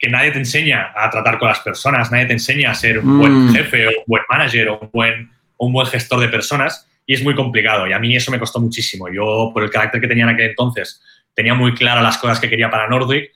que 0.05 0.11
nadie 0.11 0.29
te 0.29 0.37
enseña 0.37 0.91
a 0.95 1.09
tratar 1.09 1.39
con 1.39 1.47
las 1.47 1.61
personas, 1.61 2.11
nadie 2.11 2.27
te 2.27 2.33
enseña 2.33 2.69
a 2.69 2.75
ser 2.75 2.99
un 2.99 3.17
buen 3.17 3.45
mm. 3.47 3.53
jefe 3.55 3.87
o 3.87 3.89
un 3.89 4.03
buen 4.05 4.21
manager 4.29 4.69
o 4.69 4.79
un 4.79 4.89
buen, 4.93 5.31
un 5.57 5.73
buen 5.73 5.87
gestor 5.87 6.19
de 6.19 6.27
personas 6.27 6.87
y 7.07 7.15
es 7.15 7.23
muy 7.23 7.33
complicado. 7.33 7.87
Y 7.87 7.93
a 7.93 7.97
mí 7.97 8.15
eso 8.15 8.31
me 8.31 8.37
costó 8.37 8.59
muchísimo. 8.59 9.09
Yo, 9.09 9.49
por 9.51 9.63
el 9.63 9.71
carácter 9.71 9.99
que 9.99 10.07
tenía 10.07 10.25
en 10.25 10.29
aquel 10.29 10.51
entonces, 10.51 11.01
tenía 11.33 11.55
muy 11.55 11.73
claras 11.73 12.03
las 12.03 12.19
cosas 12.19 12.39
que 12.39 12.49
quería 12.49 12.69
para 12.69 12.87
Nordwick 12.87 13.31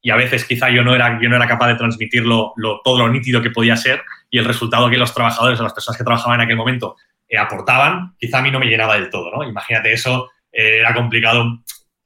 y 0.00 0.08
a 0.08 0.16
veces 0.16 0.46
quizá 0.46 0.70
yo 0.70 0.82
no 0.82 0.94
era, 0.94 1.18
yo 1.20 1.28
no 1.28 1.36
era 1.36 1.46
capaz 1.46 1.68
de 1.68 1.74
transmitirlo 1.74 2.54
lo, 2.56 2.80
todo 2.82 3.00
lo 3.00 3.10
nítido 3.10 3.42
que 3.42 3.50
podía 3.50 3.76
ser 3.76 4.00
y 4.30 4.38
el 4.38 4.46
resultado 4.46 4.88
que 4.88 4.96
los 4.96 5.12
trabajadores 5.12 5.60
o 5.60 5.62
las 5.62 5.74
personas 5.74 5.98
que 5.98 6.04
trabajaban 6.04 6.40
en 6.40 6.44
aquel 6.46 6.56
momento 6.56 6.96
eh, 7.28 7.36
aportaban, 7.36 8.14
quizá 8.18 8.38
a 8.38 8.42
mí 8.42 8.50
no 8.50 8.60
me 8.60 8.66
llenaba 8.66 8.94
del 8.94 9.10
todo, 9.10 9.30
¿no? 9.30 9.46
Imagínate 9.46 9.92
eso, 9.92 10.30
eh, 10.50 10.78
era 10.80 10.94
complicado, 10.94 11.58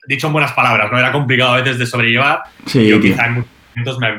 dicho 0.09 0.27
en 0.27 0.33
buenas 0.33 0.55
palabras, 0.55 0.91
¿no? 0.91 0.99
Era 0.99 1.13
complicado 1.13 1.53
a 1.53 1.59
veces 1.59 1.79
de 1.79 1.87
sobrellevar. 1.87 2.43
Sí, 2.67 2.89
yo 2.89 3.01
quizá 3.01 3.27
en 3.27 3.35
muchos 3.35 3.52
momentos 3.75 3.99
me, 3.99 4.13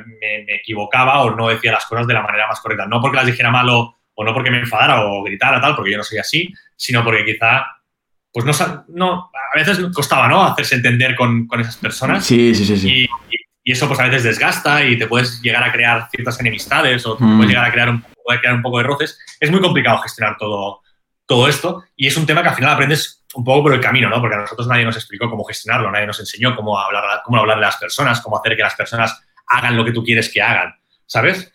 me, 0.46 0.56
equivocaba 0.56 1.22
o 1.22 1.36
no 1.36 1.50
decía 1.50 1.72
las 1.72 1.86
cosas 1.86 2.08
de 2.08 2.13
la 2.13 2.22
manera 2.22 2.48
más 2.48 2.60
correcta. 2.60 2.86
No 2.86 3.02
porque 3.02 3.18
las 3.18 3.26
dijera 3.26 3.52
mal 3.52 3.70
o, 3.70 3.98
o 4.13 4.24
no 4.24 4.34
porque 4.34 4.52
me 4.52 4.60
enfadara 4.60 5.06
o 5.06 5.24
gritara 5.24 5.62
tal, 5.62 5.76
porque 5.76 5.92
yo 5.92 5.98
no 5.98 6.04
soy 6.04 6.20
así, 6.20 6.54
sino 6.76 7.04
porque 7.04 7.26
quizá, 7.26 7.66
pues 8.32 8.46
no, 8.46 8.86
no 8.89 9.32
a 9.34 9.58
veces 9.58 9.80
costaba, 9.94 10.28
¿no? 10.28 10.44
Hacerse 10.44 10.76
entender 10.76 11.16
con, 11.16 11.48
con 11.48 11.60
esas 11.60 11.78
personas. 11.78 12.26
Sí, 12.26 12.54
sí, 12.56 12.66
sí. 12.66 12.78
sí. 12.78 12.89
Y, 12.89 13.10
y, 13.63 13.72
eso 13.72 13.88
pues 13.88 14.00
a 14.00 14.04
veces 14.04 14.24
desgasta 14.24 14.84
y 14.84 14.98
te 14.98 15.08
puedes 15.08 15.42
llegar 15.42 15.63
a 15.63 15.72
crear 15.72 16.10
ciertas 16.10 16.39
enemistades 16.39 17.06
o 17.06 17.18
puedes 17.18 17.34
mm. 17.34 17.48
llegar 17.48 17.66
a 17.66 17.72
crear 17.72 17.89
un, 17.89 18.04
puede 18.24 18.39
crear 18.39 18.56
un 18.56 18.62
poco 18.62 18.80
de 18.80 18.84
roces. 18.84 19.20
Es 19.39 19.52
muy 19.52 19.62
complicado 19.62 20.00
gestionar 20.00 20.38
todo, 20.38 20.82
todo 21.26 21.48
esto 21.48 21.84
y 21.96 22.08
es 22.08 22.18
un 22.18 22.26
tema 22.26 22.42
que 22.42 22.50
al 22.50 22.56
final 22.56 22.72
aprendes 22.72 23.24
un 23.36 23.44
poco 23.44 23.63
por 23.63 23.74
el 23.74 23.80
camino, 23.80 24.10
¿no? 24.10 24.20
Porque 24.20 24.36
a 24.36 24.39
nosotros 24.39 24.68
nadie 24.68 24.86
nos 24.86 24.96
explicó 24.96 25.30
cómo 25.30 25.44
gestionarlo, 25.44 25.89
nadie 25.92 26.08
nos 26.08 26.20
enseñó 26.20 26.56
cómo 26.56 26.78
hablar, 26.80 27.22
cómo 27.24 27.39
hablar 27.39 27.58
de 27.58 27.66
las 27.66 27.78
personas, 27.78 28.22
cómo 28.22 28.38
hacer 28.38 28.56
que 28.56 28.63
las 28.63 28.76
personas 28.76 29.20
hagan 29.47 29.77
lo 29.77 29.86
que 29.86 29.91
tú 29.91 30.03
quieres 30.03 30.32
que 30.32 30.41
hagan, 30.41 30.75
¿sabes? 31.06 31.51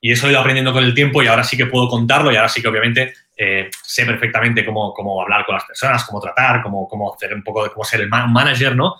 Y 0.00 0.12
eso 0.12 0.26
he 0.26 0.30
ido 0.30 0.40
aprendiendo 0.40 0.72
con 0.72 0.84
el 0.84 0.94
tiempo 0.94 1.22
y 1.22 1.26
ahora 1.26 1.44
sí 1.44 1.56
que 1.56 1.66
puedo 1.66 1.88
contarlo 1.88 2.30
y 2.30 2.36
ahora 2.36 2.48
sí 2.48 2.60
que 2.60 2.68
obviamente 2.68 3.14
eh, 3.36 3.70
sé 3.82 4.04
perfectamente 4.04 4.64
cómo, 4.64 4.92
cómo, 4.92 5.20
hablar 5.22 5.44
con 5.46 5.54
las 5.54 5.64
personas, 5.64 6.04
cómo 6.04 6.20
tratar, 6.20 6.62
cómo, 6.62 6.86
cómo 6.86 7.12
hacer 7.14 7.34
un 7.34 7.42
poco 7.42 7.64
de 7.64 7.70
cómo 7.70 7.84
ser 7.84 8.02
el 8.02 8.08
manager, 8.08 8.76
¿no? 8.76 8.96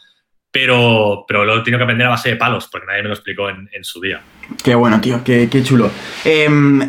Pero, 0.51 1.25
pero 1.27 1.45
lo 1.45 1.57
he 1.57 1.61
tenido 1.63 1.79
que 1.79 1.85
aprender 1.85 2.07
a 2.07 2.11
base 2.11 2.31
de 2.31 2.37
palos 2.37 2.69
porque 2.71 2.87
nadie 2.87 3.03
me 3.03 3.09
lo 3.09 3.15
explicó 3.15 3.49
en, 3.51 3.69
en 3.73 3.85
su 3.85 4.01
día. 4.01 4.23
Qué 4.63 4.75
bueno, 4.75 5.01
tío, 5.01 5.23
qué, 5.25 5.49
qué 5.51 5.63
chulo. 5.63 5.91
Eh, 6.25 6.49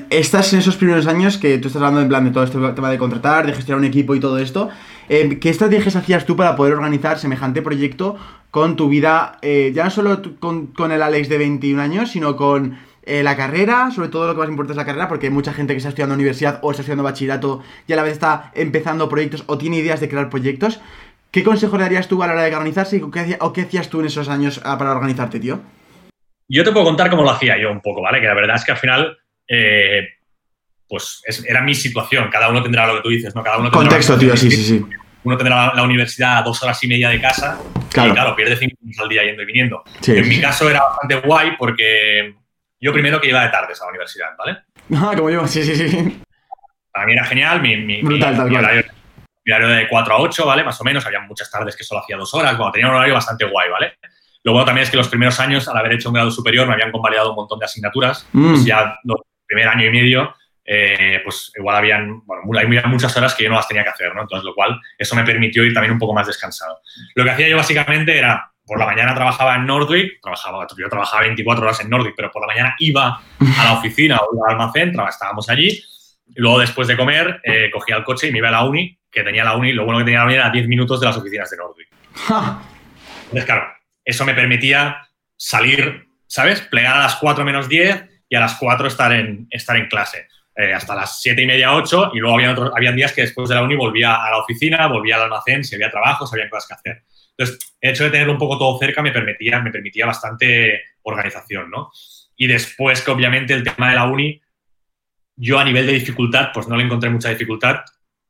estás 0.09 0.53
en 0.53 0.59
esos 0.59 0.75
primeros 0.75 1.07
años 1.07 1.37
que 1.37 1.57
tú 1.57 1.67
estás 1.67 1.81
hablando 1.81 2.01
en 2.01 2.07
plan 2.07 2.23
de 2.23 2.31
todo 2.31 2.43
este 2.43 2.57
tema 2.73 2.89
de 2.89 2.97
contratar, 2.97 3.47
de 3.47 3.53
gestionar 3.53 3.79
un 3.79 3.85
equipo 3.85 4.15
y 4.15 4.19
todo 4.19 4.37
esto. 4.37 4.69
Eh, 5.09 5.39
¿Qué 5.39 5.49
estrategias 5.49 5.95
hacías 5.95 6.25
tú 6.25 6.35
para 6.35 6.55
poder 6.55 6.73
organizar 6.73 7.19
semejante 7.19 7.61
proyecto 7.61 8.17
con 8.55 8.77
tu 8.77 8.87
vida, 8.87 9.37
eh, 9.41 9.73
ya 9.75 9.83
no 9.83 9.89
solo 9.89 10.21
con, 10.39 10.91
el 10.91 11.01
Alex 11.01 11.27
de 11.27 11.37
21 11.37 11.81
años, 11.81 12.11
sino 12.11 12.37
con 12.37 12.79
eh, 13.03 13.21
la 13.21 13.35
carrera, 13.35 13.91
sobre 13.91 14.07
todo 14.07 14.27
lo 14.27 14.33
que 14.33 14.39
más 14.39 14.47
importa 14.47 14.71
es 14.71 14.77
la 14.77 14.85
carrera, 14.85 15.09
porque 15.09 15.27
hay 15.27 15.33
mucha 15.33 15.51
gente 15.51 15.73
que 15.73 15.77
está 15.77 15.89
estudiando 15.89 16.15
universidad 16.15 16.59
o 16.61 16.71
está 16.71 16.81
estudiando 16.81 17.03
bachillerato 17.03 17.61
y 17.85 17.91
a 17.91 17.97
la 17.97 18.03
vez 18.03 18.13
está 18.13 18.53
empezando 18.55 19.09
proyectos 19.09 19.43
o 19.47 19.57
tiene 19.57 19.75
ideas 19.75 19.99
de 19.99 20.07
crear 20.07 20.29
proyectos. 20.29 20.79
¿Qué 21.31 21.43
consejo 21.43 21.75
le 21.75 21.83
darías 21.83 22.07
tú 22.07 22.23
a 22.23 22.27
la 22.27 22.33
hora 22.33 22.43
de 22.43 22.51
organizarse 22.53 23.03
o 23.03 23.11
qué, 23.11 23.35
o 23.41 23.51
qué 23.51 23.63
hacías 23.63 23.89
tú 23.89 23.99
en 23.99 24.05
esos 24.05 24.29
años 24.29 24.61
ah, 24.63 24.77
para 24.77 24.91
organizarte, 24.91 25.41
tío? 25.41 25.59
Yo 26.47 26.63
te 26.63 26.71
puedo 26.71 26.85
contar 26.85 27.09
cómo 27.09 27.23
lo 27.23 27.31
hacía 27.31 27.57
yo 27.57 27.69
un 27.69 27.81
poco, 27.81 28.03
¿vale? 28.03 28.21
Que 28.21 28.27
la 28.27 28.35
verdad 28.35 28.55
es 28.55 28.63
que 28.63 28.71
al 28.71 28.77
final, 28.77 29.17
pues 30.87 31.21
era 31.47 31.61
mi 31.61 31.75
situación. 31.75 32.29
Cada 32.29 32.49
uno 32.49 32.61
tendrá 32.61 32.87
lo 32.87 32.95
que 32.95 33.01
tú 33.01 33.09
dices, 33.09 33.35
¿no? 33.35 33.43
Cada 33.43 33.57
uno 33.57 33.71
Contexto, 33.71 34.17
tío, 34.17 34.35
sí, 34.37 34.49
sí, 34.51 34.63
sí. 34.63 34.85
Uno 35.23 35.37
tendrá 35.37 35.73
la, 35.73 35.83
universidad 35.83 36.37
a 36.37 36.41
dos 36.43 36.61
horas 36.61 36.81
y 36.83 36.87
media 36.87 37.09
de 37.09 37.19
casa 37.19 37.59
claro. 37.91 38.09
y, 38.09 38.13
claro, 38.13 38.35
pierde 38.35 38.55
cinco 38.57 38.75
minutos 38.81 39.03
al 39.03 39.09
día 39.09 39.23
yendo 39.23 39.41
y 39.41 39.45
viniendo. 39.45 39.83
en 40.05 40.29
mi 40.29 40.39
caso 40.39 40.69
era 40.69 40.83
bastante 40.83 41.15
guay 41.27 41.53
porque 41.57 42.35
yo 42.79 42.93
primero 42.93 43.19
que 43.19 43.29
iba 43.29 43.41
de 43.41 43.49
tardes 43.49 43.81
a 43.81 43.85
la 43.85 43.89
universidad, 43.89 44.29
¿vale? 44.37 44.59
Ah, 44.95 45.13
como 45.15 45.31
yo, 45.31 45.47
sí, 45.47 45.63
sí, 45.63 45.75
sí. 45.75 46.21
Para 46.91 47.07
mí 47.07 47.13
era 47.13 47.25
genial, 47.25 47.59
mi, 47.59 47.75
mi, 47.77 48.03
Brutal, 48.03 48.35
mi, 48.47 48.55
horario, 48.55 48.83
mi, 49.43 49.51
horario, 49.51 49.75
de 49.75 49.87
4 49.87 50.13
a 50.13 50.21
8, 50.21 50.45
¿vale? 50.45 50.63
Más 50.63 50.79
o 50.79 50.83
menos, 50.83 51.03
había 51.05 51.19
muchas 51.21 51.49
tardes 51.49 51.75
que 51.75 51.83
solo 51.83 52.01
hacía 52.01 52.15
dos 52.15 52.31
horas, 52.35 52.55
bueno, 52.55 52.71
tenía 52.71 52.87
un 52.87 52.95
horario 52.95 53.15
bastante 53.15 53.45
guay, 53.45 53.69
¿vale? 53.71 53.97
Lo 54.43 54.51
bueno 54.51 54.65
también 54.65 54.83
es 54.83 54.91
que 54.91 54.97
los 54.97 55.07
primeros 55.07 55.39
años, 55.39 55.67
al 55.67 55.75
haber 55.75 55.93
hecho 55.93 56.09
un 56.09 56.13
grado 56.13 56.29
superior, 56.29 56.67
me 56.67 56.73
habían 56.73 56.91
convalidado 56.91 57.31
un 57.31 57.35
montón 57.35 57.57
de 57.57 57.65
asignaturas, 57.65 58.27
mm. 58.31 58.49
pues 58.49 58.63
ya 58.63 58.99
el 59.03 59.15
primer 59.47 59.67
año 59.67 59.87
y 59.87 59.89
medio, 59.89 60.35
eh, 60.65 61.21
pues 61.23 61.51
igual 61.55 61.75
habían, 61.75 62.25
bueno, 62.25 62.41
había 62.59 62.83
muchas 62.87 63.15
horas 63.15 63.35
que 63.35 63.43
yo 63.43 63.49
no 63.49 63.55
las 63.55 63.67
tenía 63.67 63.83
que 63.83 63.91
hacer, 63.91 64.13
¿no? 64.15 64.23
Entonces, 64.23 64.43
lo 64.43 64.55
cual, 64.55 64.79
eso 64.97 65.15
me 65.15 65.23
permitió 65.23 65.63
ir 65.63 65.73
también 65.73 65.93
un 65.93 65.99
poco 65.99 66.13
más 66.13 66.27
descansado. 66.27 66.81
Lo 67.13 67.23
que 67.23 67.29
hacía 67.29 67.47
yo 67.47 67.57
básicamente 67.57 68.17
era 68.17 68.51
por 68.65 68.79
la 68.79 68.85
mañana 68.85 69.13
trabajaba 69.13 69.55
en 69.55 69.65
Nordwick, 69.65 70.19
trabajaba, 70.21 70.65
yo 70.75 70.89
trabajaba 70.89 71.21
24 71.21 71.63
horas 71.63 71.79
en 71.81 71.89
Nordwick, 71.89 72.15
pero 72.15 72.31
por 72.31 72.41
la 72.41 72.47
mañana 72.47 72.75
iba 72.79 73.21
a 73.59 73.63
la 73.63 73.73
oficina 73.73 74.17
o 74.17 74.45
al 74.45 74.53
almacén, 74.53 74.95
estábamos 75.07 75.49
allí, 75.49 75.67
y 76.27 76.41
luego 76.41 76.59
después 76.59 76.87
de 76.87 76.97
comer 76.97 77.41
eh, 77.43 77.69
cogía 77.71 77.97
el 77.97 78.03
coche 78.03 78.27
y 78.27 78.31
me 78.31 78.39
iba 78.39 78.47
a 78.47 78.51
la 78.51 78.63
uni, 78.63 78.97
que 79.11 79.23
tenía 79.23 79.43
la 79.43 79.55
uni, 79.55 79.71
lo 79.71 79.85
bueno 79.85 79.99
que 79.99 80.05
tenía 80.05 80.19
la 80.19 80.25
uni 80.25 80.33
era 80.33 80.49
10 80.49 80.67
minutos 80.67 80.99
de 80.99 81.05
las 81.05 81.15
oficinas 81.15 81.49
de 81.49 81.57
Nordwick. 81.57 81.89
Entonces, 83.25 83.45
claro, 83.45 83.67
eso 84.03 84.25
me 84.25 84.33
permitía 84.33 85.07
salir, 85.37 86.07
¿sabes? 86.27 86.61
Plegar 86.61 86.97
a 86.97 87.01
las 87.01 87.15
4 87.17 87.45
menos 87.45 87.69
10 87.69 88.03
y 88.29 88.35
a 88.35 88.39
las 88.39 88.55
4 88.55 88.87
estar 88.87 89.11
en, 89.11 89.47
estar 89.51 89.77
en 89.77 89.87
clase. 89.87 90.27
Eh, 90.55 90.73
hasta 90.73 90.95
las 90.95 91.21
siete 91.21 91.41
y 91.41 91.45
media, 91.45 91.73
ocho, 91.73 92.11
y 92.13 92.19
luego 92.19 92.37
había 92.37 92.51
otros, 92.51 92.71
habían 92.75 92.95
días 92.95 93.11
que 93.11 93.21
después 93.21 93.49
de 93.49 93.55
la 93.55 93.63
uni 93.63 93.75
volvía 93.75 94.15
a 94.15 94.31
la 94.31 94.37
oficina, 94.37 94.87
volvía 94.87 95.17
al 95.17 95.23
almacén, 95.23 95.63
si 95.63 95.75
había 95.75 95.91
trabajo, 95.91 96.25
si 96.25 96.35
había 96.35 96.49
cosas 96.49 96.67
que 96.67 96.73
hacer. 96.73 97.03
Entonces, 97.37 97.75
el 97.81 97.91
hecho 97.91 98.05
de 98.05 98.11
tener 98.11 98.29
un 98.29 98.37
poco 98.37 98.57
todo 98.57 98.79
cerca 98.79 99.01
me 99.01 99.11
permitía, 99.11 99.59
me 99.59 99.71
permitía 99.71 100.05
bastante 100.05 100.81
organización, 101.01 101.69
¿no? 101.69 101.91
Y 102.37 102.47
después 102.47 103.01
que 103.01 103.11
obviamente 103.11 103.53
el 103.53 103.63
tema 103.63 103.89
de 103.89 103.95
la 103.95 104.05
uni, 104.05 104.41
yo 105.35 105.59
a 105.59 105.63
nivel 105.65 105.85
de 105.85 105.93
dificultad, 105.93 106.51
pues 106.53 106.67
no 106.67 106.77
le 106.77 106.83
encontré 106.83 107.09
mucha 107.09 107.29
dificultad. 107.29 107.81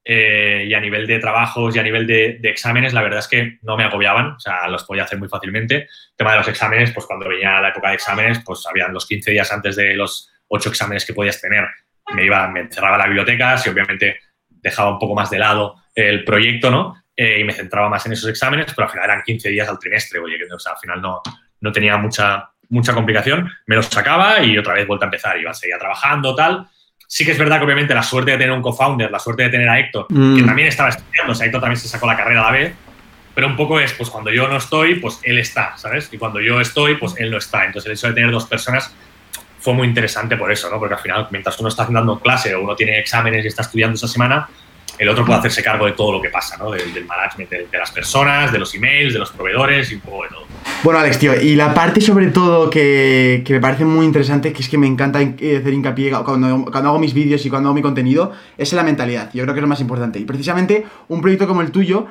Eh, 0.08 0.66
y 0.68 0.74
a 0.76 0.80
nivel 0.80 1.08
de 1.08 1.18
trabajos 1.18 1.76
y 1.76 1.80
a 1.80 1.84
nivel 1.84 2.06
de, 2.06 2.40
exámenes, 2.44 2.94
la 2.94 3.02
verdad 3.02 3.20
es 3.20 3.28
que 3.28 3.58
no 3.64 3.76
me 3.76 3.86
agobiaban, 3.86 4.34
o 4.34 4.40
sea, 4.40 4.68
los 4.68 4.84
podía 4.84 5.04
hacer 5.04 5.18
muy 5.18 5.28
fácilmente. 5.28 5.76
El 5.76 5.90
tema 6.16 6.34
de 6.34 6.38
los 6.38 6.48
exámenes, 6.48 6.92
pues 6.92 7.08
cuando 7.08 7.28
venía 7.28 7.60
la 7.60 7.70
época 7.70 7.90
de 7.90 7.96
exámenes, 7.96 8.40
pues 8.46 8.64
habían 8.68 8.94
los 8.94 9.08
15 9.08 9.32
días 9.32 9.52
antes 9.52 9.76
de 9.76 9.96
los 9.96 10.32
ocho 10.48 10.70
exámenes 10.70 11.06
que 11.06 11.14
podías 11.14 11.42
tener, 11.42 11.66
me 12.14 12.26
iba, 12.26 12.48
me 12.50 12.62
encerraba 12.62 12.98
la 12.98 13.06
biblioteca 13.06 13.56
y 13.66 13.70
obviamente 13.70 14.20
dejaba 14.50 14.92
un 14.92 15.00
poco 15.00 15.16
más 15.16 15.30
de 15.30 15.40
lado 15.40 15.76
el 15.94 16.24
proyecto, 16.24 16.70
¿no? 16.70 16.96
Eh, 17.16 17.40
y 17.40 17.44
me 17.44 17.54
centraba 17.54 17.88
más 17.90 18.06
en 18.06 18.12
esos 18.14 18.30
exámenes, 18.30 18.74
pero 18.76 18.86
al 18.88 18.92
final 18.92 19.06
eran 19.06 19.24
15 19.24 19.50
días 19.50 19.70
al 19.70 19.80
trimestre, 19.80 20.20
oye, 20.20 20.36
o 20.54 20.60
sea, 20.60 20.74
al 20.74 20.78
final 20.80 21.02
no, 21.02 21.22
no 21.62 21.72
tenía 21.72 21.96
mucha, 21.98 22.50
mucha 22.70 22.94
complicación, 22.94 23.50
me 23.68 23.76
los 23.78 23.86
sacaba 23.86 24.42
y 24.42 24.58
otra 24.58 24.74
vez 24.74 24.86
vuelta 24.86 25.06
a 25.06 25.08
empezar, 25.08 25.38
iba, 25.40 25.54
seguía 25.54 25.78
trabajando, 25.78 26.36
tal. 26.36 26.68
Sí 27.08 27.24
que 27.24 27.32
es 27.32 27.38
verdad 27.38 27.60
que 27.60 27.66
obviamente 27.66 27.94
la 27.94 28.04
suerte 28.04 28.32
de 28.32 28.38
tener 28.38 28.52
un 28.52 28.62
co-founder, 28.62 29.10
la 29.12 29.20
suerte 29.20 29.44
de 29.44 29.50
tener 29.50 29.70
a 29.70 29.80
Héctor, 29.80 30.08
que 30.08 30.14
Mm. 30.16 30.46
también 30.46 30.68
estaba 30.68 30.90
estudiando, 30.90 31.32
o 31.32 31.36
sea, 31.36 31.46
Héctor 31.46 31.62
también 31.62 31.80
se 31.80 31.88
sacó 31.88 32.08
la 32.08 32.18
carrera 32.18 32.42
a 32.42 32.52
la 32.52 32.52
vez, 32.52 32.74
pero 33.34 33.48
un 33.48 33.56
poco 33.56 33.80
es, 33.80 33.94
pues 33.94 34.10
cuando 34.10 34.32
yo 34.32 34.48
no 34.48 34.58
estoy, 34.58 34.96
pues 34.96 35.20
él 35.24 35.38
está, 35.38 35.78
¿sabes? 35.78 36.10
Y 36.12 36.18
cuando 36.18 36.42
yo 36.42 36.60
estoy, 36.60 36.96
pues 36.96 37.16
él 37.18 37.30
no 37.32 37.38
está. 37.38 37.66
Entonces 37.66 37.86
el 37.88 37.94
hecho 37.94 38.08
de 38.08 38.14
tener 38.14 38.32
dos 38.32 38.46
personas 38.48 38.94
fue 39.66 39.74
muy 39.74 39.88
interesante 39.88 40.38
por 40.38 40.52
eso, 40.52 40.70
¿no? 40.70 40.78
Porque 40.78 40.94
al 40.94 41.02
final, 41.02 41.28
mientras 41.32 41.60
uno 41.60 41.70
está 41.70 41.88
dando 41.90 42.20
clase 42.20 42.54
o 42.54 42.62
uno 42.62 42.76
tiene 42.76 43.00
exámenes 43.00 43.44
y 43.44 43.48
está 43.48 43.64
estudiando 43.64 43.96
esa 43.96 44.08
semana, 44.08 44.48
el 45.00 45.10
otro 45.10 45.26
puede 45.26 45.40
hacerse 45.40 45.64
cargo 45.64 45.88
de 45.88 45.94
todo 45.94 46.12
lo 46.12 46.22
que 46.22 46.30
pasa, 46.30 46.56
¿no? 46.58 46.70
Del, 46.70 47.04
management 47.04 47.50
de, 47.50 47.68
las 47.78 47.90
personas, 47.90 48.52
de 48.52 48.60
los 48.60 48.74
emails, 48.76 49.14
de 49.14 49.20
los 49.20 49.32
proveedores 49.32 49.92
y 49.92 49.96
un 49.96 50.02
poco 50.02 50.24
de 50.24 50.30
todo. 50.30 50.46
Bueno, 50.84 51.00
Alex, 51.00 51.18
tío, 51.18 51.42
y 51.42 51.56
la 51.56 51.74
parte 51.74 52.00
sobre 52.00 52.28
todo 52.28 52.70
que, 52.70 53.44
me 53.50 53.60
parece 53.60 53.86
muy 53.86 54.06
interesante, 54.06 54.54
que 54.54 54.62
es 54.62 54.70
que 54.70 54.78
me 54.78 54.86
encanta 54.86 55.20
eh, 55.20 55.58
hacer 55.60 55.74
hincapié 55.74 56.12
cuando, 56.12 56.66
cuando 56.72 56.90
hago 56.90 57.00
mis 57.00 57.16
vídeos 57.16 57.44
y 57.44 57.50
cuando 57.50 57.70
hago 57.70 57.76
mi 57.76 57.82
contenido, 57.82 58.34
es 58.60 58.72
en 58.72 58.78
la 58.78 58.84
mentalidad. 58.84 59.32
Yo 59.34 59.42
creo 59.44 59.56
que 59.56 59.62
es 59.62 59.64
lo 59.64 59.68
más 59.68 59.82
importante. 59.82 60.20
Y 60.20 60.26
precisamente 60.26 60.86
un 61.08 61.22
proyecto 61.22 61.48
como 61.48 61.62
el 61.62 61.72
tuyo, 61.72 62.06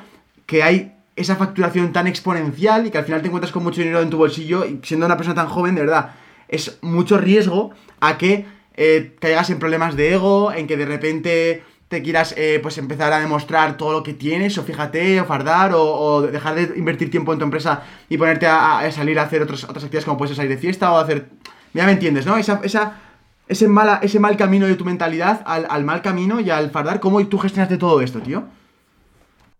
que 0.44 0.64
hay 0.64 0.92
esa 1.14 1.36
facturación 1.36 1.92
tan 1.92 2.08
exponencial 2.08 2.86
y 2.86 2.90
que 2.90 2.98
al 2.98 3.04
final 3.04 3.22
te 3.22 3.28
encuentras 3.28 3.52
con 3.52 3.62
mucho 3.62 3.80
dinero 3.80 4.02
en 4.02 4.10
tu 4.10 4.18
bolsillo 4.18 4.64
y 4.66 4.80
siendo 4.82 5.06
una 5.06 5.16
persona 5.16 5.36
tan 5.36 5.46
joven, 5.46 5.76
de 5.76 5.82
verdad, 5.82 6.10
es 6.54 6.78
mucho 6.82 7.18
riesgo 7.18 7.72
a 8.00 8.18
que 8.18 8.46
eh, 8.76 9.16
caigas 9.20 9.50
en 9.50 9.58
problemas 9.58 9.96
de 9.96 10.14
ego, 10.14 10.52
en 10.52 10.66
que 10.66 10.76
de 10.76 10.86
repente 10.86 11.62
te 11.88 12.02
quieras 12.02 12.34
eh, 12.36 12.58
pues 12.62 12.78
empezar 12.78 13.12
a 13.12 13.20
demostrar 13.20 13.76
todo 13.76 13.92
lo 13.92 14.02
que 14.02 14.14
tienes, 14.14 14.58
o 14.58 14.64
fíjate, 14.64 15.20
o 15.20 15.24
fardar, 15.24 15.72
o, 15.74 16.22
dejar 16.22 16.54
de 16.54 16.78
invertir 16.78 17.10
tiempo 17.10 17.32
en 17.32 17.38
tu 17.38 17.44
empresa 17.44 17.82
y 18.08 18.16
ponerte 18.18 18.46
a, 18.46 18.90
salir 18.90 19.18
a 19.18 19.22
hacer 19.22 19.42
otros, 19.42 19.64
otras 19.64 19.84
actividades 19.84 20.04
como 20.04 20.18
puedes 20.18 20.36
salir 20.36 20.50
de 20.50 20.58
fiesta 20.58 20.92
o 20.92 20.98
hacer... 20.98 21.28
Ya 21.72 21.86
me 21.86 21.92
entiendes, 21.92 22.24
¿no? 22.24 22.36
Esa, 22.36 22.60
ese, 23.48 23.68
mala, 23.68 24.00
ese 24.02 24.20
mal 24.20 24.36
camino 24.36 24.66
de 24.66 24.76
tu 24.76 24.84
mentalidad 24.84 25.42
al, 25.44 25.66
al 25.68 25.84
mal 25.84 26.02
camino 26.02 26.40
y 26.40 26.50
al 26.50 26.70
fardar, 26.70 27.00
¿cómo 27.00 27.24
tú 27.26 27.38
gestionaste 27.38 27.78
todo 27.78 28.00
esto, 28.00 28.20
tío? 28.20 28.44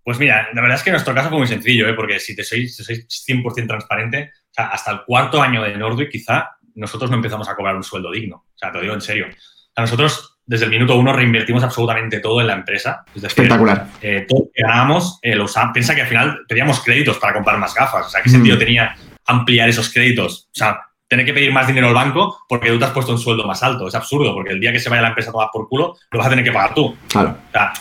Pues 0.05 0.19
mira, 0.19 0.49
la 0.53 0.61
verdad 0.61 0.77
es 0.77 0.85
que 0.85 0.91
nuestro 0.91 1.15
caso 1.15 1.31
fue 1.31 1.39
muy 1.39 1.47
sencillo, 1.47 1.89
¿eh? 1.89 1.95
porque 1.95 2.21
si 2.21 2.37
te 2.37 2.45
soy 2.45 2.67
100% 2.67 3.67
transparente, 3.67 4.33
o 4.51 4.55
sea, 4.55 4.67
hasta 4.67 4.93
el 4.93 5.01
cuarto 5.05 5.41
año 5.41 5.63
de 5.63 5.77
Nordic 5.77 6.11
quizá 6.11 6.54
nosotros 6.75 7.11
no 7.11 7.17
empezamos 7.17 7.49
a 7.49 7.55
cobrar 7.57 7.77
un 7.77 7.83
sueldo 7.85 8.11
digno. 8.11 8.37
O 8.55 8.59
sea, 8.59 8.71
te 8.71 8.79
lo 8.79 8.83
digo 8.83 8.95
en 8.95 9.01
serio. 9.01 9.27
O 9.29 9.75
sea, 9.75 9.83
nosotros 9.83 10.39
desde 10.47 10.67
el 10.67 10.71
minuto 10.71 10.97
uno 10.99 11.13
reinvertimos 11.13 11.63
absolutamente 11.65 12.21
todo 12.21 12.41
en 12.41 12.47
la 12.49 12.55
empresa. 12.55 13.03
Es 13.15 13.23
decir, 13.23 13.27
Espectacular. 13.45 13.87
eh, 14.03 14.27
todo 14.29 14.41
lo 14.41 14.51
que 14.55 14.63
ganábamos 14.63 15.19
eh, 15.23 15.35
lo 15.35 15.45
usábamos. 15.45 15.73
Piensa 15.75 15.95
que 15.95 16.03
al 16.03 16.09
final 16.09 16.41
pedíamos 16.47 16.81
créditos 16.85 17.19
para 17.19 17.33
comprar 17.35 17.59
más 17.59 17.75
gafas. 17.75 18.07
O 18.07 18.11
sea, 18.11 18.23
¿qué 18.23 18.29
Mm. 18.29 18.33
sentido 18.33 18.59
tenía 18.59 18.95
ampliar 19.27 19.69
esos 19.69 19.91
créditos? 19.93 20.49
O 20.49 20.55
sea, 20.59 20.81
tener 21.09 21.25
que 21.25 21.33
pedir 21.35 21.53
más 21.53 21.67
dinero 21.67 21.89
al 21.89 21.95
banco 21.95 22.45
porque 22.49 22.71
tú 22.71 22.79
te 22.79 22.85
has 22.85 22.91
puesto 22.91 23.13
un 23.13 23.19
sueldo 23.19 23.47
más 23.47 23.63
alto. 23.63 23.89
Es 23.89 23.95
absurdo, 23.95 24.35
porque 24.35 24.53
el 24.53 24.61
día 24.61 24.73
que 24.73 24.81
se 24.81 24.91
vaya 24.91 25.03
la 25.03 25.09
empresa 25.09 25.31
a 25.31 25.33
tomar 25.33 25.49
por 25.53 25.69
culo, 25.69 25.97
lo 26.11 26.19
vas 26.19 26.27
a 26.27 26.31
tener 26.31 26.45
que 26.45 26.53
pagar 26.53 26.75
tú. 26.75 26.95
Claro. 27.09 27.31
O 27.49 27.53
sea, 27.53 27.73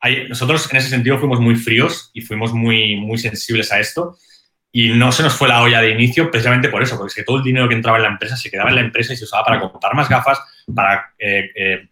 hay- 0.00 0.28
nosotros 0.28 0.70
en 0.70 0.76
ese 0.76 0.90
sentido 0.90 1.18
fuimos 1.18 1.40
muy 1.40 1.56
fríos 1.56 2.10
y 2.14 2.20
fuimos 2.20 2.52
muy, 2.52 2.96
muy 2.96 3.18
sensibles 3.18 3.72
a 3.72 3.80
esto. 3.80 4.16
Y 4.76 4.88
no 4.88 5.12
se 5.12 5.22
nos 5.22 5.34
fue 5.34 5.46
la 5.46 5.62
olla 5.62 5.80
de 5.80 5.90
inicio 5.90 6.32
precisamente 6.32 6.68
por 6.68 6.82
eso, 6.82 6.96
porque 6.96 7.10
es 7.10 7.14
que 7.14 7.22
todo 7.22 7.36
el 7.36 7.44
dinero 7.44 7.68
que 7.68 7.76
entraba 7.76 7.96
en 7.96 8.02
la 8.02 8.08
empresa 8.08 8.36
se 8.36 8.50
quedaba 8.50 8.70
en 8.70 8.74
la 8.74 8.80
empresa 8.80 9.12
y 9.12 9.16
se 9.16 9.22
usaba 9.22 9.44
para 9.44 9.60
comprar 9.60 9.94
más 9.94 10.08
gafas, 10.08 10.40
para, 10.74 11.12
eh, 11.16 11.48
eh, 11.54 11.88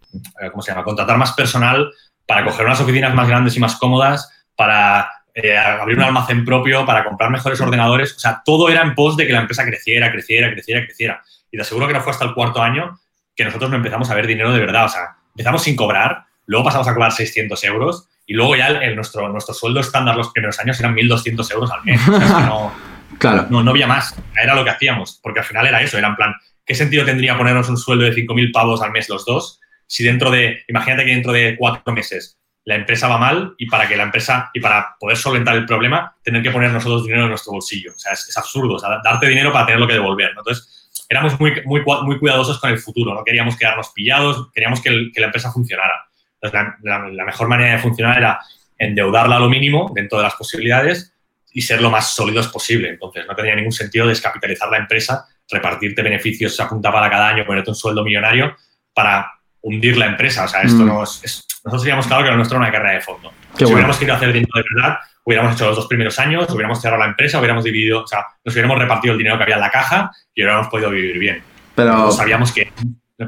¿cómo 0.50 0.62
se 0.62 0.72
llama?, 0.72 0.82
contratar 0.82 1.16
más 1.16 1.30
personal, 1.30 1.92
para 2.26 2.44
coger 2.44 2.66
unas 2.66 2.80
oficinas 2.80 3.14
más 3.14 3.28
grandes 3.28 3.56
y 3.56 3.60
más 3.60 3.76
cómodas, 3.76 4.44
para 4.56 5.08
eh, 5.32 5.56
abrir 5.56 5.96
un 5.96 6.02
almacén 6.02 6.44
propio, 6.44 6.84
para 6.84 7.04
comprar 7.04 7.30
mejores 7.30 7.60
ordenadores. 7.60 8.16
O 8.16 8.18
sea, 8.18 8.42
todo 8.44 8.68
era 8.68 8.82
en 8.82 8.96
pos 8.96 9.16
de 9.16 9.28
que 9.28 9.32
la 9.32 9.42
empresa 9.42 9.64
creciera, 9.64 10.10
creciera, 10.10 10.50
creciera, 10.50 10.84
creciera. 10.84 11.22
Y 11.52 11.58
te 11.58 11.62
aseguro 11.62 11.86
que 11.86 11.92
no 11.92 12.00
fue 12.00 12.10
hasta 12.10 12.24
el 12.24 12.34
cuarto 12.34 12.60
año 12.60 12.98
que 13.36 13.44
nosotros 13.44 13.70
no 13.70 13.76
empezamos 13.76 14.10
a 14.10 14.14
ver 14.14 14.26
dinero 14.26 14.52
de 14.52 14.58
verdad. 14.58 14.86
O 14.86 14.88
sea, 14.88 15.18
empezamos 15.28 15.62
sin 15.62 15.76
cobrar, 15.76 16.24
luego 16.46 16.64
pasamos 16.64 16.88
a 16.88 16.94
cobrar 16.94 17.12
600 17.12 17.62
euros 17.64 18.08
y 18.26 18.34
luego 18.34 18.56
ya 18.56 18.68
el, 18.68 18.76
el 18.82 18.96
nuestro, 18.96 19.28
nuestro 19.28 19.54
sueldo 19.54 19.80
estándar 19.80 20.16
los 20.16 20.30
primeros 20.30 20.58
años 20.60 20.78
eran 20.80 20.94
1.200 20.94 21.52
euros 21.52 21.70
al 21.70 21.84
mes. 21.84 22.00
O 22.08 22.12
sea, 22.18 22.26
es 22.26 22.32
que 22.34 22.40
no, 22.42 22.72
Claro. 23.18 23.46
no, 23.50 23.62
no 23.62 23.70
había 23.72 23.86
más. 23.86 24.16
Era 24.40 24.54
lo 24.54 24.64
que 24.64 24.70
hacíamos, 24.70 25.20
porque 25.22 25.40
al 25.40 25.44
final 25.44 25.66
era 25.66 25.80
eso, 25.82 25.98
era 25.98 26.08
en 26.08 26.16
plan, 26.16 26.34
¿qué 26.64 26.74
sentido 26.74 27.04
tendría 27.04 27.36
ponernos 27.36 27.68
un 27.68 27.76
sueldo 27.76 28.04
de 28.04 28.12
5.000 28.14 28.52
pavos 28.52 28.80
al 28.82 28.90
mes 28.92 29.08
los 29.08 29.24
dos? 29.24 29.60
Si 29.86 30.02
dentro 30.04 30.30
de, 30.30 30.62
imagínate 30.68 31.04
que 31.04 31.10
dentro 31.10 31.32
de 31.32 31.56
cuatro 31.58 31.92
meses 31.92 32.38
la 32.64 32.76
empresa 32.76 33.08
va 33.08 33.18
mal 33.18 33.54
y 33.58 33.66
para 33.68 33.88
que 33.88 33.96
la 33.96 34.04
empresa, 34.04 34.50
y 34.54 34.60
para 34.60 34.94
poder 34.98 35.16
solventar 35.16 35.54
el 35.56 35.66
problema, 35.66 36.14
tener 36.22 36.42
que 36.42 36.50
poner 36.52 36.70
nosotros 36.70 37.02
dinero 37.04 37.24
en 37.24 37.30
nuestro 37.30 37.52
bolsillo. 37.52 37.92
O 37.94 37.98
sea, 37.98 38.12
es, 38.12 38.28
es 38.28 38.36
absurdo, 38.38 38.74
o 38.74 38.78
sea, 38.78 39.00
darte 39.02 39.26
dinero 39.26 39.52
para 39.52 39.66
tener 39.66 39.80
lo 39.80 39.86
que 39.88 39.94
devolver. 39.94 40.32
¿no? 40.34 40.40
Entonces, 40.40 40.88
éramos 41.08 41.38
muy, 41.40 41.60
muy, 41.64 41.82
muy 42.04 42.18
cuidadosos 42.18 42.58
con 42.60 42.70
el 42.70 42.78
futuro, 42.78 43.12
no 43.14 43.24
queríamos 43.24 43.56
quedarnos 43.56 43.90
pillados, 43.90 44.50
queríamos 44.52 44.80
que, 44.80 44.88
el- 44.90 45.10
que 45.12 45.20
la 45.20 45.26
empresa 45.26 45.50
funcionara. 45.52 46.06
Entonces, 46.42 46.76
la, 46.82 46.98
la- 46.98 47.08
la 47.08 47.24
mejor 47.24 47.48
manera 47.48 47.72
de 47.72 47.78
funcionar 47.78 48.18
era 48.18 48.40
endeudarla 48.78 49.36
a 49.36 49.40
lo 49.40 49.48
mínimo 49.48 49.92
dentro 49.94 50.18
de 50.18 50.24
las 50.24 50.34
posibilidades 50.34 51.14
y 51.52 51.60
ser 51.62 51.80
lo 51.80 51.90
más 51.90 52.14
sólidos 52.14 52.48
posible. 52.48 52.88
Entonces, 52.88 53.24
no 53.28 53.34
tenía 53.36 53.54
ningún 53.54 53.72
sentido 53.72 54.06
descapitalizar 54.08 54.68
la 54.70 54.78
empresa, 54.78 55.26
repartirte 55.48 56.02
beneficios 56.02 56.58
a 56.60 56.68
punta 56.68 56.90
para 56.90 57.08
cada 57.10 57.28
año, 57.28 57.44
ponerte 57.46 57.70
un 57.70 57.76
sueldo 57.76 58.02
millonario 58.02 58.56
para 58.92 59.30
hundir 59.60 59.96
la 59.96 60.06
empresa. 60.06 60.44
O 60.44 60.48
sea, 60.48 60.62
esto 60.62 60.82
Mm. 60.82 60.86
no 60.86 61.02
es, 61.04 61.20
es- 61.22 61.46
Nosotros 61.64 61.82
teníamos 61.84 62.06
claro 62.08 62.24
que 62.24 62.30
lo 62.30 62.36
nuestro 62.36 62.56
era 62.56 62.64
una 62.66 62.72
carrera 62.72 62.94
de 62.94 63.00
fondo. 63.02 63.30
Qué 63.30 63.58
si 63.58 63.64
bueno. 63.64 63.74
hubiéramos 63.74 63.96
querido 63.98 64.16
hacer 64.16 64.32
dinero 64.32 64.50
de 64.56 64.64
verdad, 64.74 64.98
hubiéramos 65.22 65.54
hecho 65.54 65.66
los 65.66 65.76
dos 65.76 65.86
primeros 65.86 66.18
años, 66.18 66.50
hubiéramos 66.50 66.80
cerrado 66.82 67.02
la 67.04 67.08
empresa, 67.08 67.38
hubiéramos 67.38 67.62
dividido, 67.62 68.02
o 68.02 68.06
sea, 68.08 68.24
nos 68.44 68.52
hubiéramos 68.52 68.76
repartido 68.80 69.12
el 69.12 69.18
dinero 69.18 69.36
que 69.36 69.44
había 69.44 69.54
en 69.54 69.60
la 69.60 69.70
caja 69.70 70.10
y 70.34 70.42
hubiéramos 70.42 70.66
podido 70.66 70.90
vivir 70.90 71.18
bien. 71.20 71.44
Pero. 71.76 71.90
Nosotros 71.90 72.16
sabíamos 72.16 72.50
que, 72.50 72.72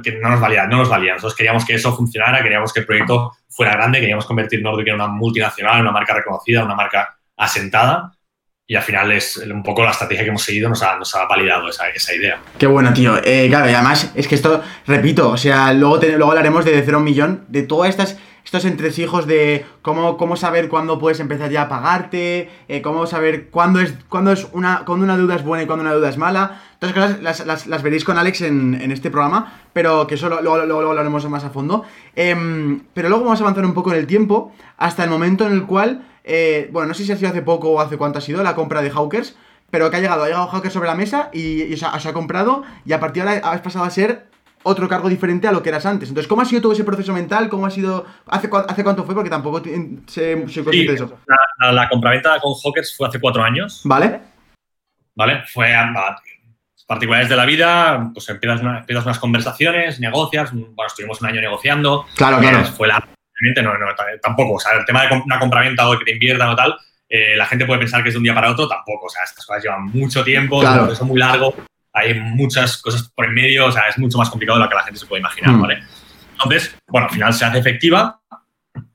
que 0.02 0.12
no 0.18 0.28
nos 0.30 0.40
valía, 0.40 0.66
no 0.66 0.78
nos 0.78 0.88
valía. 0.88 1.12
Nosotros 1.14 1.34
queríamos 1.36 1.64
que 1.64 1.74
eso 1.74 1.94
funcionara, 1.94 2.42
queríamos 2.42 2.72
que 2.72 2.80
el 2.80 2.86
proyecto 2.86 3.32
fuera 3.48 3.72
grande, 3.72 4.00
queríamos 4.00 4.26
convertir 4.26 4.62
Nordic 4.62 4.88
en 4.88 4.94
una 4.94 5.06
multinacional, 5.06 5.80
una 5.80 5.92
marca 5.92 6.14
reconocida, 6.14 6.64
una 6.64 6.74
marca 6.74 7.16
asentada. 7.36 8.12
Y 8.66 8.76
al 8.76 8.82
final 8.82 9.12
es 9.12 9.36
un 9.36 9.62
poco 9.62 9.84
la 9.84 9.90
estrategia 9.90 10.24
que 10.24 10.30
hemos 10.30 10.42
seguido, 10.42 10.70
nos 10.70 10.82
ha, 10.82 10.96
nos 10.96 11.14
ha 11.14 11.26
validado 11.26 11.68
esa, 11.68 11.88
esa 11.90 12.14
idea. 12.14 12.38
Qué 12.58 12.66
bueno, 12.66 12.94
tío. 12.94 13.18
Eh, 13.22 13.46
claro, 13.50 13.68
y 13.70 13.74
además 13.74 14.10
es 14.14 14.26
que 14.26 14.34
esto, 14.36 14.62
repito, 14.86 15.28
o 15.30 15.36
sea, 15.36 15.72
luego, 15.74 15.98
te- 15.98 16.16
luego 16.16 16.30
hablaremos 16.30 16.64
de 16.64 16.80
cero 16.82 16.98
millón, 17.00 17.44
de 17.48 17.62
todas 17.64 17.90
estas 17.90 18.18
estos 18.44 18.64
entresijos 18.66 19.26
de 19.26 19.64
cómo, 19.82 20.16
cómo 20.16 20.36
saber 20.36 20.68
cuándo 20.68 20.98
puedes 20.98 21.18
empezar 21.20 21.50
ya 21.50 21.62
a 21.62 21.68
pagarte, 21.68 22.50
eh, 22.68 22.82
cómo 22.82 23.06
saber 23.06 23.48
cuándo 23.50 23.80
es, 23.80 23.94
cuándo 24.08 24.32
es 24.32 24.46
una, 24.52 24.84
cuándo 24.84 25.04
una 25.04 25.16
deuda 25.16 25.36
es 25.36 25.42
buena 25.44 25.64
y 25.64 25.66
cuándo 25.66 25.82
una 25.82 25.92
deuda 25.92 26.10
es 26.10 26.18
mala. 26.18 26.60
Todas 26.78 26.94
cosas 26.94 27.22
las, 27.22 27.46
las- 27.66 27.82
veréis 27.82 28.04
con 28.04 28.18
Alex 28.18 28.42
en, 28.42 28.74
en 28.80 28.92
este 28.92 29.10
programa, 29.10 29.60
pero 29.72 30.06
que 30.06 30.16
eso 30.16 30.28
lo- 30.28 30.42
luego, 30.42 30.58
luego, 30.58 30.72
luego 30.80 30.90
hablaremos 30.90 31.28
más 31.30 31.44
a 31.44 31.50
fondo. 31.50 31.84
Em, 32.14 32.80
pero 32.92 33.08
luego 33.08 33.24
vamos 33.24 33.40
a 33.40 33.44
avanzar 33.44 33.64
un 33.64 33.74
poco 33.74 33.92
en 33.92 33.98
el 33.98 34.06
tiempo 34.06 34.52
hasta 34.76 35.04
el 35.04 35.10
momento 35.10 35.46
en 35.46 35.52
el 35.52 35.64
cual, 35.64 36.06
eh, 36.24 36.68
bueno, 36.72 36.88
no 36.88 36.94
sé 36.94 37.04
si 37.04 37.12
ha 37.12 37.16
sido 37.16 37.30
hace 37.30 37.42
poco 37.42 37.70
o 37.70 37.80
hace 37.80 37.96
cuánto 37.96 38.18
ha 38.18 38.22
sido 38.22 38.42
la 38.42 38.54
compra 38.54 38.82
de 38.82 38.90
Hawkers, 38.90 39.36
pero 39.70 39.90
que 39.90 39.96
ha 39.96 40.00
llegado, 40.00 40.22
ha 40.22 40.26
llegado 40.26 40.46
Hawkers 40.48 40.72
sobre 40.74 40.88
la 40.88 40.94
mesa 40.94 41.30
y, 41.32 41.62
y 41.64 41.74
os, 41.74 41.82
ha, 41.82 41.96
ha 41.96 42.12
comprado 42.12 42.62
y 42.84 42.92
a 42.92 43.00
partir 43.00 43.24
de 43.24 43.30
ahora 43.30 43.50
has 43.50 43.60
pasado 43.62 43.84
a 43.86 43.90
ser 43.90 44.26
otro 44.64 44.88
cargo 44.88 45.08
diferente 45.08 45.46
a 45.46 45.52
lo 45.52 45.62
que 45.62 45.68
eras 45.68 45.86
antes. 45.86 46.08
Entonces, 46.08 46.28
¿cómo 46.28 46.42
ha 46.42 46.44
sido 46.44 46.60
todo 46.62 46.72
ese 46.72 46.84
proceso 46.84 47.12
mental? 47.12 47.48
¿Cómo 47.48 47.66
ha 47.66 47.70
sido? 47.70 48.04
¿Hace, 48.26 48.48
cuánto 48.48 49.04
fue? 49.04 49.14
Porque 49.14 49.30
tampoco 49.30 49.62
sé, 50.06 50.44
soy 50.48 50.64
consciente 50.64 50.92
de 50.92 50.94
eso. 50.94 51.18
la, 51.26 51.36
la- 51.60 51.72
la 51.72 51.88
compraventa 51.88 52.38
con 52.40 52.52
Hawkers 52.54 52.96
fue 52.96 53.08
hace 53.08 53.20
cuatro 53.20 53.42
años, 53.42 53.82
¿Vale? 53.84 54.20
¿vale? 55.14 55.42
Fue 55.52 55.74
a, 55.74 55.92
particulares 56.86 57.28
de 57.28 57.36
la 57.36 57.46
vida, 57.46 58.10
pues 58.12 58.28
empiezas, 58.28 58.60
una- 58.60 58.80
empiezas 58.80 59.04
unas 59.04 59.18
conversaciones, 59.18 60.00
negocias, 60.00 60.50
bueno, 60.52 60.74
estuvimos 60.86 61.20
un 61.22 61.28
año 61.28 61.40
negociando, 61.40 62.04
Claro, 62.16 62.38
claro. 62.38 62.64
fue 62.66 62.88
la. 62.88 63.06
No, 63.62 63.76
no, 63.78 63.86
tampoco. 64.22 64.54
O 64.54 64.60
sea, 64.60 64.78
el 64.78 64.84
tema 64.84 65.06
de 65.06 65.22
una 65.24 65.38
compraventa 65.38 65.88
o 65.88 65.98
que 65.98 66.04
te 66.04 66.12
inviertan 66.12 66.48
o 66.50 66.56
tal, 66.56 66.76
eh, 67.08 67.34
la 67.36 67.46
gente 67.46 67.66
puede 67.66 67.80
pensar 67.80 68.02
que 68.02 68.08
es 68.10 68.14
de 68.14 68.18
un 68.18 68.24
día 68.24 68.34
para 68.34 68.50
otro, 68.50 68.68
tampoco. 68.68 69.06
O 69.06 69.08
sea, 69.10 69.24
estas 69.24 69.44
cosas 69.44 69.62
llevan 69.62 69.84
mucho 69.86 70.22
tiempo, 70.24 70.60
Claro. 70.60 70.74
es 70.76 70.80
un 70.80 70.86
proceso 70.86 71.04
muy 71.06 71.18
largo, 71.18 71.54
hay 71.94 72.20
muchas 72.20 72.82
cosas 72.82 73.08
por 73.14 73.24
en 73.24 73.34
medio, 73.34 73.66
o 73.66 73.72
sea, 73.72 73.88
es 73.88 73.96
mucho 73.98 74.18
más 74.18 74.28
complicado 74.28 74.58
de 74.58 74.64
lo 74.64 74.68
que 74.68 74.74
la 74.74 74.82
gente 74.82 75.00
se 75.00 75.06
puede 75.06 75.20
imaginar, 75.20 75.54
Mm. 75.54 75.60
¿vale? 75.62 75.82
Entonces, 76.32 76.76
bueno, 76.88 77.06
al 77.06 77.12
final 77.12 77.32
se 77.32 77.44
hace 77.44 77.58
efectiva 77.58 78.20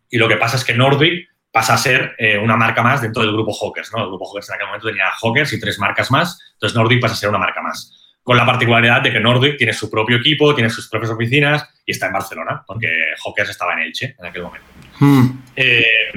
y 0.10 0.18
lo 0.18 0.28
que 0.28 0.36
pasa 0.36 0.58
es 0.58 0.66
que 0.66 0.74
Nordic 0.74 1.30
pasa 1.52 1.74
a 1.74 1.78
ser 1.78 2.16
eh, 2.20 2.38
una 2.38 2.58
marca 2.58 2.84
más 2.84 3.02
dentro 3.02 3.24
del 3.24 3.32
grupo 3.32 3.54
Hawkers, 3.54 3.92
¿no? 3.94 4.04
El 4.04 4.10
grupo 4.10 4.26
Hawkers 4.26 4.50
en 4.50 4.56
aquel 4.56 4.68
momento 4.68 4.88
tenía 4.88 5.06
Hawkers 5.22 5.54
y 5.54 5.60
tres 5.60 5.80
marcas 5.80 6.12
más, 6.12 6.40
entonces 6.54 6.76
Nordic 6.76 7.02
pasa 7.02 7.14
a 7.14 7.18
ser 7.18 7.30
una 7.30 7.40
marca 7.40 7.62
más. 7.62 7.96
Con 8.22 8.36
la 8.38 8.46
particularidad 8.46 9.02
de 9.02 9.12
que 9.12 9.20
Nordic 9.20 9.58
tiene 9.58 9.74
su 9.74 9.90
propio 9.90 10.18
equipo, 10.18 10.54
tiene 10.54 10.70
sus 10.70 10.90
propias 10.90 11.12
oficinas 11.12 11.68
y 11.86 11.92
está 11.92 12.08
en 12.08 12.14
Barcelona, 12.14 12.64
porque 12.68 12.88
Hawkers 13.26 13.50
estaba 13.50 13.74
en 13.74 13.80
Elche 13.80 14.16
en 14.20 14.26
aquel 14.26 14.44
momento. 14.44 14.68
Hmm. 15.00 15.42
Eh, 15.56 16.12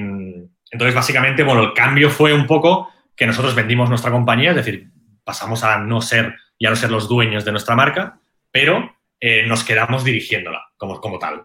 entonces, 0.71 0.95
básicamente, 0.95 1.43
bueno, 1.45 1.63
el 1.63 1.73
cambio 1.73 2.11
fue 2.11 2.35
un 2.35 2.47
poco 2.47 2.91
que 3.17 3.27
nosotros 3.27 3.55
vendimos 3.55 3.89
nuestra 3.89 4.11
compañía, 4.11 4.51
es 4.51 4.57
decir, 4.57 4.91
pasamos 5.25 5.63
a 5.65 5.79
no 5.79 6.01
ser, 6.01 6.35
ya 6.63 6.71
no 6.71 6.77
ser 6.77 6.93
los 6.93 7.09
dueños 7.09 7.45
de 7.45 7.51
nuestra 7.51 7.75
marca, 7.75 8.21
pero 8.53 8.95
eh, 9.19 9.45
nos 9.49 9.65
quedamos 9.65 10.05
dirigiéndola 10.05 10.63
como, 10.77 11.01
como 11.01 11.19
tal. 11.19 11.45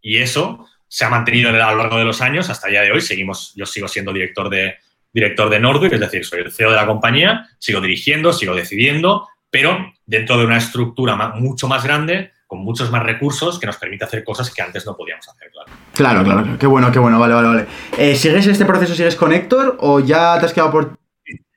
Y 0.00 0.16
eso 0.16 0.66
se 0.88 1.04
ha 1.04 1.10
mantenido 1.10 1.50
a 1.50 1.52
lo 1.52 1.76
largo 1.76 1.98
de 1.98 2.04
los 2.06 2.22
años 2.22 2.48
hasta 2.48 2.68
el 2.68 2.72
día 2.72 2.82
de 2.82 2.92
hoy. 2.92 3.02
Seguimos, 3.02 3.52
yo 3.56 3.66
sigo 3.66 3.88
siendo 3.88 4.10
director 4.10 4.48
de, 4.48 4.76
director 5.12 5.50
de 5.50 5.60
Nordic, 5.60 5.92
es 5.92 6.00
decir, 6.00 6.24
soy 6.24 6.40
el 6.40 6.50
CEO 6.50 6.70
de 6.70 6.76
la 6.76 6.86
compañía, 6.86 7.46
sigo 7.58 7.82
dirigiendo, 7.82 8.32
sigo 8.32 8.54
decidiendo, 8.54 9.28
pero 9.50 9.92
dentro 10.06 10.38
de 10.38 10.46
una 10.46 10.56
estructura 10.56 11.14
mucho 11.34 11.68
más 11.68 11.84
grande, 11.84 12.32
con 12.46 12.60
muchos 12.60 12.90
más 12.90 13.02
recursos 13.02 13.58
que 13.58 13.66
nos 13.66 13.76
permite 13.76 14.04
hacer 14.04 14.24
cosas 14.24 14.50
que 14.50 14.62
antes 14.62 14.86
no 14.86 14.96
podíamos 14.96 15.28
hacer, 15.28 15.50
claro. 15.50 15.72
Claro, 15.92 16.24
claro, 16.24 16.58
qué 16.58 16.66
bueno, 16.66 16.90
qué 16.90 16.98
bueno, 16.98 17.20
vale, 17.20 17.34
vale, 17.34 17.48
vale. 17.48 17.66
Eh, 17.98 18.16
¿Sigues 18.16 18.46
este 18.46 18.64
proceso, 18.64 18.94
sigues 18.94 19.14
con 19.14 19.30
Héctor 19.30 19.76
o 19.80 20.00
ya 20.00 20.38
te 20.40 20.46
has 20.46 20.54
quedado 20.54 20.72
por...? 20.72 21.03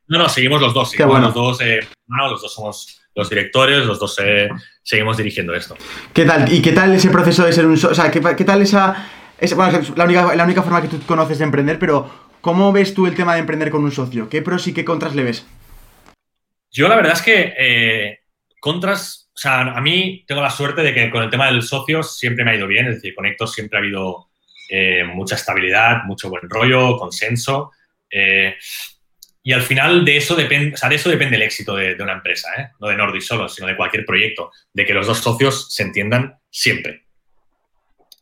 No, 0.07 0.17
no, 0.19 0.29
seguimos 0.29 0.61
los 0.61 0.73
dos. 0.73 0.91
Qué 0.91 1.03
bueno. 1.03 1.27
Los 1.27 1.33
dos, 1.33 1.61
eh, 1.61 1.79
no, 2.07 2.29
los 2.29 2.41
dos 2.41 2.53
somos 2.53 3.01
los 3.15 3.29
directores, 3.29 3.85
los 3.85 3.99
dos 3.99 4.17
eh, 4.23 4.47
seguimos 4.83 5.17
dirigiendo 5.17 5.53
esto. 5.55 5.75
¿Qué 6.13 6.23
tal? 6.23 6.51
¿Y 6.53 6.61
qué 6.61 6.71
tal 6.71 6.93
ese 6.93 7.09
proceso 7.09 7.43
de 7.43 7.51
ser 7.51 7.65
un... 7.65 7.73
O 7.73 7.77
sea, 7.95 8.11
¿qué, 8.11 8.21
qué 8.37 8.45
tal 8.45 8.61
esa... 8.61 9.09
esa- 9.39 9.55
bueno, 9.55 9.79
es 9.79 9.89
la 9.97 10.05
única, 10.05 10.35
la 10.35 10.43
única 10.43 10.61
forma 10.63 10.81
que 10.81 10.87
tú 10.87 10.99
conoces 11.05 11.39
de 11.39 11.45
emprender, 11.45 11.79
pero 11.79 12.09
¿cómo 12.41 12.71
ves 12.71 12.93
tú 12.93 13.07
el 13.07 13.15
tema 13.15 13.33
de 13.33 13.39
emprender 13.39 13.69
con 13.71 13.83
un 13.83 13.91
socio? 13.91 14.29
¿Qué 14.29 14.41
pros 14.41 14.67
y 14.67 14.73
qué 14.73 14.85
contras 14.85 15.15
le 15.15 15.23
ves? 15.23 15.45
Yo 16.71 16.87
la 16.87 16.95
verdad 16.95 17.13
es 17.13 17.21
que 17.23 17.53
eh, 17.57 18.19
contras, 18.59 19.31
o 19.33 19.37
sea, 19.37 19.61
a 19.61 19.81
mí 19.81 20.23
tengo 20.27 20.41
la 20.41 20.51
suerte 20.51 20.83
de 20.83 20.93
que 20.93 21.09
con 21.09 21.23
el 21.23 21.29
tema 21.31 21.47
del 21.47 21.63
socio 21.63 22.03
siempre 22.03 22.45
me 22.45 22.51
ha 22.51 22.55
ido 22.55 22.67
bien, 22.67 22.87
es 22.87 22.95
decir, 22.95 23.15
con 23.15 23.25
Héctor 23.25 23.47
siempre 23.49 23.77
ha 23.77 23.81
habido 23.81 24.27
mucha 25.15 25.35
estabilidad, 25.35 26.03
mucho 26.05 26.29
buen 26.29 26.47
rollo, 26.49 26.97
consenso. 26.97 27.71
Y 29.47 29.53
al 29.53 29.61
final 29.61 30.03
de 30.03 30.17
eso 30.17 30.35
depende, 30.35 30.73
o 30.73 30.77
sea, 30.77 30.89
de 30.89 30.95
eso 30.95 31.09
depende 31.09 31.37
el 31.37 31.41
éxito 31.41 31.73
de, 31.73 31.95
de 31.95 32.03
una 32.03 32.11
empresa, 32.11 32.49
¿eh? 32.57 32.67
no 32.81 32.89
de 32.89 32.97
Nordic 32.97 33.21
solo, 33.21 33.47
sino 33.47 33.65
de 33.65 33.77
cualquier 33.77 34.05
proyecto, 34.05 34.51
de 34.73 34.85
que 34.85 34.93
los 34.93 35.07
dos 35.07 35.19
socios 35.19 35.73
se 35.73 35.83
entiendan 35.83 36.37
siempre. 36.49 37.05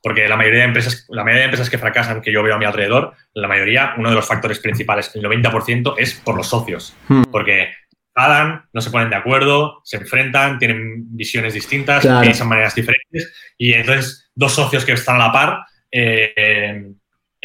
Porque 0.04 0.28
la 0.28 0.38
mayoría 0.38 0.60
de 0.60 0.66
empresas, 0.68 1.08
la 1.10 1.24
mayoría 1.24 1.40
de 1.40 1.46
empresas 1.46 1.72
que 1.72 1.80
fracasan 1.80 2.22
que 2.22 2.32
yo 2.32 2.44
veo 2.44 2.54
a 2.54 2.60
mi 2.60 2.66
alrededor, 2.66 3.16
la 3.34 3.48
mayoría, 3.48 3.96
uno 3.98 4.10
de 4.10 4.16
los 4.16 4.28
factores 4.28 4.60
principales, 4.60 5.16
el 5.16 5.24
90%, 5.24 5.96
es 5.98 6.14
por 6.14 6.38
los 6.38 6.48
socios. 6.48 6.96
Hmm. 7.08 7.24
Porque 7.32 7.74
enfadan, 8.16 8.66
no 8.72 8.82
se 8.82 8.92
ponen 8.92 9.10
de 9.10 9.16
acuerdo, 9.16 9.82
se 9.84 9.98
enfrentan, 9.98 10.60
tienen 10.60 11.18
visiones 11.18 11.56
distintas, 11.56 12.02
Claro. 12.04 12.22
piensan 12.22 12.48
maneras 12.48 12.76
diferentes. 12.76 13.34
Y 13.58 13.74
entonces, 13.74 14.30
dos 14.36 14.54
socios 14.54 14.86
que 14.86 14.92
están 14.92 15.16
a 15.16 15.26
la 15.26 15.32
par, 15.32 15.60
eh, 15.92 16.86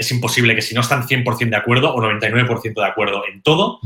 es 0.01 0.11
imposible 0.11 0.55
que 0.55 0.63
si 0.63 0.75
no 0.75 0.81
están 0.81 1.07
100% 1.07 1.51
de 1.51 1.57
acuerdo 1.57 1.95
o 1.95 2.01
99% 2.03 2.75
de 2.75 2.87
acuerdo 2.87 3.23
en 3.33 3.43
todo, 3.43 3.79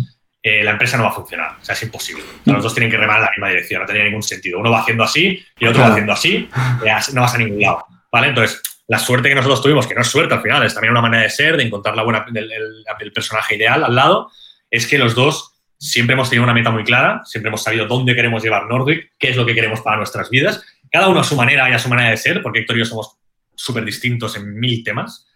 eh, 0.43 0.63
la 0.65 0.73
empresa 0.73 0.97
no 0.97 1.05
va 1.05 1.11
a 1.11 1.13
funcionar. 1.15 1.57
O 1.61 1.65
sea, 1.65 1.75
es 1.75 1.83
imposible. 1.83 2.23
O 2.23 2.45
sea, 2.45 2.53
los 2.55 2.63
dos 2.63 2.75
tienen 2.75 2.91
que 2.91 2.97
remar 2.97 3.17
en 3.19 3.23
la 3.23 3.31
misma 3.35 3.49
dirección, 3.49 3.81
no 3.81 3.87
tendría 3.87 4.05
ningún 4.07 4.23
sentido. 4.23 4.59
Uno 4.59 4.71
va 4.71 4.81
haciendo 4.81 5.05
así 5.05 5.45
y 5.59 5.65
el 5.65 5.69
otro 5.71 5.81
Claro. 5.81 5.89
va 5.89 5.95
haciendo 5.95 6.13
así, 6.13 6.49
así 6.93 7.15
no 7.15 7.21
vas 7.23 7.35
a 7.35 7.39
ningún 7.39 7.61
lado. 7.61 7.85
¿Vale? 8.13 8.29
Entonces, 8.29 8.63
la 8.87 8.99
suerte 8.99 9.29
que 9.31 9.35
nosotros 9.35 9.63
tuvimos, 9.63 9.87
que 9.87 9.95
no 9.95 10.03
es 10.03 10.09
suerte 10.09 10.35
al 10.35 10.43
final, 10.43 10.63
es 10.65 10.75
también 10.75 10.93
una 10.93 11.01
manera 11.01 11.23
de 11.23 11.31
ser, 11.31 11.57
de 11.57 11.63
encontrar 11.65 11.97
la 11.97 12.03
buena, 12.03 12.27
el, 12.29 12.37
el- 12.53 12.85
el 13.01 13.13
personaje 13.13 13.57
ideal 13.57 13.83
al 13.85 13.95
lado, 13.95 14.31
es 14.71 14.87
que 14.87 14.99
los 14.99 15.15
dos 15.15 15.53
siempre 15.79 16.13
hemos 16.15 16.29
tenido 16.31 16.45
una 16.45 16.53
meta 16.55 16.71
muy 16.71 16.85
clara, 16.85 17.23
siempre 17.25 17.49
hemos 17.49 17.63
sabido 17.63 17.87
dónde 17.87 18.15
queremos 18.15 18.43
llevar 18.43 18.67
Nordic, 18.67 19.13
qué 19.19 19.31
es 19.31 19.37
lo 19.37 19.45
que 19.47 19.55
queremos 19.55 19.81
para 19.81 19.97
nuestras 19.97 20.29
vidas, 20.31 20.63
cada 20.93 21.09
uno 21.09 21.21
a 21.21 21.25
su 21.25 21.35
manera 21.37 21.69
y 21.69 21.73
a 21.73 21.79
su 21.79 21.89
manera 21.89 22.11
de 22.11 22.17
ser, 22.19 22.43
porque 22.43 22.61
Héctor 22.61 22.77
y 22.77 22.81
yo 22.81 22.85
somos 22.85 23.17
súper 23.55 23.85
distintos 23.85 24.37
en 24.37 24.55
mil 24.61 24.85
temas, 24.85 25.27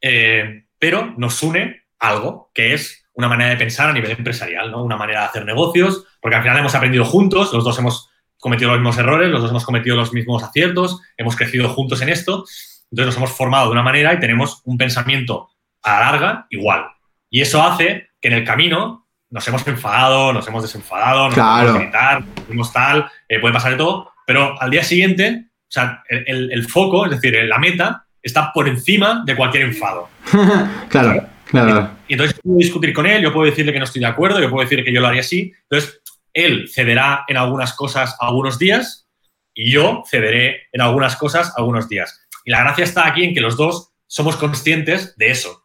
eh, 0.00 0.64
pero 0.78 1.14
nos 1.16 1.42
une 1.42 1.82
algo, 1.98 2.50
que 2.54 2.74
es 2.74 3.04
una 3.14 3.28
manera 3.28 3.50
de 3.50 3.56
pensar 3.56 3.88
a 3.88 3.92
nivel 3.92 4.10
empresarial, 4.10 4.70
¿no? 4.70 4.82
una 4.84 4.96
manera 4.96 5.20
de 5.20 5.26
hacer 5.26 5.44
negocios, 5.46 6.04
porque 6.20 6.36
al 6.36 6.42
final 6.42 6.58
hemos 6.58 6.74
aprendido 6.74 7.04
juntos, 7.04 7.52
los 7.52 7.64
dos 7.64 7.78
hemos 7.78 8.10
cometido 8.38 8.70
los 8.70 8.78
mismos 8.80 8.98
errores, 8.98 9.30
los 9.30 9.40
dos 9.40 9.50
hemos 9.50 9.64
cometido 9.64 9.96
los 9.96 10.12
mismos 10.12 10.42
aciertos, 10.42 11.00
hemos 11.16 11.34
crecido 11.36 11.68
juntos 11.70 12.02
en 12.02 12.10
esto, 12.10 12.44
entonces 12.90 13.06
nos 13.06 13.16
hemos 13.16 13.32
formado 13.32 13.66
de 13.66 13.72
una 13.72 13.82
manera 13.82 14.12
y 14.12 14.20
tenemos 14.20 14.60
un 14.64 14.76
pensamiento 14.76 15.48
a 15.82 15.92
la 15.94 16.00
larga 16.12 16.46
igual. 16.50 16.84
Y 17.30 17.40
eso 17.40 17.62
hace 17.62 18.10
que 18.20 18.28
en 18.28 18.34
el 18.34 18.44
camino 18.44 19.06
nos 19.30 19.48
hemos 19.48 19.66
enfadado, 19.66 20.32
nos 20.34 20.46
hemos 20.46 20.62
desenfadado, 20.62 21.26
nos 21.26 21.34
Claro. 21.34 21.68
hemos 21.70 21.80
gritar, 21.80 22.22
nos 22.50 22.72
tal, 22.72 23.10
eh, 23.28 23.40
puede 23.40 23.54
pasar 23.54 23.72
de 23.72 23.78
todo, 23.78 24.12
pero 24.26 24.60
al 24.60 24.70
día 24.70 24.84
siguiente, 24.84 25.46
o 25.62 25.70
sea, 25.70 26.02
el, 26.08 26.24
el- 26.26 26.52
el 26.52 26.68
foco, 26.68 27.06
es 27.06 27.10
decir, 27.12 27.42
la 27.44 27.58
meta, 27.58 28.05
está 28.26 28.52
por 28.52 28.68
encima 28.68 29.22
de 29.24 29.36
cualquier 29.36 29.64
enfado. 29.64 30.08
Claro, 30.88 31.28
claro. 31.46 31.90
Y 32.08 32.14
entonces 32.14 32.36
yo 32.36 32.42
puedo 32.42 32.58
discutir 32.58 32.92
con 32.92 33.06
él, 33.06 33.22
yo 33.22 33.32
puedo 33.32 33.46
decirle 33.46 33.72
que 33.72 33.78
no 33.78 33.84
estoy 33.84 34.00
de 34.00 34.06
acuerdo, 34.06 34.40
yo 34.40 34.50
puedo 34.50 34.62
decirle 34.62 34.84
que 34.84 34.92
yo 34.92 35.00
lo 35.00 35.08
haría 35.08 35.20
así. 35.20 35.52
Entonces, 35.68 36.00
él 36.32 36.68
cederá 36.72 37.24
en 37.28 37.36
algunas 37.36 37.72
cosas 37.74 38.16
algunos 38.20 38.58
días 38.58 39.08
y 39.54 39.70
yo 39.70 40.02
cederé 40.10 40.68
en 40.72 40.80
algunas 40.80 41.16
cosas 41.16 41.52
algunos 41.56 41.88
días. 41.88 42.20
Y 42.44 42.50
la 42.50 42.60
gracia 42.60 42.84
está 42.84 43.06
aquí 43.06 43.24
en 43.24 43.34
que 43.34 43.40
los 43.40 43.56
dos 43.56 43.92
somos 44.06 44.36
conscientes 44.36 45.16
de 45.16 45.30
eso, 45.30 45.64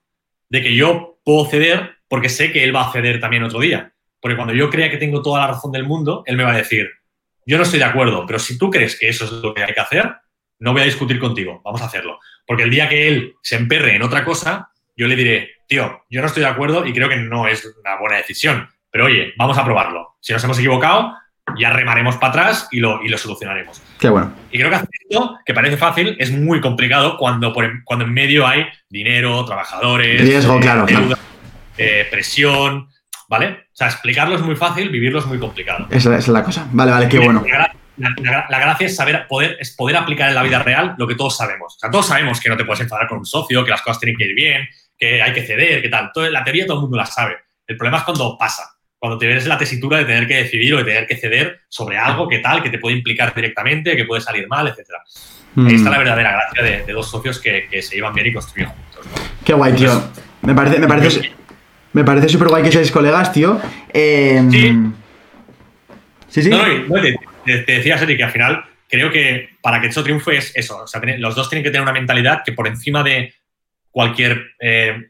de 0.49 0.61
que 0.61 0.75
yo 0.75 1.19
puedo 1.23 1.45
ceder 1.45 1.97
porque 2.07 2.29
sé 2.29 2.51
que 2.51 2.63
él 2.63 2.75
va 2.75 2.87
a 2.87 2.91
ceder 2.91 3.19
también 3.19 3.43
otro 3.43 3.59
día. 3.59 3.93
Porque 4.19 4.35
cuando 4.35 4.53
yo 4.53 4.69
crea 4.69 4.89
que 4.89 4.97
tengo 4.97 5.21
toda 5.21 5.41
la 5.41 5.47
razón 5.47 5.71
del 5.71 5.85
mundo, 5.85 6.23
él 6.25 6.37
me 6.37 6.43
va 6.43 6.51
a 6.51 6.57
decir, 6.57 6.89
yo 7.45 7.57
no 7.57 7.63
estoy 7.63 7.79
de 7.79 7.85
acuerdo, 7.85 8.25
pero 8.25 8.39
si 8.39 8.57
tú 8.57 8.69
crees 8.69 8.97
que 8.97 9.09
eso 9.09 9.25
es 9.25 9.31
lo 9.31 9.53
que 9.53 9.63
hay 9.63 9.73
que 9.73 9.79
hacer, 9.79 10.11
no 10.61 10.73
voy 10.73 10.83
a 10.83 10.85
discutir 10.85 11.19
contigo, 11.19 11.59
vamos 11.65 11.81
a 11.81 11.85
hacerlo. 11.85 12.19
Porque 12.45 12.63
el 12.63 12.69
día 12.69 12.87
que 12.87 13.07
él 13.07 13.33
se 13.41 13.55
emperre 13.55 13.95
en 13.95 14.03
otra 14.03 14.23
cosa, 14.23 14.69
yo 14.95 15.07
le 15.07 15.15
diré, 15.15 15.49
tío, 15.67 16.03
yo 16.09 16.21
no 16.21 16.27
estoy 16.27 16.43
de 16.43 16.49
acuerdo 16.49 16.85
y 16.85 16.93
creo 16.93 17.09
que 17.09 17.17
no 17.17 17.47
es 17.47 17.67
una 17.83 17.97
buena 17.97 18.17
decisión, 18.17 18.69
pero 18.89 19.05
oye, 19.05 19.33
vamos 19.37 19.57
a 19.57 19.65
probarlo. 19.65 20.15
Si 20.21 20.31
nos 20.31 20.43
hemos 20.43 20.59
equivocado, 20.59 21.15
ya 21.57 21.71
remaremos 21.71 22.17
para 22.17 22.29
atrás 22.29 22.67
y 22.71 22.79
lo, 22.79 23.01
y 23.03 23.09
lo 23.09 23.17
solucionaremos. 23.17 23.81
Qué 23.99 24.09
bueno. 24.09 24.33
Y 24.51 24.59
creo 24.59 24.69
que 24.69 24.75
hacer 24.75 24.89
esto, 25.09 25.39
que 25.43 25.53
parece 25.53 25.77
fácil, 25.77 26.15
es 26.19 26.31
muy 26.31 26.61
complicado 26.61 27.17
cuando, 27.17 27.51
por 27.53 27.65
en, 27.65 27.81
cuando 27.83 28.05
en 28.05 28.13
medio 28.13 28.45
hay 28.45 28.67
dinero, 28.87 29.43
trabajadores, 29.45 30.21
Riesgo, 30.21 30.59
claro, 30.59 30.85
claro. 30.85 31.05
deuda, 31.05 31.17
eh, 31.77 32.07
presión, 32.11 32.87
¿vale? 33.27 33.47
O 33.47 33.75
sea, 33.75 33.87
explicarlo 33.87 34.35
es 34.35 34.41
muy 34.41 34.55
fácil, 34.55 34.89
vivirlo 34.89 35.17
es 35.17 35.25
muy 35.25 35.39
complicado. 35.39 35.87
Esa, 35.89 36.09
esa 36.09 36.17
es 36.17 36.27
la 36.27 36.43
cosa. 36.43 36.67
Vale, 36.71 36.91
vale, 36.91 37.09
qué 37.09 37.17
bueno. 37.17 37.43
La- 38.01 38.31
la- 38.31 38.45
la 38.49 38.59
gracia 38.59 38.87
es 38.87 38.95
saber 38.95 39.27
poder, 39.27 39.57
es 39.59 39.71
poder 39.75 39.95
aplicar 39.97 40.29
en 40.29 40.35
la 40.35 40.43
vida 40.43 40.59
real 40.59 40.95
lo 40.97 41.07
que 41.07 41.15
todos 41.15 41.35
sabemos. 41.37 41.75
O 41.75 41.79
sea, 41.79 41.89
todos 41.91 42.07
sabemos 42.07 42.39
que 42.39 42.49
no 42.49 42.57
te 42.57 42.65
puedes 42.65 42.81
enfadar 42.81 43.07
con 43.07 43.19
un 43.19 43.25
socio, 43.25 43.63
que 43.63 43.71
las 43.71 43.81
cosas 43.81 43.99
tienen 43.99 44.17
que 44.17 44.25
ir 44.25 44.35
bien, 44.35 44.67
que 44.97 45.21
hay 45.21 45.33
que 45.33 45.43
ceder, 45.45 45.81
que 45.81 45.89
tal. 45.89 46.11
Todo- 46.13 46.29
la 46.29 46.43
teoría 46.43 46.65
todo 46.65 46.77
el 46.77 46.81
mundo 46.81 46.97
la 46.97 47.05
sabe. 47.05 47.37
El 47.67 47.77
problema 47.77 47.99
es 47.99 48.03
cuando 48.03 48.37
pasa, 48.37 48.63
cuando 48.99 49.17
te 49.17 49.27
ves 49.27 49.47
la 49.47 49.57
tesitura 49.57 49.97
de 49.97 50.05
tener 50.05 50.27
que 50.27 50.35
decidir 50.35 50.73
o 50.75 50.77
de 50.77 50.83
tener 50.83 51.07
que 51.07 51.15
ceder 51.17 51.61
sobre 51.69 51.97
algo 51.97 52.27
que 52.27 52.39
tal, 52.39 52.61
que 52.61 52.69
te 52.69 52.77
puede 52.77 52.95
implicar 52.97 53.33
directamente, 53.33 53.95
que 53.95 54.05
puede 54.05 54.21
salir 54.21 54.47
mal, 54.47 54.67
etc. 54.67 54.79
Ahí 55.57 55.75
está 55.75 55.89
la 55.89 55.97
Mm, 55.97 55.99
verdadera 55.99 56.31
gracia 56.31 56.63
de, 56.63 56.83
de 56.85 56.93
dos 56.93 57.09
socios 57.09 57.39
que, 57.39 57.67
que 57.69 57.81
se 57.81 57.95
llevan 57.95 58.13
bien 58.13 58.27
y 58.27 58.33
construyen 58.33 58.69
juntos. 58.69 59.05
¿no? 59.05 59.11
Qué 59.43 59.53
guay, 59.53 59.73
tío. 59.73 60.11
Me 60.43 60.53
parece, 60.55 60.79
me 60.79 60.87
parece, 60.87 61.31
me 61.93 62.03
parece 62.03 62.29
súper 62.29 62.47
guay 62.47 62.63
que 62.63 62.71
seáis 62.71 62.91
colegas, 62.91 63.31
tío. 63.33 63.59
Eh, 63.93 64.41
Sí. 64.49 64.77
Sí, 66.29 66.43
sí. 66.43 66.49
No, 66.49 66.65
no, 66.65 66.87
no, 66.87 67.01
te, 67.45 67.63
decía, 67.63 67.97
Seri, 67.97 68.17
que 68.17 68.23
al 68.23 68.31
final 68.31 68.63
creo 68.87 69.09
que 69.11 69.49
para 69.61 69.79
que 69.79 69.87
eso 69.87 70.03
triunfe 70.03 70.37
es 70.37 70.55
eso. 70.55 70.83
O 70.83 70.87
sea, 70.87 71.01
los 71.17 71.35
dos 71.35 71.49
tienen 71.49 71.63
que 71.63 71.69
tener 71.69 71.83
una 71.83 71.93
mentalidad 71.93 72.41
que 72.45 72.51
por 72.51 72.67
encima 72.67 73.03
de 73.03 73.33
cualquier 73.89 74.51
eh, 74.59 75.09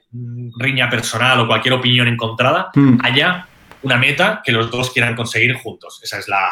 riña 0.58 0.90
personal 0.90 1.40
o 1.40 1.48
cualquier 1.48 1.74
opinión 1.76 2.08
encontrada, 2.08 2.70
Mm. 2.76 2.98
haya 3.04 3.48
una 3.84 3.98
meta 3.98 4.42
que 4.44 4.52
los 4.52 4.70
dos 4.72 4.92
quieran 4.92 5.16
conseguir 5.16 5.54
juntos. 5.54 6.00
Esa 6.04 6.20
es 6.20 6.28
la. 6.28 6.48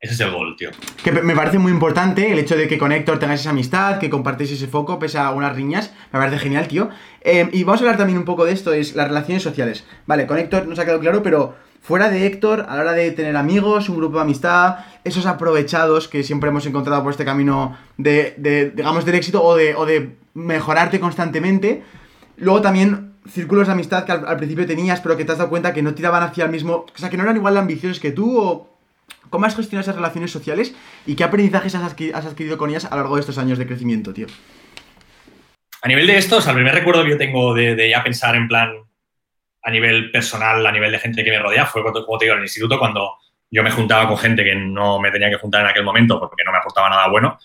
Ese 0.00 0.14
es 0.14 0.20
el 0.20 0.30
gol, 0.30 0.54
tío. 0.56 0.70
Que 1.02 1.10
me 1.10 1.34
parece 1.34 1.58
muy 1.58 1.72
importante 1.72 2.30
el 2.30 2.38
hecho 2.38 2.56
de 2.56 2.68
que 2.68 2.78
con 2.78 2.92
Héctor 2.92 3.18
tengáis 3.18 3.40
esa 3.40 3.50
amistad, 3.50 3.98
que 3.98 4.08
compartáis 4.08 4.52
ese 4.52 4.68
foco, 4.68 4.96
pese 5.00 5.18
a 5.18 5.30
unas 5.30 5.56
riñas. 5.56 5.92
Me 6.12 6.20
parece 6.20 6.38
genial, 6.38 6.68
tío. 6.68 6.88
Eh, 7.20 7.48
y 7.52 7.64
vamos 7.64 7.80
a 7.80 7.84
hablar 7.84 7.96
también 7.96 8.16
un 8.18 8.24
poco 8.24 8.44
de 8.44 8.52
esto, 8.52 8.72
es 8.72 8.94
las 8.94 9.08
relaciones 9.08 9.42
sociales. 9.42 9.84
Vale, 10.06 10.28
con 10.28 10.38
Héctor 10.38 10.68
nos 10.68 10.78
ha 10.78 10.84
quedado 10.84 11.00
claro, 11.00 11.20
pero 11.24 11.56
fuera 11.80 12.10
de 12.10 12.26
Héctor, 12.26 12.66
a 12.68 12.76
la 12.76 12.82
hora 12.82 12.92
de 12.92 13.10
tener 13.12 13.36
amigos, 13.36 13.88
un 13.88 13.96
grupo 13.96 14.16
de 14.16 14.22
amistad, 14.22 14.78
esos 15.04 15.26
aprovechados 15.26 16.08
que 16.08 16.22
siempre 16.22 16.50
hemos 16.50 16.66
encontrado 16.66 17.02
por 17.02 17.12
este 17.12 17.24
camino 17.24 17.76
de, 17.96 18.34
de, 18.36 18.70
digamos, 18.70 19.04
del 19.04 19.14
éxito 19.14 19.42
o 19.42 19.56
de, 19.56 19.74
o 19.74 19.86
de 19.86 20.16
mejorarte 20.34 21.00
constantemente. 21.00 21.82
Luego 22.36 22.60
también 22.60 23.14
círculos 23.28 23.66
de 23.66 23.72
amistad 23.72 24.04
que 24.04 24.12
al, 24.12 24.36
principio 24.36 24.66
tenías, 24.66 25.00
pero 25.00 25.16
que 25.16 25.24
te 25.24 25.32
has 25.32 25.38
dado 25.38 25.50
cuenta 25.50 25.72
que 25.72 25.82
no 25.82 25.94
tiraban 25.94 26.22
hacia 26.22 26.44
el 26.44 26.50
mismo... 26.50 26.86
O 26.94 26.98
sea, 26.98 27.10
que 27.10 27.16
no 27.16 27.22
eran 27.22 27.36
igual 27.36 27.54
de 27.54 27.60
ambiciosos 27.60 28.00
que 28.00 28.12
tú 28.12 28.38
o... 28.38 28.78
¿Cómo 29.30 29.44
has 29.44 29.54
gestionado 29.54 29.82
esas 29.82 29.96
relaciones 29.96 30.30
sociales 30.30 30.74
y 31.04 31.14
qué 31.14 31.24
aprendizajes 31.24 31.74
has 31.74 32.26
adquirido 32.26 32.56
con 32.56 32.70
ellas 32.70 32.86
a 32.86 32.90
lo 32.90 33.02
largo 33.02 33.16
de 33.16 33.20
estos 33.20 33.36
años 33.36 33.58
de 33.58 33.66
crecimiento, 33.66 34.14
tío? 34.14 34.26
A 35.82 35.88
nivel 35.88 36.06
de 36.06 36.16
esto, 36.16 36.38
o 36.38 36.40
sea, 36.40 36.52
el 36.52 36.56
primer 36.56 36.74
recuerdo 36.74 37.04
que 37.04 37.10
yo 37.10 37.18
tengo 37.18 37.54
de, 37.54 37.88
ya 37.88 38.02
pensar 38.02 38.34
en 38.34 38.48
plan 38.48 38.70
a 39.62 39.70
nivel 39.70 40.10
personal, 40.10 40.66
a 40.66 40.72
nivel 40.72 40.92
de 40.92 40.98
gente 40.98 41.24
que 41.24 41.30
me 41.30 41.38
rodea, 41.38 41.66
fue 41.66 41.82
cuando, 41.82 42.04
como 42.04 42.18
te 42.18 42.24
digo, 42.26 42.34
en 42.34 42.40
el 42.40 42.44
instituto, 42.44 42.78
cuando 42.78 43.16
yo 43.50 43.62
me 43.62 43.70
juntaba 43.70 44.06
con 44.06 44.18
gente 44.18 44.44
que 44.44 44.54
no 44.54 45.00
me 45.00 45.10
tenía 45.10 45.30
que 45.30 45.36
juntar 45.36 45.62
en 45.62 45.68
aquel 45.68 45.84
momento 45.84 46.20
porque 46.20 46.44
no 46.44 46.52
me 46.52 46.58
aportaba 46.58 46.88
nada 46.90 47.08
bueno, 47.08 47.38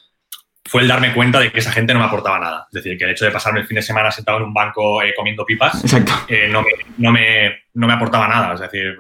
fue 0.66 0.82
el 0.82 0.88
darme 0.88 1.14
cuenta 1.14 1.40
de 1.40 1.52
que 1.52 1.60
esa 1.60 1.72
gente 1.72 1.94
no 1.94 2.00
me 2.00 2.06
aportaba 2.06 2.40
nada. 2.40 2.68
Es 2.72 2.84
decir, 2.84 2.98
que 2.98 3.06
el 3.06 3.12
hecho 3.12 3.26
de 3.26 3.32
pasarme 3.32 3.60
el 3.60 3.68
fin 3.68 3.76
de 3.76 3.82
semana 3.82 4.12
sentado 4.12 4.38
en 4.38 4.46
un 4.46 4.54
banco 4.54 5.02
eh, 5.02 5.14
comiendo 5.16 5.46
pipas 5.46 5.84
eh, 6.28 6.48
no, 6.50 6.62
me, 6.62 6.70
no, 6.98 7.12
me, 7.12 7.64
no, 7.74 7.88
me, 7.88 7.94
aportaba 7.94 8.28
nada. 8.28 8.54
Es 8.54 8.62
decir, 8.62 8.96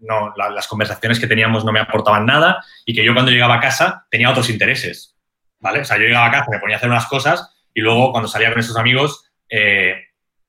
no, 0.00 0.32
las 0.36 0.66
conversaciones 0.66 1.20
que 1.20 1.26
teníamos 1.26 1.64
no 1.64 1.72
me 1.72 1.80
aportaban 1.80 2.26
nada 2.26 2.64
y 2.84 2.94
que 2.94 3.04
yo 3.04 3.12
cuando 3.12 3.30
llegaba 3.30 3.56
a 3.56 3.60
casa 3.60 4.06
tenía 4.10 4.30
otros 4.30 4.48
intereses. 4.50 5.16
¿vale? 5.62 5.80
O 5.80 5.84
sea, 5.84 5.96
yo 5.96 6.04
llegaba 6.04 6.26
a 6.26 6.30
casa, 6.30 6.50
me 6.50 6.58
ponía 6.58 6.76
a 6.76 6.78
hacer 6.78 6.90
unas 6.90 7.06
cosas 7.06 7.54
y 7.72 7.80
luego 7.80 8.10
cuando 8.10 8.28
salía 8.28 8.50
con 8.50 8.58
esos 8.58 8.76
amigos, 8.76 9.30
eh, 9.48 10.01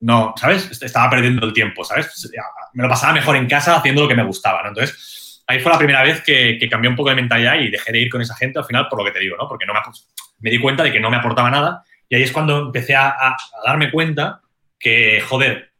no, 0.04 0.34
¿sabes? 0.36 0.70
Estaba 0.82 1.08
perdiendo 1.08 1.46
el 1.46 1.54
tiempo, 1.54 1.82
¿sabes? 1.82 2.30
Me 2.74 2.82
lo 2.82 2.90
pasaba 2.90 3.14
mejor 3.14 3.36
en 3.36 3.48
casa 3.48 3.76
haciendo 3.76 4.02
lo 4.02 4.08
que 4.08 4.14
me 4.14 4.22
gustaba, 4.22 4.62
¿no? 4.62 4.68
Entonces, 4.68 5.42
ahí 5.46 5.60
fue 5.60 5.72
la 5.72 5.78
primera 5.78 6.02
vez 6.02 6.22
que, 6.22 6.58
que 6.60 6.68
cambié 6.68 6.90
un 6.90 6.96
poco 6.96 7.08
de 7.08 7.14
mentalidad 7.14 7.54
y 7.54 7.70
dejé 7.70 7.90
de 7.90 8.00
ir 8.00 8.10
con 8.10 8.20
esa 8.20 8.36
gente 8.36 8.58
al 8.58 8.66
final 8.66 8.86
por 8.90 8.98
lo 8.98 9.04
que 9.06 9.12
te 9.12 9.20
digo, 9.20 9.38
¿no? 9.38 9.48
Porque 9.48 9.64
no 9.64 9.72
me, 9.72 10.50
di 10.50 10.60
cuenta 10.60 10.82
de 10.82 10.92
que 10.92 11.00
no 11.00 11.08
me 11.08 11.16
aportaba 11.16 11.50
nada 11.50 11.84
y 12.06 12.16
ahí 12.16 12.22
es 12.22 12.32
cuando 12.32 12.66
empecé 12.66 12.94
a, 12.94 13.34
darme 13.64 13.90
cuenta 13.90 14.42
que, 14.78 15.22
joder, 15.22 15.70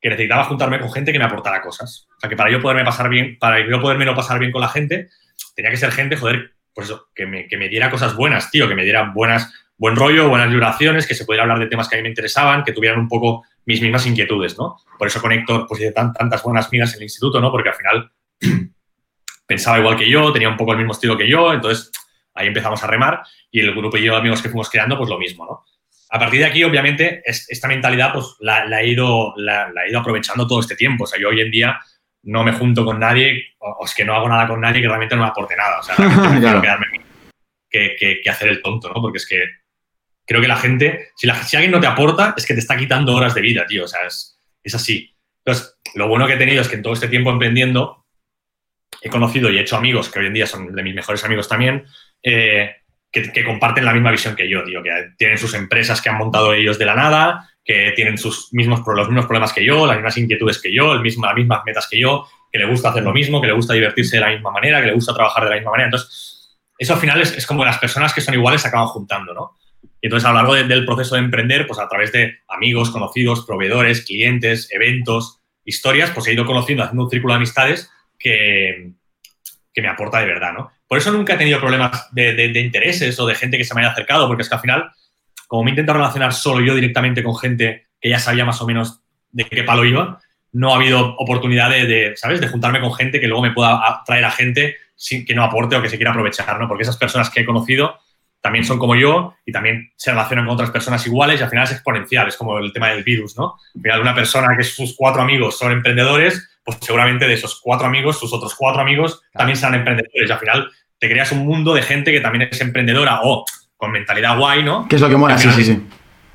que 0.00 0.08
necesitaba 0.08 0.42
juntarme 0.42 0.80
con 0.80 0.92
gente 0.92 1.12
que 1.12 1.20
me 1.20 1.26
aportara 1.26 1.62
cosas. 1.62 2.08
O 2.16 2.20
sea, 2.20 2.28
que 2.28 2.36
para 2.36 2.50
yo 2.50 2.60
poderme 2.60 2.84
pasar 2.84 3.08
bien, 3.08 3.38
para 3.38 3.64
yo 3.64 3.80
poderme 3.80 4.06
no 4.06 4.16
pasar 4.16 4.40
bien 4.40 4.50
con 4.50 4.60
la 4.60 4.68
gente, 4.70 5.08
tenía 5.54 5.70
que 5.70 5.76
ser 5.76 5.92
gente, 5.92 6.16
joder, 6.16 6.54
pues 6.74 6.88
eso, 6.88 7.10
que 7.14 7.26
me, 7.26 7.46
que 7.46 7.56
me 7.56 7.68
diera 7.68 7.92
cosas 7.92 8.16
buenas, 8.16 8.50
tío, 8.50 8.68
que 8.68 8.74
me 8.74 8.82
diera 8.82 9.12
buenas, 9.14 9.54
buen 9.76 9.94
rollo, 9.94 10.28
buenas 10.28 10.50
vibraciones, 10.50 11.06
que 11.06 11.14
se 11.14 11.24
pudiera 11.24 11.44
hablar 11.44 11.60
de 11.60 11.66
temas 11.66 11.88
que 11.88 11.94
a 11.94 11.98
mí 11.98 12.02
me 12.02 12.08
interesaban, 12.08 12.64
que 12.64 12.72
tuvieran 12.72 12.98
un 12.98 13.08
poco 13.08 13.44
mis 13.64 13.80
mismas 13.80 14.06
inquietudes, 14.06 14.58
¿no? 14.58 14.76
Por 14.98 15.06
eso 15.06 15.20
con 15.20 15.32
Héctor 15.32 15.66
pues 15.68 15.80
hice 15.80 15.92
tantas 15.92 16.42
buenas 16.42 16.70
migas 16.72 16.92
en 16.92 16.98
el 16.98 17.04
instituto, 17.04 17.40
¿no? 17.40 17.50
Porque 17.50 17.70
al 17.70 17.74
final 17.74 18.12
pensaba 19.46 19.78
igual 19.78 19.96
que 19.96 20.08
yo, 20.08 20.32
tenía 20.32 20.48
un 20.48 20.56
poco 20.56 20.72
el 20.72 20.78
mismo 20.78 20.92
estilo 20.92 21.16
que 21.16 21.28
yo, 21.28 21.52
entonces 21.52 21.90
ahí 22.34 22.46
empezamos 22.48 22.82
a 22.82 22.86
remar 22.86 23.22
y 23.50 23.60
el 23.60 23.74
grupo 23.74 23.96
y 23.96 24.04
yo 24.04 24.16
amigos 24.16 24.42
que 24.42 24.48
fuimos 24.48 24.70
creando, 24.70 24.96
pues 24.96 25.10
lo 25.10 25.18
mismo, 25.18 25.46
¿no? 25.46 25.64
A 26.12 26.18
partir 26.18 26.40
de 26.40 26.46
aquí, 26.46 26.62
obviamente, 26.62 27.22
esta 27.24 27.68
mentalidad 27.68 28.12
pues 28.12 28.36
la, 28.40 28.82
he 28.82 28.88
ido, 28.88 29.32
la, 29.36 29.72
he 29.86 29.90
ido 29.90 29.98
aprovechando 29.98 30.46
todo 30.46 30.60
este 30.60 30.76
tiempo. 30.76 31.04
O 31.04 31.06
sea, 31.06 31.18
yo 31.18 31.30
hoy 31.30 31.40
en 31.40 31.50
día 31.50 31.80
no 32.24 32.44
me 32.44 32.52
junto 32.52 32.84
con 32.84 33.00
nadie, 33.00 33.54
o, 33.58 33.82
es 33.82 33.94
que 33.94 34.04
no 34.04 34.14
hago 34.14 34.28
nada 34.28 34.46
con 34.46 34.60
nadie 34.60 34.82
que 34.82 34.88
realmente 34.88 35.16
no 35.16 35.22
me 35.22 35.28
aporte 35.28 35.56
nada. 35.56 35.80
O 35.80 35.82
sea, 35.82 35.94
realmente 35.96 36.40
claro. 36.40 36.60
quedarme 36.60 36.86
que, 37.70 37.96
que, 38.22 38.28
hacer 38.30 38.48
el 38.48 38.60
tonto, 38.60 38.90
¿no? 38.90 39.00
Porque 39.00 39.16
es 39.16 39.26
que 39.26 39.42
creo 40.32 40.40
que 40.40 40.48
la 40.48 40.56
gente, 40.56 41.10
si, 41.14 41.26
la, 41.26 41.34
si 41.42 41.56
alguien 41.56 41.72
no 41.72 41.80
te 41.80 41.86
aporta, 41.86 42.34
es 42.36 42.46
que 42.46 42.54
te 42.54 42.60
está 42.60 42.76
quitando 42.76 43.14
horas 43.14 43.34
de 43.34 43.42
vida, 43.42 43.66
tío. 43.66 43.84
O 43.84 43.88
sea, 43.88 44.00
es, 44.06 44.40
es 44.62 44.74
así. 44.74 45.14
Entonces, 45.44 45.76
lo 45.94 46.08
bueno 46.08 46.26
que 46.26 46.34
he 46.34 46.38
tenido 46.38 46.62
es 46.62 46.68
que 46.68 46.76
en 46.76 46.82
todo 46.82 46.94
este 46.94 47.08
tiempo 47.08 47.30
emprendiendo 47.30 48.06
he 49.02 49.10
conocido 49.10 49.50
y 49.50 49.58
he 49.58 49.60
hecho 49.60 49.76
amigos 49.76 50.08
que 50.08 50.20
hoy 50.20 50.26
en 50.26 50.34
día 50.34 50.46
son 50.46 50.74
de 50.74 50.82
mis 50.82 50.94
mejores 50.94 51.24
amigos 51.24 51.48
también, 51.48 51.84
eh, 52.22 52.76
que, 53.10 53.44
comparten 53.44 53.84
la 53.84 53.92
misma 53.92 54.10
visión 54.10 54.34
que 54.34 54.48
yo, 54.48 54.64
tío, 54.64 54.82
que 54.82 54.90
tienen 55.18 55.36
sus 55.36 55.52
empresas 55.54 56.00
que 56.00 56.08
han 56.08 56.16
montado 56.16 56.54
ellos 56.54 56.78
de 56.78 56.86
la 56.86 56.94
nada, 56.94 57.50
que 57.62 57.92
tienen 57.94 58.16
sus 58.16 58.52
mismos, 58.52 58.80
los 58.86 59.08
mismos 59.08 59.26
problemas 59.26 59.52
que 59.52 59.64
yo, 59.64 59.86
las 59.86 59.96
mismas 59.96 60.16
inquietudes 60.16 60.60
que 60.60 60.72
yo, 60.72 60.94
el 60.94 61.00
mismo, 61.00 61.26
las 61.26 61.34
mismas 61.34 61.62
metas 61.66 61.86
que 61.90 62.00
yo, 62.00 62.26
que 62.50 62.58
le 62.58 62.66
gusta 62.66 62.88
hacer 62.88 63.02
lo 63.02 63.12
mismo, 63.12 63.40
que 63.40 63.48
le 63.48 63.52
gusta 63.52 63.74
divertirse 63.74 64.16
de 64.16 64.22
la 64.22 64.30
misma 64.30 64.50
manera, 64.50 64.80
que 64.80 64.86
le 64.86 64.94
gusta 64.94 65.12
trabajar 65.12 65.44
de 65.44 65.50
la 65.50 65.56
misma 65.56 65.72
manera. 65.72 65.88
Entonces, 65.88 66.58
eso 66.78 66.94
al 66.94 67.00
final 67.00 67.20
es, 67.20 67.46
como 67.46 67.64
las 67.64 67.78
personas 67.78 68.14
que 68.14 68.20
son 68.20 68.34
iguales 68.34 68.62
se 68.62 68.68
acaban 68.68 68.88
juntando, 68.88 69.34
¿no? 69.34 69.56
Y 70.02 70.08
entonces, 70.08 70.28
a 70.28 70.32
lo 70.32 70.38
largo 70.38 70.54
del 70.54 70.84
proceso 70.84 71.14
de 71.14 71.22
emprender, 71.22 71.66
pues 71.66 71.78
a 71.78 71.88
través 71.88 72.12
de 72.12 72.40
amigos, 72.48 72.90
conocidos, 72.90 73.46
proveedores, 73.46 74.04
clientes, 74.04 74.68
eventos, 74.72 75.40
historias, 75.64 76.10
pues 76.10 76.26
he 76.26 76.32
ido 76.34 76.44
conociendo, 76.44 76.82
haciendo 76.82 77.04
un 77.04 77.10
círculo 77.10 77.32
de 77.32 77.36
amistades 77.36 77.88
que, 78.18 78.92
que 79.72 79.82
me 79.82 79.88
aporta 79.88 80.18
de 80.18 80.26
verdad, 80.26 80.52
¿no? 80.52 80.72
Por 80.86 80.98
eso 80.98 81.10
nunca 81.10 81.34
he 81.34 81.38
tenido 81.38 81.58
problemas 81.58 82.08
de, 82.12 82.52
intereses 82.60 83.18
o 83.18 83.26
de 83.26 83.34
gente 83.34 83.56
que 83.56 83.64
se 83.64 83.74
me 83.74 83.80
haya 83.80 83.92
acercado, 83.92 84.26
porque 84.26 84.42
es 84.42 84.48
que 84.48 84.54
al 84.54 84.60
final, 84.60 84.90
como 85.46 85.64
me 85.64 85.70
intento 85.70 85.94
relacionar 85.94 86.34
solo 86.34 86.64
yo 86.64 86.74
directamente 86.74 87.22
con 87.22 87.36
gente 87.36 87.86
que 88.00 88.10
ya 88.10 88.18
sabía 88.18 88.44
más 88.44 88.60
o 88.60 88.66
menos 88.66 89.00
de 89.30 89.44
qué 89.44 89.62
palo 89.62 89.84
iba, 89.84 90.20
no 90.52 90.72
ha 90.72 90.76
habido 90.76 91.14
oportunidad 91.16 91.70
de, 91.70 92.12
¿sabes?, 92.16 92.40
de 92.40 92.48
juntarme 92.48 92.80
con 92.80 92.92
gente 92.92 93.20
que 93.20 93.26
luego 93.26 93.42
me 93.42 93.52
pueda 93.52 94.02
traer 94.04 94.24
a 94.26 94.30
gente 94.30 94.76
sin 94.94 95.24
que 95.24 95.34
no 95.34 95.44
aporte 95.44 95.76
o 95.76 95.82
que 95.82 95.88
se 95.88 95.96
quiera 95.96 96.10
aprovechar, 96.10 96.60
¿no? 96.60 96.68
Porque 96.68 96.82
esas 96.82 96.98
personas 96.98 97.30
que 97.30 97.40
he 97.40 97.44
conocido 97.46 97.98
también 98.42 98.64
son 98.64 98.78
como 98.78 98.94
yo 98.96 99.34
y 99.46 99.52
también 99.52 99.92
se 99.96 100.10
relacionan 100.10 100.44
con 100.44 100.54
otras 100.54 100.70
personas 100.70 101.06
iguales 101.06 101.40
y 101.40 101.44
al 101.44 101.48
final 101.48 101.64
es 101.64 101.72
exponencial, 101.72 102.28
es 102.28 102.36
como 102.36 102.58
el 102.58 102.72
tema 102.72 102.90
del 102.90 103.04
virus, 103.04 103.38
¿no? 103.38 103.54
Al 103.74 103.80
final 103.80 104.00
una 104.00 104.14
persona 104.14 104.56
que 104.56 104.64
sus 104.64 104.94
cuatro 104.96 105.22
amigos 105.22 105.56
son 105.56 105.72
emprendedores, 105.72 106.50
pues 106.64 106.78
seguramente 106.80 107.26
de 107.26 107.34
esos 107.34 107.60
cuatro 107.62 107.86
amigos, 107.86 108.18
sus 108.18 108.32
otros 108.32 108.54
cuatro 108.54 108.82
amigos 108.82 109.22
también 109.32 109.56
serán 109.56 109.76
emprendedores 109.76 110.28
y 110.28 110.32
al 110.32 110.38
final 110.38 110.70
te 110.98 111.08
creas 111.08 111.32
un 111.32 111.46
mundo 111.46 111.72
de 111.72 111.82
gente 111.82 112.12
que 112.12 112.20
también 112.20 112.48
es 112.50 112.60
emprendedora 112.60 113.20
o 113.22 113.44
con 113.76 113.92
mentalidad 113.92 114.36
guay, 114.36 114.62
¿no? 114.62 114.86
Que 114.88 114.96
es 114.96 115.02
lo 115.02 115.08
que 115.08 115.16
mola, 115.16 115.38
sí, 115.38 115.50
sí, 115.52 115.64
sí. 115.64 115.82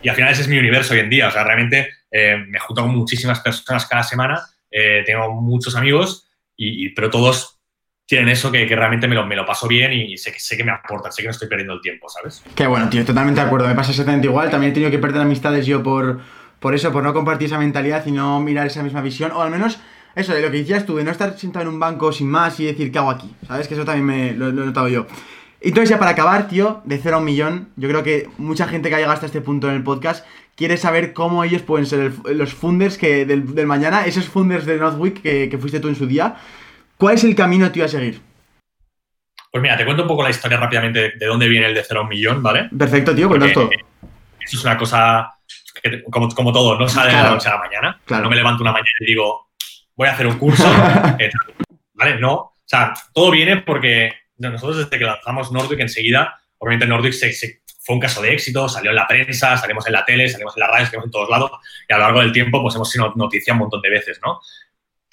Y 0.02 0.10
al 0.10 0.16
final 0.16 0.32
ese 0.32 0.44
es 0.44 0.48
mi 0.48 0.58
universo 0.58 0.94
hoy 0.94 1.02
en 1.02 1.10
día. 1.10 1.28
O 1.28 1.32
sea, 1.32 1.44
realmente 1.44 1.90
eh, 2.12 2.38
me 2.48 2.60
junto 2.60 2.82
con 2.82 2.96
muchísimas 2.96 3.40
personas 3.40 3.86
cada 3.86 4.04
semana, 4.04 4.42
eh, 4.72 5.04
tengo 5.06 5.34
muchos 5.34 5.76
amigos, 5.76 6.28
y, 6.56 6.90
pero 6.90 7.10
todos 7.10 7.57
tienen 8.08 8.30
eso 8.30 8.50
que, 8.50 8.66
realmente 8.66 9.06
me 9.06 9.16
lo, 9.16 9.46
paso 9.46 9.68
bien 9.68 9.92
y 9.92 10.18
sé 10.18 10.32
que, 10.32 10.64
me 10.64 10.72
aportan, 10.72 11.12
sé 11.12 11.22
que 11.22 11.28
no 11.28 11.32
estoy 11.32 11.50
perdiendo 11.50 11.74
el 11.74 11.82
tiempo, 11.82 12.08
¿sabes? 12.08 12.42
Qué 12.56 12.66
bueno, 12.66 12.90
tío, 12.90 13.04
totalmente 13.04 13.42
de 13.42 13.46
acuerdo. 13.46 13.68
Me 13.68 13.76
pasa 13.76 13.92
exactamente 13.92 14.28
igual. 14.28 14.50
También 14.50 14.72
he 14.72 14.74
tenido 14.74 14.90
que 14.90 14.98
perder 14.98 15.22
amistades 15.22 15.66
yo 15.66 15.84
por, 15.84 16.22
por 16.62 16.74
eso, 16.74 16.94
por 16.94 17.04
no 17.04 17.14
compartir 17.14 17.48
esa 17.48 17.60
mentalidad 17.60 18.06
y 18.06 18.14
no 18.14 18.40
mirar 18.40 18.66
esa 18.66 18.82
misma 18.82 19.02
visión, 19.02 19.34
o 19.34 19.42
al 19.42 19.52
menos 19.52 19.80
eso, 20.16 20.34
de 20.34 20.42
lo 20.42 20.50
que 20.50 20.60
decías 20.60 20.86
tú, 20.86 20.96
de 20.96 21.04
no 21.04 21.12
estar 21.12 21.38
sentado 21.38 21.64
en 21.64 21.74
un 21.74 21.82
banco 21.82 22.14
sin 22.14 22.30
más 22.30 22.58
y 22.62 22.66
decir, 22.66 22.94
¿qué 22.94 22.98
hago 22.98 23.10
aquí? 23.10 23.30
¿Sabes? 23.46 23.68
Que 23.68 23.74
eso 23.74 23.84
también 23.84 24.06
me 24.06 24.32
lo, 24.32 24.48
he 24.48 24.54
notado 24.54 24.88
yo. 24.88 25.06
Entonces, 25.60 25.90
ya 25.90 26.00
para 26.00 26.12
acabar, 26.12 26.48
tío, 26.48 26.82
de 26.86 27.00
cero 27.00 27.18
a 27.18 27.20
un 27.20 27.26
millón, 27.26 27.68
yo 27.76 27.90
creo 27.90 28.04
que 28.04 28.30
mucha 28.38 28.68
gente 28.68 28.88
que 28.88 28.96
ha 28.96 29.00
llegado 29.00 29.16
hasta 29.16 29.26
este 29.26 29.42
punto 29.42 29.68
en 29.68 29.76
el 29.76 29.84
podcast 29.84 30.26
quiere 30.56 30.78
saber 30.78 31.12
cómo 31.12 31.44
ellos 31.44 31.62
pueden 31.62 31.86
ser 31.86 32.14
los 32.34 32.54
funders 32.54 32.98
que 32.98 33.26
del, 33.26 33.68
mañana, 33.68 34.06
esos 34.06 34.30
funders 34.30 34.66
de 34.66 34.78
Northwick 34.78 35.22
que 35.22 35.58
fuiste 35.60 35.82
tú 35.82 35.90
en 35.90 35.96
su 35.96 36.08
día. 36.08 36.38
¿Cuál 36.98 37.16
es 37.16 37.24
el 37.24 37.36
camino, 37.36 37.72
tío, 37.72 37.86
a 37.86 37.88
seguir? 37.88 38.22
Pues 39.52 39.62
mira, 39.62 39.78
te 39.78 39.86
cuento 39.86 40.04
un 40.04 40.08
poco 40.08 40.24
la 40.24 40.30
historia 40.30 40.58
rápidamente 40.58 41.14
de 41.18 41.26
dónde 41.26 41.48
viene 41.48 41.68
el 41.68 41.74
de 41.74 41.84
cero 41.84 42.02
a 42.02 42.04
un 42.04 42.10
millón, 42.10 42.44
¿vale? 42.44 42.70
Perfecto, 42.78 43.16
tío, 43.16 43.28
cuéntanos 43.28 43.54
todo. 43.54 43.70
Eso 43.72 44.58
es 44.58 44.64
una 44.64 44.78
cosa 44.78 45.34
que, 45.82 46.04
como, 46.04 46.30
como 46.30 46.52
todo, 46.52 46.78
no 46.78 46.88
sale 46.88 47.16
de 47.16 47.22
la 47.22 47.30
noche 47.32 47.50
a 47.50 47.54
la 47.54 47.60
mañana. 47.60 48.02
Claro. 48.06 48.24
No 48.24 48.30
me 48.30 48.36
levanto 48.36 48.64
una 48.64 48.72
mañana 48.72 48.90
y 49.00 49.06
digo, 49.06 49.50
voy 49.96 50.08
a 50.08 50.12
hacer 50.12 50.28
un 50.28 50.38
curso, 50.38 50.66
eh, 51.20 51.32
¿vale? 51.94 52.20
No, 52.20 52.34
o 52.36 52.56
sea, 52.66 52.94
todo 53.14 53.32
viene 53.32 53.58
porque 53.58 54.14
nosotros 54.38 54.78
desde 54.78 54.98
que 54.98 55.06
lanzamos 55.06 55.52
Nordic 55.52 55.80
enseguida, 55.80 56.40
obviamente 56.58 56.88
Nordic 56.88 57.14
se, 57.14 57.62
fue 57.80 57.96
un 57.96 58.02
caso 58.02 58.22
de 58.22 58.34
éxito, 58.34 58.68
salió 58.68 58.92
en 58.92 58.96
la 58.96 59.08
prensa, 59.08 59.58
salimos 59.58 59.88
en 59.88 59.94
la 59.94 60.06
tele, 60.06 60.28
salimos 60.30 60.56
en 60.58 60.62
la 60.62 60.68
radio, 60.68 60.86
salimos 60.86 61.06
en 61.06 61.12
todos 61.12 61.30
lados 61.30 61.52
y 61.88 61.94
a 61.94 61.98
lo 61.98 62.04
largo 62.04 62.20
del 62.20 62.32
tiempo 62.32 62.62
pues 62.62 62.76
hemos 62.76 62.90
sido 62.90 63.14
noticia 63.16 63.54
un 63.54 63.60
montón 63.60 63.82
de 63.82 63.90
veces, 63.90 64.20
¿no? 64.24 64.42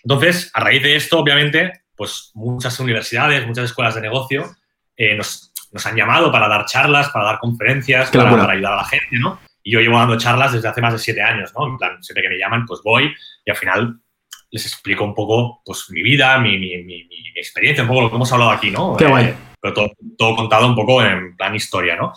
Entonces, 0.05 0.50
a 0.52 0.61
raíz 0.61 0.82
de 0.82 0.96
esto, 0.96 1.18
obviamente, 1.18 1.84
pues 1.96 2.30
muchas 2.34 2.78
universidades, 2.78 3.46
muchas 3.46 3.64
escuelas 3.64 3.94
de 3.94 4.02
negocio 4.02 4.44
eh, 4.96 5.14
nos, 5.16 5.52
nos, 5.72 5.86
han 5.86 5.96
llamado 5.96 6.30
para 6.30 6.48
dar 6.48 6.66
charlas, 6.66 7.09
para 7.09 7.24
dar 7.24 7.38
conferencias, 7.38 8.11
para, 8.11 8.30
para, 8.30 8.52
ayudar 8.52 8.74
a 8.74 8.76
la 8.76 8.84
gente, 8.84 9.16
¿no? 9.18 9.40
Y 9.62 9.72
yo 9.72 9.80
llevo 9.80 9.98
dando 9.98 10.18
charlas 10.18 10.52
desde 10.52 10.68
hace 10.68 10.82
más 10.82 10.92
de 10.92 10.98
siete 10.98 11.22
años, 11.22 11.52
¿no? 11.57 11.66
En 11.66 11.78
plan, 11.78 12.02
siempre 12.02 12.22
que 12.22 12.28
me 12.28 12.38
llaman, 12.38 12.66
pues 12.66 12.80
voy 12.84 13.14
y 13.44 13.50
al 13.50 13.57
final 13.57 13.96
les 14.50 14.66
explico 14.66 15.05
un 15.05 15.14
poco 15.14 15.62
pues, 15.64 15.86
mi 15.90 16.02
vida, 16.02 16.38
mi, 16.38 16.59
mi, 16.59 17.09
experiencia, 17.34 17.82
un 17.82 17.88
poco 17.88 18.02
lo 18.02 18.11
que 18.11 18.16
hemos 18.16 18.32
hablado 18.32 18.50
aquí, 18.52 18.70
¿no? 18.70 18.96
Qué 18.96 19.07
guay. 19.07 19.34
pero 19.61 19.74
todo, 20.16 20.36
contado 20.36 20.66
un 20.66 20.76
poco 20.76 21.02
en 21.02 21.36
plan 21.36 21.55
historia, 21.55 21.96
¿no? 21.96 22.12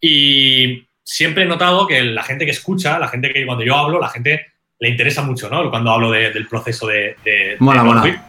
Y 0.00 0.86
siempre 1.02 1.42
he 1.42 1.46
notado 1.46 1.86
que 1.86 2.00
la 2.02 2.22
gente 2.22 2.44
que 2.44 2.52
escucha, 2.52 2.98
la 2.98 3.08
gente 3.08 3.32
que 3.32 3.44
cuando 3.44 3.64
yo 3.64 3.74
hablo, 3.74 3.98
la 3.98 4.08
gente 4.08 4.46
le 4.80 4.88
interesa 4.88 5.22
mucho, 5.22 5.48
¿no? 5.48 5.70
Cuando 5.70 5.90
hablo 5.90 6.10
del 6.10 6.46
proceso 6.46 6.86
de... 6.86 7.16
de 7.24 7.56
mola, 7.58 7.82
mola. 7.82 8.24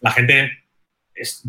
la 0.00 0.10
gente 0.10 0.58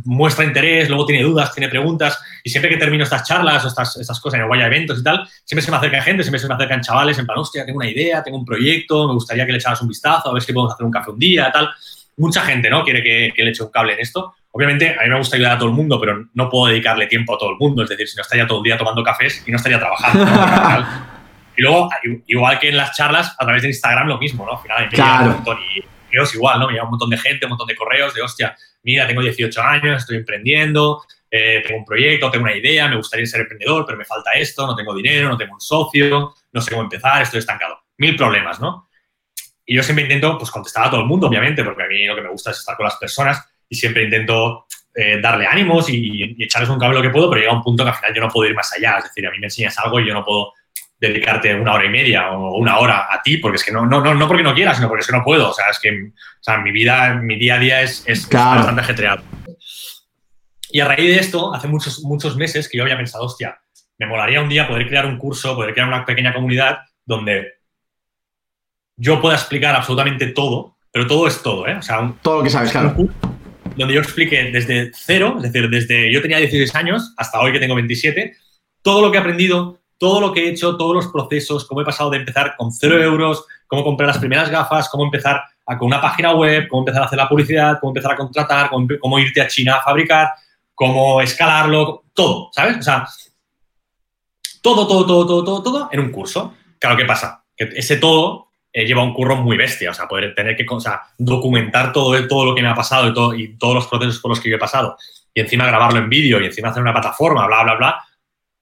muestra 0.06 0.46
interés, 0.46 0.90
luego 0.90 1.06
tiene 1.06 1.24
dudas, 1.24 1.54
tiene 1.54 1.70
preguntas, 1.70 2.20
y 2.44 2.50
siempre 2.50 2.70
que 2.70 2.78
termino 2.78 3.04
estas 3.04 3.28
charlas 3.28 3.64
o 3.66 3.68
estas, 3.68 3.98
estas 3.98 4.20
cosas, 4.20 4.40
en 4.40 4.48
voy 4.48 4.62
a 4.62 4.68
eventos 4.68 5.00
y 5.00 5.04
tal, 5.04 5.28
siempre 5.44 5.64
se 5.64 5.72
me 5.72 5.78
acerca 5.78 6.02
gente, 6.02 6.24
siempre 6.24 6.40
se 6.40 6.48
me 6.48 6.56
acercan 6.56 6.82
chavales 6.82 7.18
en 7.20 7.26
plan, 7.26 7.38
hostia, 7.38 7.66
tengo 7.66 7.78
una 7.78 7.90
idea, 7.90 8.24
tengo 8.24 8.38
un 8.38 8.46
proyecto, 8.46 9.08
me 9.08 9.14
gustaría 9.14 9.46
que 9.46 9.52
le 9.52 9.58
echaras 9.58 9.82
un 9.82 9.88
vistazo, 9.88 10.30
a 10.30 10.34
ver 10.34 10.42
si 10.42 10.54
podemos 10.54 10.74
hacer 10.74 10.86
un 10.86 10.92
café 10.92 11.12
un 11.12 11.20
día, 11.20 11.52
tal. 11.52 11.70
Mucha 12.18 12.42
gente, 12.42 12.70
¿no? 12.70 12.84
Quiere 12.84 13.02
que, 13.02 13.44
le 13.44 13.50
eche 13.50 13.64
un 13.64 13.70
cable 13.70 13.94
en 13.94 14.00
esto. 14.00 14.34
Obviamente, 14.52 14.94
a 15.00 15.04
mí 15.04 15.10
me 15.10 15.18
gusta 15.18 15.38
ayudar 15.38 15.54
a 15.54 15.58
todo 15.58 15.70
el 15.70 15.76
mundo, 15.76 15.98
pero 16.02 16.26
no 16.34 16.50
puedo 16.50 16.68
dedicarle 16.68 17.08
tiempo 17.08 17.36
a 17.36 17.38
todo 17.38 17.52
el 17.52 17.58
mundo. 17.58 17.84
Es 17.84 17.90
decir, 17.90 18.10
si 18.10 18.18
no 18.18 18.24
estaría 18.24 18.46
todo 18.46 18.58
el 18.58 18.64
día 18.66 18.78
tomando 18.78 19.02
cafés 19.04 19.42
y 19.48 19.52
no 19.52 19.56
estaría 19.56 19.80
trabajando. 19.80 20.26
y 21.60 21.62
luego, 21.62 21.90
igual 22.26 22.58
que 22.58 22.70
en 22.70 22.78
las 22.78 22.96
charlas, 22.96 23.36
a 23.38 23.44
través 23.44 23.64
de 23.64 23.68
Instagram, 23.68 24.08
lo 24.08 24.18
mismo, 24.18 24.46
¿no? 24.46 24.54
Al 24.54 24.60
final, 24.60 24.78
hay 24.78 24.88
claro. 24.88 25.44
y 25.76 25.82
correos 25.82 26.34
igual, 26.34 26.58
¿no? 26.58 26.68
Me 26.68 26.72
llega 26.72 26.86
un 26.86 26.92
montón 26.92 27.10
de 27.10 27.18
gente, 27.18 27.46
un 27.46 27.50
montón 27.50 27.68
de 27.68 27.76
correos 27.76 28.14
de, 28.14 28.22
hostia, 28.22 28.56
mira, 28.84 29.06
tengo 29.06 29.22
18 29.22 29.62
años, 29.62 29.98
estoy 29.98 30.16
emprendiendo, 30.16 31.04
eh, 31.30 31.62
tengo 31.68 31.80
un 31.80 31.86
proyecto, 31.86 32.32
tengo 32.32 32.44
una 32.44 32.56
idea, 32.56 32.88
me 32.88 32.96
gustaría 32.96 33.26
ser 33.26 33.42
emprendedor, 33.42 33.86
pero 33.86 33.98
me 33.98 34.06
falta 34.06 34.32
esto, 34.36 34.66
no 34.66 34.74
tengo 34.74 34.96
dinero, 34.96 35.28
no 35.28 35.36
tengo 35.36 35.56
un 35.56 35.60
socio, 35.60 36.34
no 36.54 36.62
sé 36.62 36.72
cómo 36.72 36.84
empezar, 36.84 37.24
estoy 37.24 37.40
estancado. 37.40 37.78
Mil 37.98 38.16
problemas, 38.16 38.62
¿no? 38.62 38.88
Y 39.66 39.76
yo 39.76 39.84
siempre 39.84 40.04
intento, 40.04 40.38
pues, 40.38 40.52
contestar 40.52 40.86
a 40.86 40.90
todo 40.90 41.02
el 41.02 41.08
mundo, 41.08 41.28
obviamente, 41.28 41.62
porque 41.66 41.84
a 41.84 41.88
mí 41.88 42.06
lo 42.06 42.16
que 42.16 42.22
me 42.22 42.30
gusta 42.30 42.52
es 42.52 42.60
estar 42.60 42.78
con 42.78 42.86
las 42.86 42.96
personas 42.96 43.46
y 43.68 43.76
siempre 43.76 44.06
intento 44.06 44.66
eh, 44.96 45.20
darle 45.22 45.46
ánimos 45.46 45.90
y, 45.90 46.42
echarles 46.42 46.70
un 46.70 46.80
cable 46.80 46.96
lo 46.96 47.02
que 47.02 47.10
puedo, 47.10 47.30
pero 47.30 47.42
llega 47.42 47.54
un 47.54 47.62
punto 47.62 47.84
que 47.84 47.90
al 47.90 47.96
final 47.98 48.14
yo 48.16 48.22
no 48.22 48.30
puedo 48.30 48.50
ir 48.50 48.56
más 48.56 48.72
allá. 48.72 48.96
Es 49.00 49.04
decir, 49.04 49.28
a 49.28 49.32
mí 49.32 49.40
me 49.40 49.48
enseñas 49.48 49.78
algo 49.78 50.00
y 50.00 50.08
yo 50.08 50.14
no 50.14 50.24
puedo 50.24 50.54
dedicarte 51.00 51.56
una 51.56 51.74
hora 51.74 51.86
y 51.86 51.90
media 51.90 52.32
o 52.32 52.58
una 52.58 52.78
hora 52.78 53.08
a 53.10 53.22
ti, 53.22 53.38
porque 53.38 53.58
es 53.58 53.64
que 53.64 53.72
no, 53.72 53.86
no, 53.86 54.02
no, 54.02 54.14
no 54.14 54.28
porque 54.28 54.44
no 54.44 54.54
quieras, 54.54 54.78
sino 54.78 54.90
porque 54.90 55.02
es 55.02 55.08
que 55.08 55.16
no 55.16 55.24
puedo. 55.24 55.50
O 55.50 55.54
sea, 55.54 55.70
es 55.70 55.80
que 55.80 55.90
o 55.92 56.44
sea, 56.44 56.58
mi 56.58 56.72
vida, 56.72 57.16
mi 57.16 57.38
día 57.38 57.56
a 57.56 57.60
día 57.60 57.82
es, 57.82 58.04
es 58.06 58.28
bastante 58.30 58.82
ajetreado. 58.82 59.24
Y 60.72 60.80
a 60.80 60.86
raíz 60.86 61.08
de 61.08 61.20
esto, 61.20 61.54
hace 61.54 61.68
muchos, 61.68 62.02
muchos 62.04 62.36
meses 62.36 62.70
que 62.70 62.78
yo 62.78 62.84
había 62.84 62.98
pensado, 62.98 63.26
hostia, 63.26 63.60
me 63.98 64.06
molaría 64.06 64.42
un 64.42 64.50
día 64.50 64.68
poder 64.68 64.88
crear 64.88 65.06
un 65.06 65.18
curso, 65.18 65.56
poder 65.56 65.74
crear 65.74 65.88
una 65.88 66.06
pequeña 66.06 66.34
comunidad 66.34 66.80
donde 67.06 67.54
yo 68.96 69.22
pueda 69.22 69.36
explicar 69.36 69.76
absolutamente 69.76 70.28
todo, 70.28 70.78
pero 70.92 71.08
todo 71.08 71.28
es 71.28 71.42
todo, 71.42 71.68
¿eh? 71.68 71.76
O 71.76 71.82
sea, 71.82 72.14
todo 72.22 72.38
lo 72.38 72.44
que 72.44 72.50
sabes, 72.50 72.72
claro. 72.72 72.96
Donde 73.76 73.94
yo 73.94 74.02
explique 74.02 74.52
desde 74.52 74.92
cero, 74.94 75.36
es 75.38 75.52
decir, 75.52 75.70
desde 75.70 76.12
yo 76.12 76.22
tenía 76.22 76.38
16 76.38 76.76
años 76.76 77.14
hasta 77.18 77.40
hoy 77.40 77.52
que 77.52 77.60
tengo 77.60 77.76
27, 77.76 78.36
todo 78.82 79.02
lo 79.02 79.12
que 79.12 79.18
he 79.18 79.22
aprendido, 79.22 79.79
todo 80.00 80.22
lo 80.22 80.32
que 80.32 80.46
he 80.46 80.50
hecho, 80.50 80.78
todos 80.78 80.96
los 80.96 81.08
procesos, 81.08 81.66
cómo 81.66 81.82
he 81.82 81.86
pasado 81.86 82.10
de 82.10 82.18
empezar 82.18 82.56
con 82.58 82.72
cero 82.72 82.98
euros, 83.00 83.46
cómo 83.68 83.84
comprar 83.84 84.08
las 84.08 84.18
primeras 84.18 84.50
gafas, 84.50 84.90
cómo 84.90 85.04
empezar 85.04 85.44
a, 85.66 85.78
con 85.78 85.88
una 85.88 86.02
página 86.02 86.34
web, 86.34 86.68
cómo 86.70 86.82
empezar 86.82 87.04
a 87.04 87.06
hacer 87.06 87.18
la 87.18 87.30
publicidad, 87.30 87.78
cómo 87.80 87.92
empezar 87.92 88.14
a 88.14 88.16
contratar, 88.16 88.70
cómo, 88.70 89.20
irte 89.20 89.42
a 89.42 89.48
China 89.48 89.76
a 89.76 89.82
fabricar, 89.82 90.32
cómo 90.74 91.22
escalarlo, 91.22 92.06
todo, 92.14 92.50
¿sabes? 92.54 92.78
O 92.78 92.82
sea, 92.82 93.06
todo, 94.62 94.88
todo, 94.88 95.06
todo, 95.06 95.28
todo, 95.28 95.44
todo, 95.44 95.64
todo 95.64 95.90
en 95.92 96.00
un 96.00 96.12
curso. 96.12 96.54
Claro, 96.80 96.96
¿qué 96.96 97.06
pasa? 97.06 97.44
Que 97.56 97.70
ese 97.76 97.98
todo 97.98 98.48
eh, 98.72 98.86
lleva 98.86 99.04
un 99.04 99.14
curro 99.14 99.36
muy 99.36 99.58
bestia, 99.58 99.92
o 99.92 99.94
sea, 99.94 100.08
poder 100.08 100.34
tener 100.34 100.56
que 100.56 100.66
o 100.70 100.80
sea, 100.80 101.02
documentar 101.18 101.92
todo, 101.92 102.26
todo 102.28 102.46
lo 102.46 102.56
que 102.56 102.62
me 102.62 102.70
ha 102.70 102.76
pasado 102.76 103.10
y, 103.10 103.14
todo, 103.14 103.36
y 103.36 103.58
todos 103.58 103.76
los 103.76 103.88
procesos 103.88 104.20
por 104.20 104.30
los 104.30 104.40
que 104.40 104.50
yo 104.50 104.56
he 104.56 104.60
pasado, 104.60 104.96
y 105.34 105.42
encima 105.42 105.66
grabarlo 105.66 106.00
en 106.00 106.10
vídeo 106.10 106.40
y 106.40 106.46
encima 106.46 106.70
hacer 106.70 106.82
una 106.82 106.94
plataforma, 106.94 107.46
bla, 107.48 107.64
bla, 107.64 107.76
bla, 107.76 108.04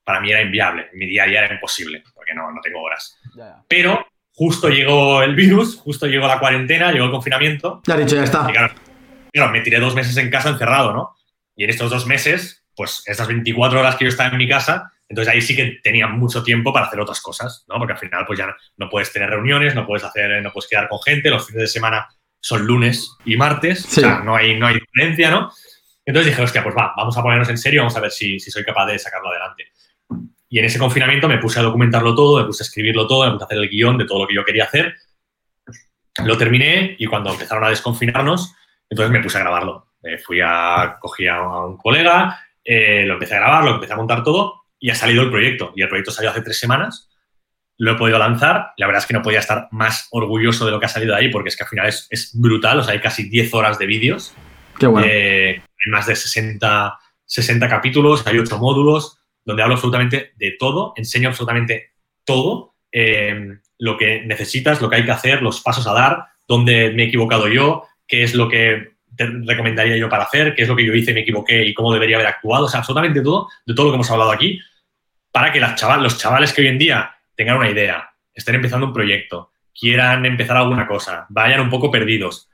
para 0.07 0.21
mí 0.21 0.31
era 0.31 0.41
inviable, 0.41 0.87
mi 0.93 1.05
día 1.05 1.23
a 1.23 1.27
día 1.27 1.43
era 1.43 1.53
imposible, 1.53 2.01
porque 2.15 2.33
no, 2.33 2.49
no 2.49 2.61
tengo 2.61 2.81
horas. 2.81 3.19
Pero 3.67 4.07
justo 4.31 4.69
llegó 4.69 5.21
el 5.21 5.35
virus, 5.35 5.75
justo 5.75 6.07
llegó 6.07 6.25
la 6.29 6.39
cuarentena, 6.39 6.93
llegó 6.93 7.03
el 7.03 7.11
confinamiento. 7.11 7.81
Ya 7.85 7.97
dicho, 7.97 8.15
ya 8.15 8.23
está. 8.23 8.45
Y 8.49 8.53
claro, 8.53 8.73
claro, 9.33 9.51
me 9.51 9.59
tiré 9.59 9.81
dos 9.81 9.95
meses 9.95 10.15
en 10.15 10.29
casa 10.29 10.47
encerrado, 10.47 10.93
¿no? 10.93 11.13
Y 11.57 11.65
en 11.65 11.71
estos 11.71 11.91
dos 11.91 12.07
meses, 12.07 12.63
pues 12.73 13.03
estas 13.05 13.27
24 13.27 13.81
horas 13.81 13.97
que 13.97 14.05
yo 14.05 14.09
estaba 14.09 14.29
en 14.29 14.37
mi 14.37 14.47
casa, 14.47 14.93
entonces 15.09 15.33
ahí 15.33 15.41
sí 15.41 15.57
que 15.57 15.79
tenía 15.83 16.07
mucho 16.07 16.41
tiempo 16.41 16.71
para 16.71 16.85
hacer 16.85 17.01
otras 17.01 17.19
cosas, 17.19 17.65
¿no? 17.67 17.77
Porque 17.77 17.91
al 17.91 17.99
final 17.99 18.25
pues 18.25 18.39
ya 18.39 18.55
no, 18.77 18.89
puedes 18.89 19.11
tener 19.11 19.29
reuniones, 19.29 19.75
no 19.75 19.85
puedes 19.85 20.05
hacer, 20.05 20.41
no 20.41 20.53
puedes 20.53 20.69
quedar 20.69 20.87
con 20.87 21.01
gente, 21.01 21.29
los 21.29 21.45
fines 21.45 21.63
de 21.63 21.67
semana 21.67 22.07
son 22.39 22.65
lunes 22.65 23.11
y 23.25 23.35
martes, 23.35 23.83
o 23.83 23.89
sea, 23.89 24.21
no 24.21 24.37
hay, 24.37 24.57
no 24.57 24.67
hay 24.67 24.75
diferencia, 24.75 25.31
¿no? 25.31 25.51
Entonces 26.05 26.31
dije, 26.31 26.41
hostia, 26.41 26.63
pues 26.63 26.73
va, 26.73 26.93
vamos 26.95 27.17
a 27.17 27.21
ponernos 27.21 27.49
en 27.49 27.57
serio, 27.57 27.81
vamos 27.81 27.97
a 27.97 27.99
ver 27.99 28.11
si, 28.11 28.39
si 28.39 28.49
soy 28.49 28.63
capaz 28.63 28.85
de 28.85 28.97
sacarlo 28.97 29.27
adelante. 29.27 29.65
Y 30.49 30.59
en 30.59 30.65
ese 30.65 30.79
confinamiento 30.79 31.27
me 31.27 31.39
puse 31.39 31.59
a 31.59 31.63
documentarlo 31.63 32.15
todo, 32.15 32.39
me 32.39 32.45
puse 32.45 32.63
a 32.63 32.65
escribirlo 32.65 33.07
todo, 33.07 33.25
me 33.25 33.31
puse 33.33 33.43
a 33.43 33.47
hacer 33.47 33.57
el 33.57 33.69
guion 33.69 33.97
de 33.97 34.05
todo 34.05 34.21
lo 34.21 34.27
que 34.27 34.35
yo 34.35 34.45
quería 34.45 34.63
hacer. 34.63 34.95
Lo 36.23 36.37
terminé 36.37 36.95
y 36.97 37.05
cuando 37.05 37.31
empezaron 37.31 37.63
a 37.63 37.69
desconfinarnos, 37.69 38.55
entonces 38.89 39.11
me 39.11 39.21
puse 39.21 39.37
a 39.37 39.41
grabarlo. 39.41 39.91
Eh, 40.03 40.17
fui 40.17 40.39
a, 40.41 40.97
cogí 40.99 41.27
a 41.27 41.41
un 41.41 41.77
colega, 41.77 42.39
eh, 42.63 43.03
lo 43.05 43.13
empecé 43.13 43.35
a 43.35 43.39
grabar, 43.39 43.65
lo 43.65 43.75
empecé 43.75 43.93
a 43.93 43.97
montar 43.97 44.23
todo 44.23 44.63
y 44.79 44.89
ha 44.89 44.95
salido 44.95 45.21
el 45.23 45.29
proyecto. 45.29 45.73
Y 45.75 45.81
el 45.81 45.89
proyecto 45.89 46.11
salió 46.11 46.31
hace 46.31 46.41
tres 46.41 46.59
semanas. 46.59 47.09
Lo 47.77 47.91
he 47.91 47.95
podido 47.95 48.17
lanzar. 48.17 48.71
La 48.77 48.87
verdad 48.87 49.01
es 49.01 49.07
que 49.07 49.13
no 49.13 49.21
podía 49.21 49.39
estar 49.39 49.67
más 49.71 50.07
orgulloso 50.11 50.65
de 50.65 50.71
lo 50.71 50.79
que 50.79 50.85
ha 50.85 50.89
salido 50.89 51.13
de 51.13 51.19
ahí 51.19 51.29
porque 51.29 51.49
es 51.49 51.57
que 51.57 51.63
al 51.63 51.69
final 51.69 51.87
es, 51.87 52.07
es 52.09 52.31
brutal. 52.33 52.79
O 52.79 52.83
sea, 52.83 52.93
hay 52.93 53.01
casi 53.01 53.29
10 53.29 53.53
horas 53.53 53.77
de 53.77 53.85
vídeos. 53.85 54.33
Qué 54.79 54.87
bueno. 54.87 55.05
Eh, 55.07 55.61
hay 55.61 55.91
más 55.91 56.07
de 56.07 56.15
60, 56.15 56.97
60 57.25 57.69
capítulos, 57.69 58.25
hay 58.25 58.39
8 58.39 58.57
módulos 58.57 59.16
donde 59.47 59.63
hablo 59.63 59.75
absolutamente 59.75 60.33
de 60.35 60.57
todo, 60.59 60.91
enseño 60.97 61.29
absolutamente 61.29 61.93
todo, 62.25 62.75
eh, 62.91 63.59
lo 63.79 63.97
que 63.97 64.21
necesitas, 64.23 64.81
lo 64.81 64.89
que 64.89 64.97
hay 64.97 65.05
que 65.05 65.11
hacer, 65.11 65.41
los 65.41 65.61
pasos 65.61 65.87
a 65.87 65.93
dar, 65.93 66.25
dónde 66.49 66.91
me 66.91 67.03
he 67.03 67.07
equivocado 67.07 67.47
yo, 67.47 67.83
qué 68.05 68.23
es 68.23 68.35
lo 68.35 68.49
que 68.49 68.97
te 69.15 69.25
recomendaría 69.25 69.95
yo 69.95 70.09
para 70.09 70.25
hacer, 70.25 70.53
qué 70.53 70.63
es 70.63 70.67
lo 70.67 70.75
que 70.75 70.85
yo 70.85 70.93
hice, 70.93 71.13
me 71.13 71.21
equivoqué 71.21 71.63
y 71.65 71.73
cómo 71.73 71.93
debería 71.93 72.17
haber 72.17 72.27
actuado, 72.27 72.65
o 72.65 72.67
sea, 72.67 72.81
absolutamente 72.81 73.21
todo, 73.21 73.47
de 73.65 73.73
todo 73.73 73.85
lo 73.85 73.91
que 73.93 73.95
hemos 73.95 74.11
hablado 74.11 74.31
aquí, 74.31 74.59
para 75.31 75.53
que 75.53 75.61
las 75.61 75.79
chaval, 75.79 76.03
los 76.03 76.17
chavales 76.17 76.51
que 76.51 76.61
hoy 76.61 76.67
en 76.67 76.77
día 76.77 77.15
tengan 77.33 77.55
una 77.55 77.69
idea, 77.69 78.11
estén 78.33 78.55
empezando 78.55 78.85
un 78.85 78.93
proyecto, 78.93 79.51
quieran 79.73 80.25
empezar 80.25 80.57
alguna 80.57 80.87
cosa, 80.87 81.25
vayan 81.29 81.61
un 81.61 81.69
poco 81.69 81.89
perdidos, 81.89 82.49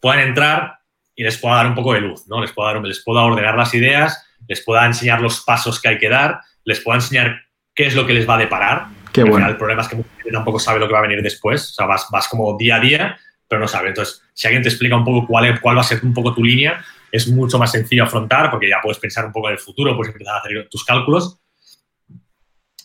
puedan 0.00 0.18
entrar 0.18 0.80
y 1.14 1.22
les 1.22 1.38
pueda 1.38 1.54
dar 1.54 1.68
un 1.68 1.76
poco 1.76 1.94
de 1.94 2.00
luz, 2.00 2.26
¿no? 2.26 2.40
Les 2.40 2.50
pueda, 2.50 2.80
les 2.80 3.00
pueda 3.04 3.22
ordenar 3.22 3.56
las 3.56 3.72
ideas, 3.74 4.26
les 4.48 4.60
pueda 4.62 4.86
enseñar 4.86 5.20
los 5.20 5.40
pasos 5.40 5.80
que 5.80 5.88
hay 5.88 5.98
que 5.98 6.08
dar, 6.08 6.40
les 6.64 6.80
pueda 6.80 6.98
enseñar 6.98 7.42
qué 7.74 7.86
es 7.86 7.94
lo 7.94 8.06
que 8.06 8.12
les 8.12 8.28
va 8.28 8.34
a 8.34 8.38
deparar. 8.38 8.86
Qué 9.12 9.24
bueno. 9.24 9.46
el 9.46 9.56
problema 9.56 9.82
es 9.82 9.88
que 9.88 10.30
tampoco 10.32 10.58
sabe 10.58 10.80
lo 10.80 10.86
que 10.86 10.94
va 10.94 11.00
a 11.00 11.02
venir 11.02 11.22
después, 11.22 11.70
o 11.70 11.72
sea, 11.74 11.86
vas, 11.86 12.06
vas 12.10 12.28
como 12.28 12.56
día 12.56 12.76
a 12.76 12.80
día 12.80 13.18
pero 13.52 13.60
no 13.60 13.68
sabe. 13.68 13.90
Entonces, 13.90 14.22
si 14.32 14.46
alguien 14.46 14.62
te 14.62 14.70
explica 14.70 14.96
un 14.96 15.04
poco 15.04 15.26
cuál, 15.26 15.60
cuál 15.60 15.76
va 15.76 15.82
a 15.82 15.84
ser 15.84 16.02
un 16.02 16.14
poco 16.14 16.32
tu 16.32 16.42
línea, 16.42 16.82
es 17.10 17.28
mucho 17.28 17.58
más 17.58 17.70
sencillo 17.70 18.04
afrontar 18.04 18.50
porque 18.50 18.66
ya 18.66 18.78
puedes 18.82 18.98
pensar 18.98 19.26
un 19.26 19.32
poco 19.32 19.48
en 19.48 19.52
el 19.52 19.58
futuro, 19.58 19.94
puedes 19.94 20.10
empezar 20.10 20.36
a 20.36 20.38
hacer 20.38 20.68
tus 20.70 20.82
cálculos. 20.86 21.38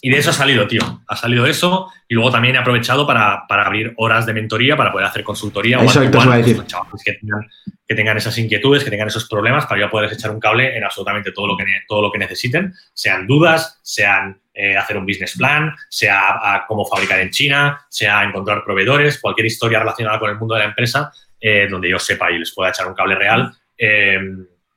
Y 0.02 0.10
de 0.10 0.18
eso 0.18 0.30
ha 0.30 0.34
salido, 0.34 0.68
tío. 0.68 1.02
Ha 1.08 1.16
salido 1.16 1.46
eso 1.46 1.92
y 2.08 2.14
luego 2.14 2.32
también 2.32 2.56
he 2.56 2.60
aprovechado 2.60 3.08
para, 3.08 3.46
para 3.48 3.66
abrir 3.66 3.94
horas 3.98 4.26
de 4.26 4.34
mentoría, 4.34 4.78
para 4.78 4.92
poder 4.92 5.08
hacer 5.08 5.24
consultoría. 5.24 5.80
Eso 5.80 6.00
o 6.00 6.04
a. 6.04 6.42
Que 6.42 7.14
tengan, 7.14 7.50
que 7.88 7.96
tengan 7.96 8.18
esas 8.18 8.38
inquietudes, 8.38 8.84
que 8.84 8.90
tengan 8.90 9.08
esos 9.08 9.28
problemas, 9.28 9.66
para 9.66 9.82
yo 9.82 9.90
poderles 9.90 10.18
echar 10.18 10.32
un 10.32 10.40
cable 10.40 10.78
en 10.78 10.84
absolutamente 10.84 11.32
todo 11.32 11.48
lo 11.48 11.58
que, 11.58 11.66
todo 11.88 12.02
lo 12.02 12.12
que 12.12 12.20
necesiten, 12.20 12.74
sean 12.94 13.26
dudas, 13.26 13.80
sean 13.82 14.40
eh, 14.54 14.76
hacer 14.76 14.98
un 14.98 15.06
business 15.06 15.36
plan, 15.38 15.74
sea 15.90 16.66
cómo 16.68 16.86
fabricar 16.86 17.20
en 17.20 17.30
China, 17.30 17.86
sea 17.90 18.24
encontrar 18.24 18.64
proveedores, 18.64 19.20
cualquier 19.20 19.48
historia 19.48 19.80
relacionada 19.80 20.20
con 20.20 20.30
el 20.30 20.38
mundo 20.38 20.56
de 20.56 20.62
la 20.62 20.68
empresa, 20.68 21.12
eh, 21.40 21.68
donde 21.70 21.90
yo 21.90 22.00
sepa 22.00 22.32
y 22.32 22.40
les 22.40 22.54
pueda 22.54 22.70
echar 22.70 22.88
un 22.88 22.94
cable 22.94 23.16
real, 23.16 23.54
eh, 23.78 24.20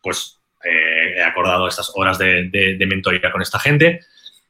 pues 0.03 0.37
he 0.63 1.23
acordado 1.23 1.67
estas 1.67 1.91
horas 1.95 2.19
de, 2.19 2.51
de, 2.51 2.87
mentoría 2.87 3.33
con 3.33 3.41
esta 3.41 3.59
gente. 3.59 4.01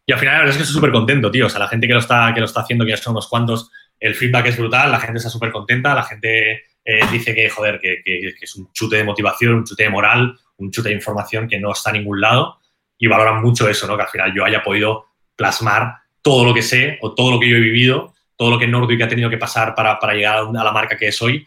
Y 0.07 0.12
al 0.12 0.18
final, 0.18 0.34
la 0.34 0.38
verdad 0.40 0.51
es 0.51 0.57
que 0.57 0.62
estoy 0.62 0.74
súper 0.74 0.92
contento, 0.92 1.30
tío. 1.30 1.46
O 1.46 1.48
sea, 1.48 1.61
la 1.61 1.68
gente 1.68 1.86
que 1.86 1.92
lo 1.92 2.01
está, 2.01 2.32
que 2.34 2.40
lo 2.40 2.46
está 2.46 2.61
haciendo, 2.61 2.84
que 2.84 2.90
ya 2.90 2.96
son 2.96 3.12
unos 3.12 3.28
cuantos, 3.28 3.70
el 3.98 4.14
feedback 4.14 4.46
es 4.46 4.59
brutal, 4.59 4.90
la 4.90 4.98
gente 4.98 5.18
está 5.18 5.30
súper 5.30 5.53
contenta, 5.53 5.94
la 5.94 6.03
gente 6.03 6.64
dice 7.12 7.34
que, 7.34 7.48
joder, 7.48 7.78
que, 7.80 8.03
que, 8.05 8.34
es 8.40 8.57
un 8.57 8.72
chute 8.72 8.96
de 8.96 9.05
motivación, 9.05 9.55
un 9.55 9.64
chute 9.64 9.84
de 9.84 9.90
moral, 9.90 10.36
un 10.57 10.70
chute 10.70 10.88
de 10.88 10.94
información 10.94 11.48
que 11.48 11.59
no 11.59 11.72
está 11.72 11.90
a 11.90 11.92
ningún 11.92 12.20
lado 12.20 12.59
y 12.98 13.07
valoran 13.07 13.40
mucho 13.42 13.68
eso, 13.68 13.86
¿no? 13.86 13.96
Que 13.96 14.03
al 14.03 14.09
final 14.09 14.34
yo 14.34 14.44
haya 14.44 14.62
podido 14.62 15.07
plasmar 15.36 15.94
todo 16.22 16.44
lo 16.44 16.53
que 16.53 16.62
sé 16.62 16.98
o 17.01 17.14
todo 17.14 17.32
lo 17.32 17.40
que 17.40 17.48
yo 17.48 17.57
he 17.57 17.61
vivido, 17.61 18.14
todo 18.36 18.51
lo 18.51 18.59
que 18.59 18.66
Nordic 18.66 19.03
ha 19.03 19.09
tenido 19.09 19.30
que 19.30 19.38
pasar 19.38 19.74
para, 19.74 19.98
para 19.98 20.14
llegar 20.14 20.38
a 20.38 20.64
la 20.64 20.72
marca 20.72 20.96
que 20.96 21.09
es 21.09 21.22
hoy, 21.22 21.46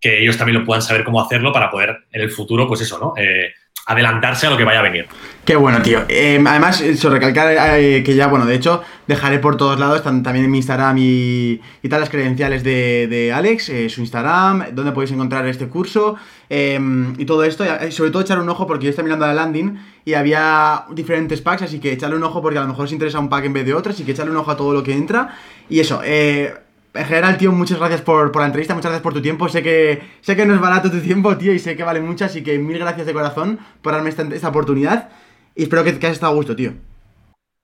que 0.00 0.22
ellos 0.22 0.36
también 0.36 0.58
lo 0.58 0.64
puedan 0.64 0.82
saber 0.82 1.04
cómo 1.04 1.20
hacerlo 1.20 1.52
para 1.52 1.70
poder 1.70 2.04
en 2.10 2.22
el 2.22 2.30
futuro, 2.30 2.66
pues 2.66 2.80
eso, 2.80 2.98
¿no? 2.98 3.14
Eh, 3.16 3.52
adelantarse 3.86 4.46
a 4.46 4.50
lo 4.50 4.56
que 4.56 4.64
vaya 4.64 4.80
a 4.80 4.82
venir. 4.82 5.06
Qué 5.44 5.56
bueno, 5.56 5.82
tío. 5.82 6.04
Eh, 6.08 6.42
además, 6.46 6.80
eso, 6.80 7.10
recalcar 7.10 7.54
eh, 7.78 8.02
que 8.02 8.14
ya, 8.14 8.28
bueno, 8.28 8.46
de 8.46 8.54
hecho, 8.54 8.82
dejaré 9.06 9.38
por 9.40 9.58
todos 9.58 9.78
lados, 9.78 10.02
también 10.02 10.44
en 10.44 10.50
mi 10.50 10.58
Instagram 10.58 10.96
y, 10.98 11.60
y 11.82 11.88
tal, 11.90 12.00
las 12.00 12.08
credenciales 12.08 12.64
de, 12.64 13.32
Alex, 13.34 13.68
eh, 13.68 13.90
su 13.90 14.00
Instagram, 14.00 14.74
donde 14.74 14.92
podéis 14.92 15.12
encontrar 15.12 15.46
este 15.46 15.68
curso 15.68 16.16
y 16.48 17.24
todo 17.26 17.44
esto. 17.44 17.64
Y 17.86 17.92
sobre 17.92 18.10
todo 18.10 18.22
echar 18.22 18.38
un 18.38 18.48
ojo 18.48 18.66
porque 18.66 18.84
yo 18.84 18.90
estoy 18.90 19.04
mirando 19.04 19.26
la 19.26 19.34
landing 19.34 19.78
y 20.04 20.14
había 20.14 20.84
diferentes 20.92 21.40
packs, 21.42 21.62
así 21.62 21.78
que 21.78 21.92
echarle 21.92 22.16
un 22.16 22.22
ojo 22.22 22.40
porque 22.40 22.58
a 22.58 22.62
lo 22.62 22.68
mejor 22.68 22.84
os 22.84 22.92
interesa 22.92 23.18
un 23.18 23.28
pack 23.28 23.44
en 23.46 23.52
vez 23.52 23.66
de 23.66 23.74
otro, 23.74 23.92
así 23.92 24.04
que 24.04 24.12
echarle 24.12 24.30
un 24.30 24.38
ojo 24.38 24.50
a 24.50 24.56
todo 24.56 24.72
lo 24.72 24.82
que 24.82 24.92
entra. 24.92 25.36
Y 25.68 25.80
eso, 25.80 26.00
eh 26.04 26.54
en 26.94 27.04
general, 27.06 27.36
tío, 27.36 27.50
muchas 27.50 27.78
gracias 27.78 28.02
por, 28.02 28.34
la 28.36 28.46
entrevista, 28.46 28.74
muchas 28.74 28.90
gracias 28.90 29.02
por 29.02 29.12
tu 29.12 29.20
tiempo. 29.20 29.48
Sé 29.48 29.62
que, 29.62 30.00
sé 30.20 30.36
que 30.36 30.46
no 30.46 30.54
es 30.54 30.60
barato 30.60 30.90
tu 30.90 31.00
tiempo, 31.00 31.36
tío, 31.36 31.52
y 31.52 31.58
sé 31.58 31.76
que 31.76 31.82
vale 31.82 32.00
mucho, 32.00 32.24
así 32.24 32.42
que 32.42 32.58
mil 32.58 32.78
gracias 32.78 33.06
de 33.06 33.12
corazón 33.12 33.58
por 33.82 33.92
darme 33.92 34.10
esta, 34.10 34.48
oportunidad. 34.48 35.10
Y 35.56 35.64
espero 35.64 35.82
que, 35.82 35.98
que 35.98 36.06
hayas 36.06 36.16
estado 36.16 36.32
a 36.32 36.36
gusto, 36.36 36.54
tío. 36.54 36.72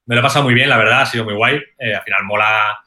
Me 0.05 0.15
lo 0.15 0.21
he 0.21 0.23
pasado 0.23 0.43
muy 0.43 0.53
bien, 0.53 0.69
la 0.69 0.77
verdad, 0.77 1.01
ha 1.01 1.05
sido 1.05 1.23
muy 1.23 1.33
guay. 1.33 1.61
Eh, 1.79 1.95
al 1.95 2.03
final 2.03 2.23
mola 2.25 2.79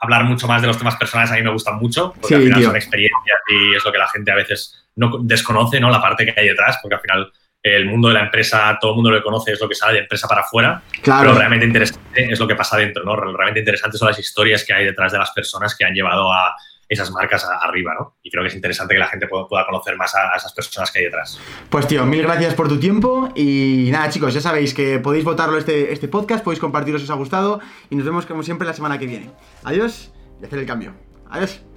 hablar 0.00 0.24
mucho 0.24 0.46
más 0.46 0.60
de 0.60 0.68
los 0.68 0.78
temas 0.78 0.96
personales, 0.96 1.32
a 1.32 1.36
mí 1.36 1.42
me 1.42 1.50
gustan 1.50 1.76
mucho, 1.76 2.14
porque 2.20 2.36
al 2.36 2.42
final 2.42 2.62
son 2.62 2.76
experiencias 2.76 3.40
y 3.48 3.74
es 3.74 3.84
lo 3.84 3.90
que 3.90 3.98
la 3.98 4.08
gente 4.08 4.30
a 4.30 4.36
veces 4.36 4.86
no 4.94 5.18
desconoce, 5.22 5.80
¿no? 5.80 5.90
La 5.90 6.00
parte 6.00 6.24
que 6.24 6.38
hay 6.38 6.48
detrás, 6.48 6.78
porque 6.82 6.96
al 6.96 7.00
final 7.00 7.32
el 7.62 7.86
mundo 7.86 8.08
de 8.08 8.14
la 8.14 8.24
empresa, 8.24 8.78
todo 8.80 8.92
el 8.92 8.96
mundo 8.96 9.10
lo 9.10 9.22
conoce, 9.22 9.52
es 9.52 9.60
lo 9.60 9.68
que 9.68 9.74
sale 9.74 9.94
de 9.94 9.98
empresa 10.00 10.28
para 10.28 10.42
afuera. 10.42 10.82
Claro. 11.02 11.28
Pero 11.28 11.38
realmente 11.38 11.66
interesante 11.66 12.32
es 12.32 12.38
lo 12.38 12.46
que 12.46 12.54
pasa 12.54 12.76
dentro, 12.76 13.04
¿no? 13.04 13.16
Realmente 13.16 13.60
interesante 13.60 13.98
son 13.98 14.08
las 14.08 14.18
historias 14.18 14.64
que 14.64 14.72
hay 14.72 14.84
detrás 14.84 15.12
de 15.12 15.18
las 15.18 15.30
personas 15.32 15.76
que 15.76 15.84
han 15.84 15.94
llevado 15.94 16.32
a, 16.32 16.54
esas 16.88 17.10
marcas 17.10 17.44
arriba, 17.44 17.94
¿no? 17.98 18.16
Y 18.22 18.30
creo 18.30 18.42
que 18.42 18.48
es 18.48 18.54
interesante 18.54 18.94
que 18.94 19.00
la 19.00 19.08
gente 19.08 19.28
pueda, 19.28 19.66
conocer 19.66 19.96
más 19.96 20.14
a, 20.14 20.34
esas 20.36 20.52
personas 20.54 20.90
que 20.90 21.00
hay 21.00 21.04
detrás. 21.04 21.38
Pues 21.68 21.86
tío, 21.86 22.04
mil 22.06 22.22
gracias 22.22 22.54
por 22.54 22.68
tu 22.68 22.80
tiempo 22.80 23.28
y 23.34 23.88
nada 23.92 24.08
chicos, 24.08 24.32
ya 24.32 24.40
sabéis 24.40 24.72
que 24.72 24.98
podéis 24.98 25.24
votarlo 25.24 25.58
este, 25.58 25.92
este 25.92 26.08
podcast, 26.08 26.42
podéis 26.42 26.60
compartirlo 26.60 26.98
si 26.98 27.04
os 27.04 27.10
ha 27.10 27.14
gustado 27.14 27.60
y 27.90 27.96
nos 27.96 28.06
vemos 28.06 28.24
como 28.24 28.42
siempre 28.42 28.66
la 28.66 28.72
semana 28.72 28.98
que 28.98 29.06
viene. 29.06 29.30
Adiós 29.64 30.12
y 30.40 30.46
hacer 30.46 30.58
el 30.58 30.66
cambio. 30.66 30.94
Adiós. 31.28 31.67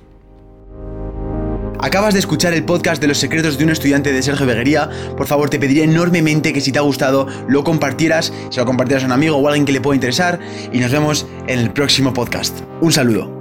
Acabas 1.81 2.13
de 2.13 2.19
escuchar 2.19 2.53
el 2.53 2.63
podcast 2.63 3.01
de 3.01 3.07
los 3.07 3.17
secretos 3.17 3.57
de 3.57 3.63
un 3.63 3.71
estudiante 3.71 4.13
de 4.13 4.21
Sergio 4.21 4.45
Beguería. 4.45 4.87
Por 5.17 5.25
favor, 5.25 5.49
te 5.49 5.57
pediría 5.57 5.83
enormemente 5.83 6.53
que 6.53 6.61
si 6.61 6.71
te 6.71 6.77
ha 6.77 6.83
gustado 6.83 7.27
lo 7.47 7.63
compartieras, 7.63 8.31
se 8.49 8.59
lo 8.59 8.67
compartieras 8.67 9.03
a 9.03 9.07
un 9.07 9.13
amigo 9.13 9.37
o 9.37 9.47
a 9.47 9.49
alguien 9.49 9.65
que 9.65 9.71
le 9.71 9.81
pueda 9.81 9.95
interesar 9.95 10.39
y 10.71 10.79
nos 10.79 10.91
vemos 10.91 11.25
en 11.47 11.59
el 11.59 11.71
próximo 11.71 12.13
podcast. 12.13 12.61
Un 12.81 12.91
saludo. 12.91 13.40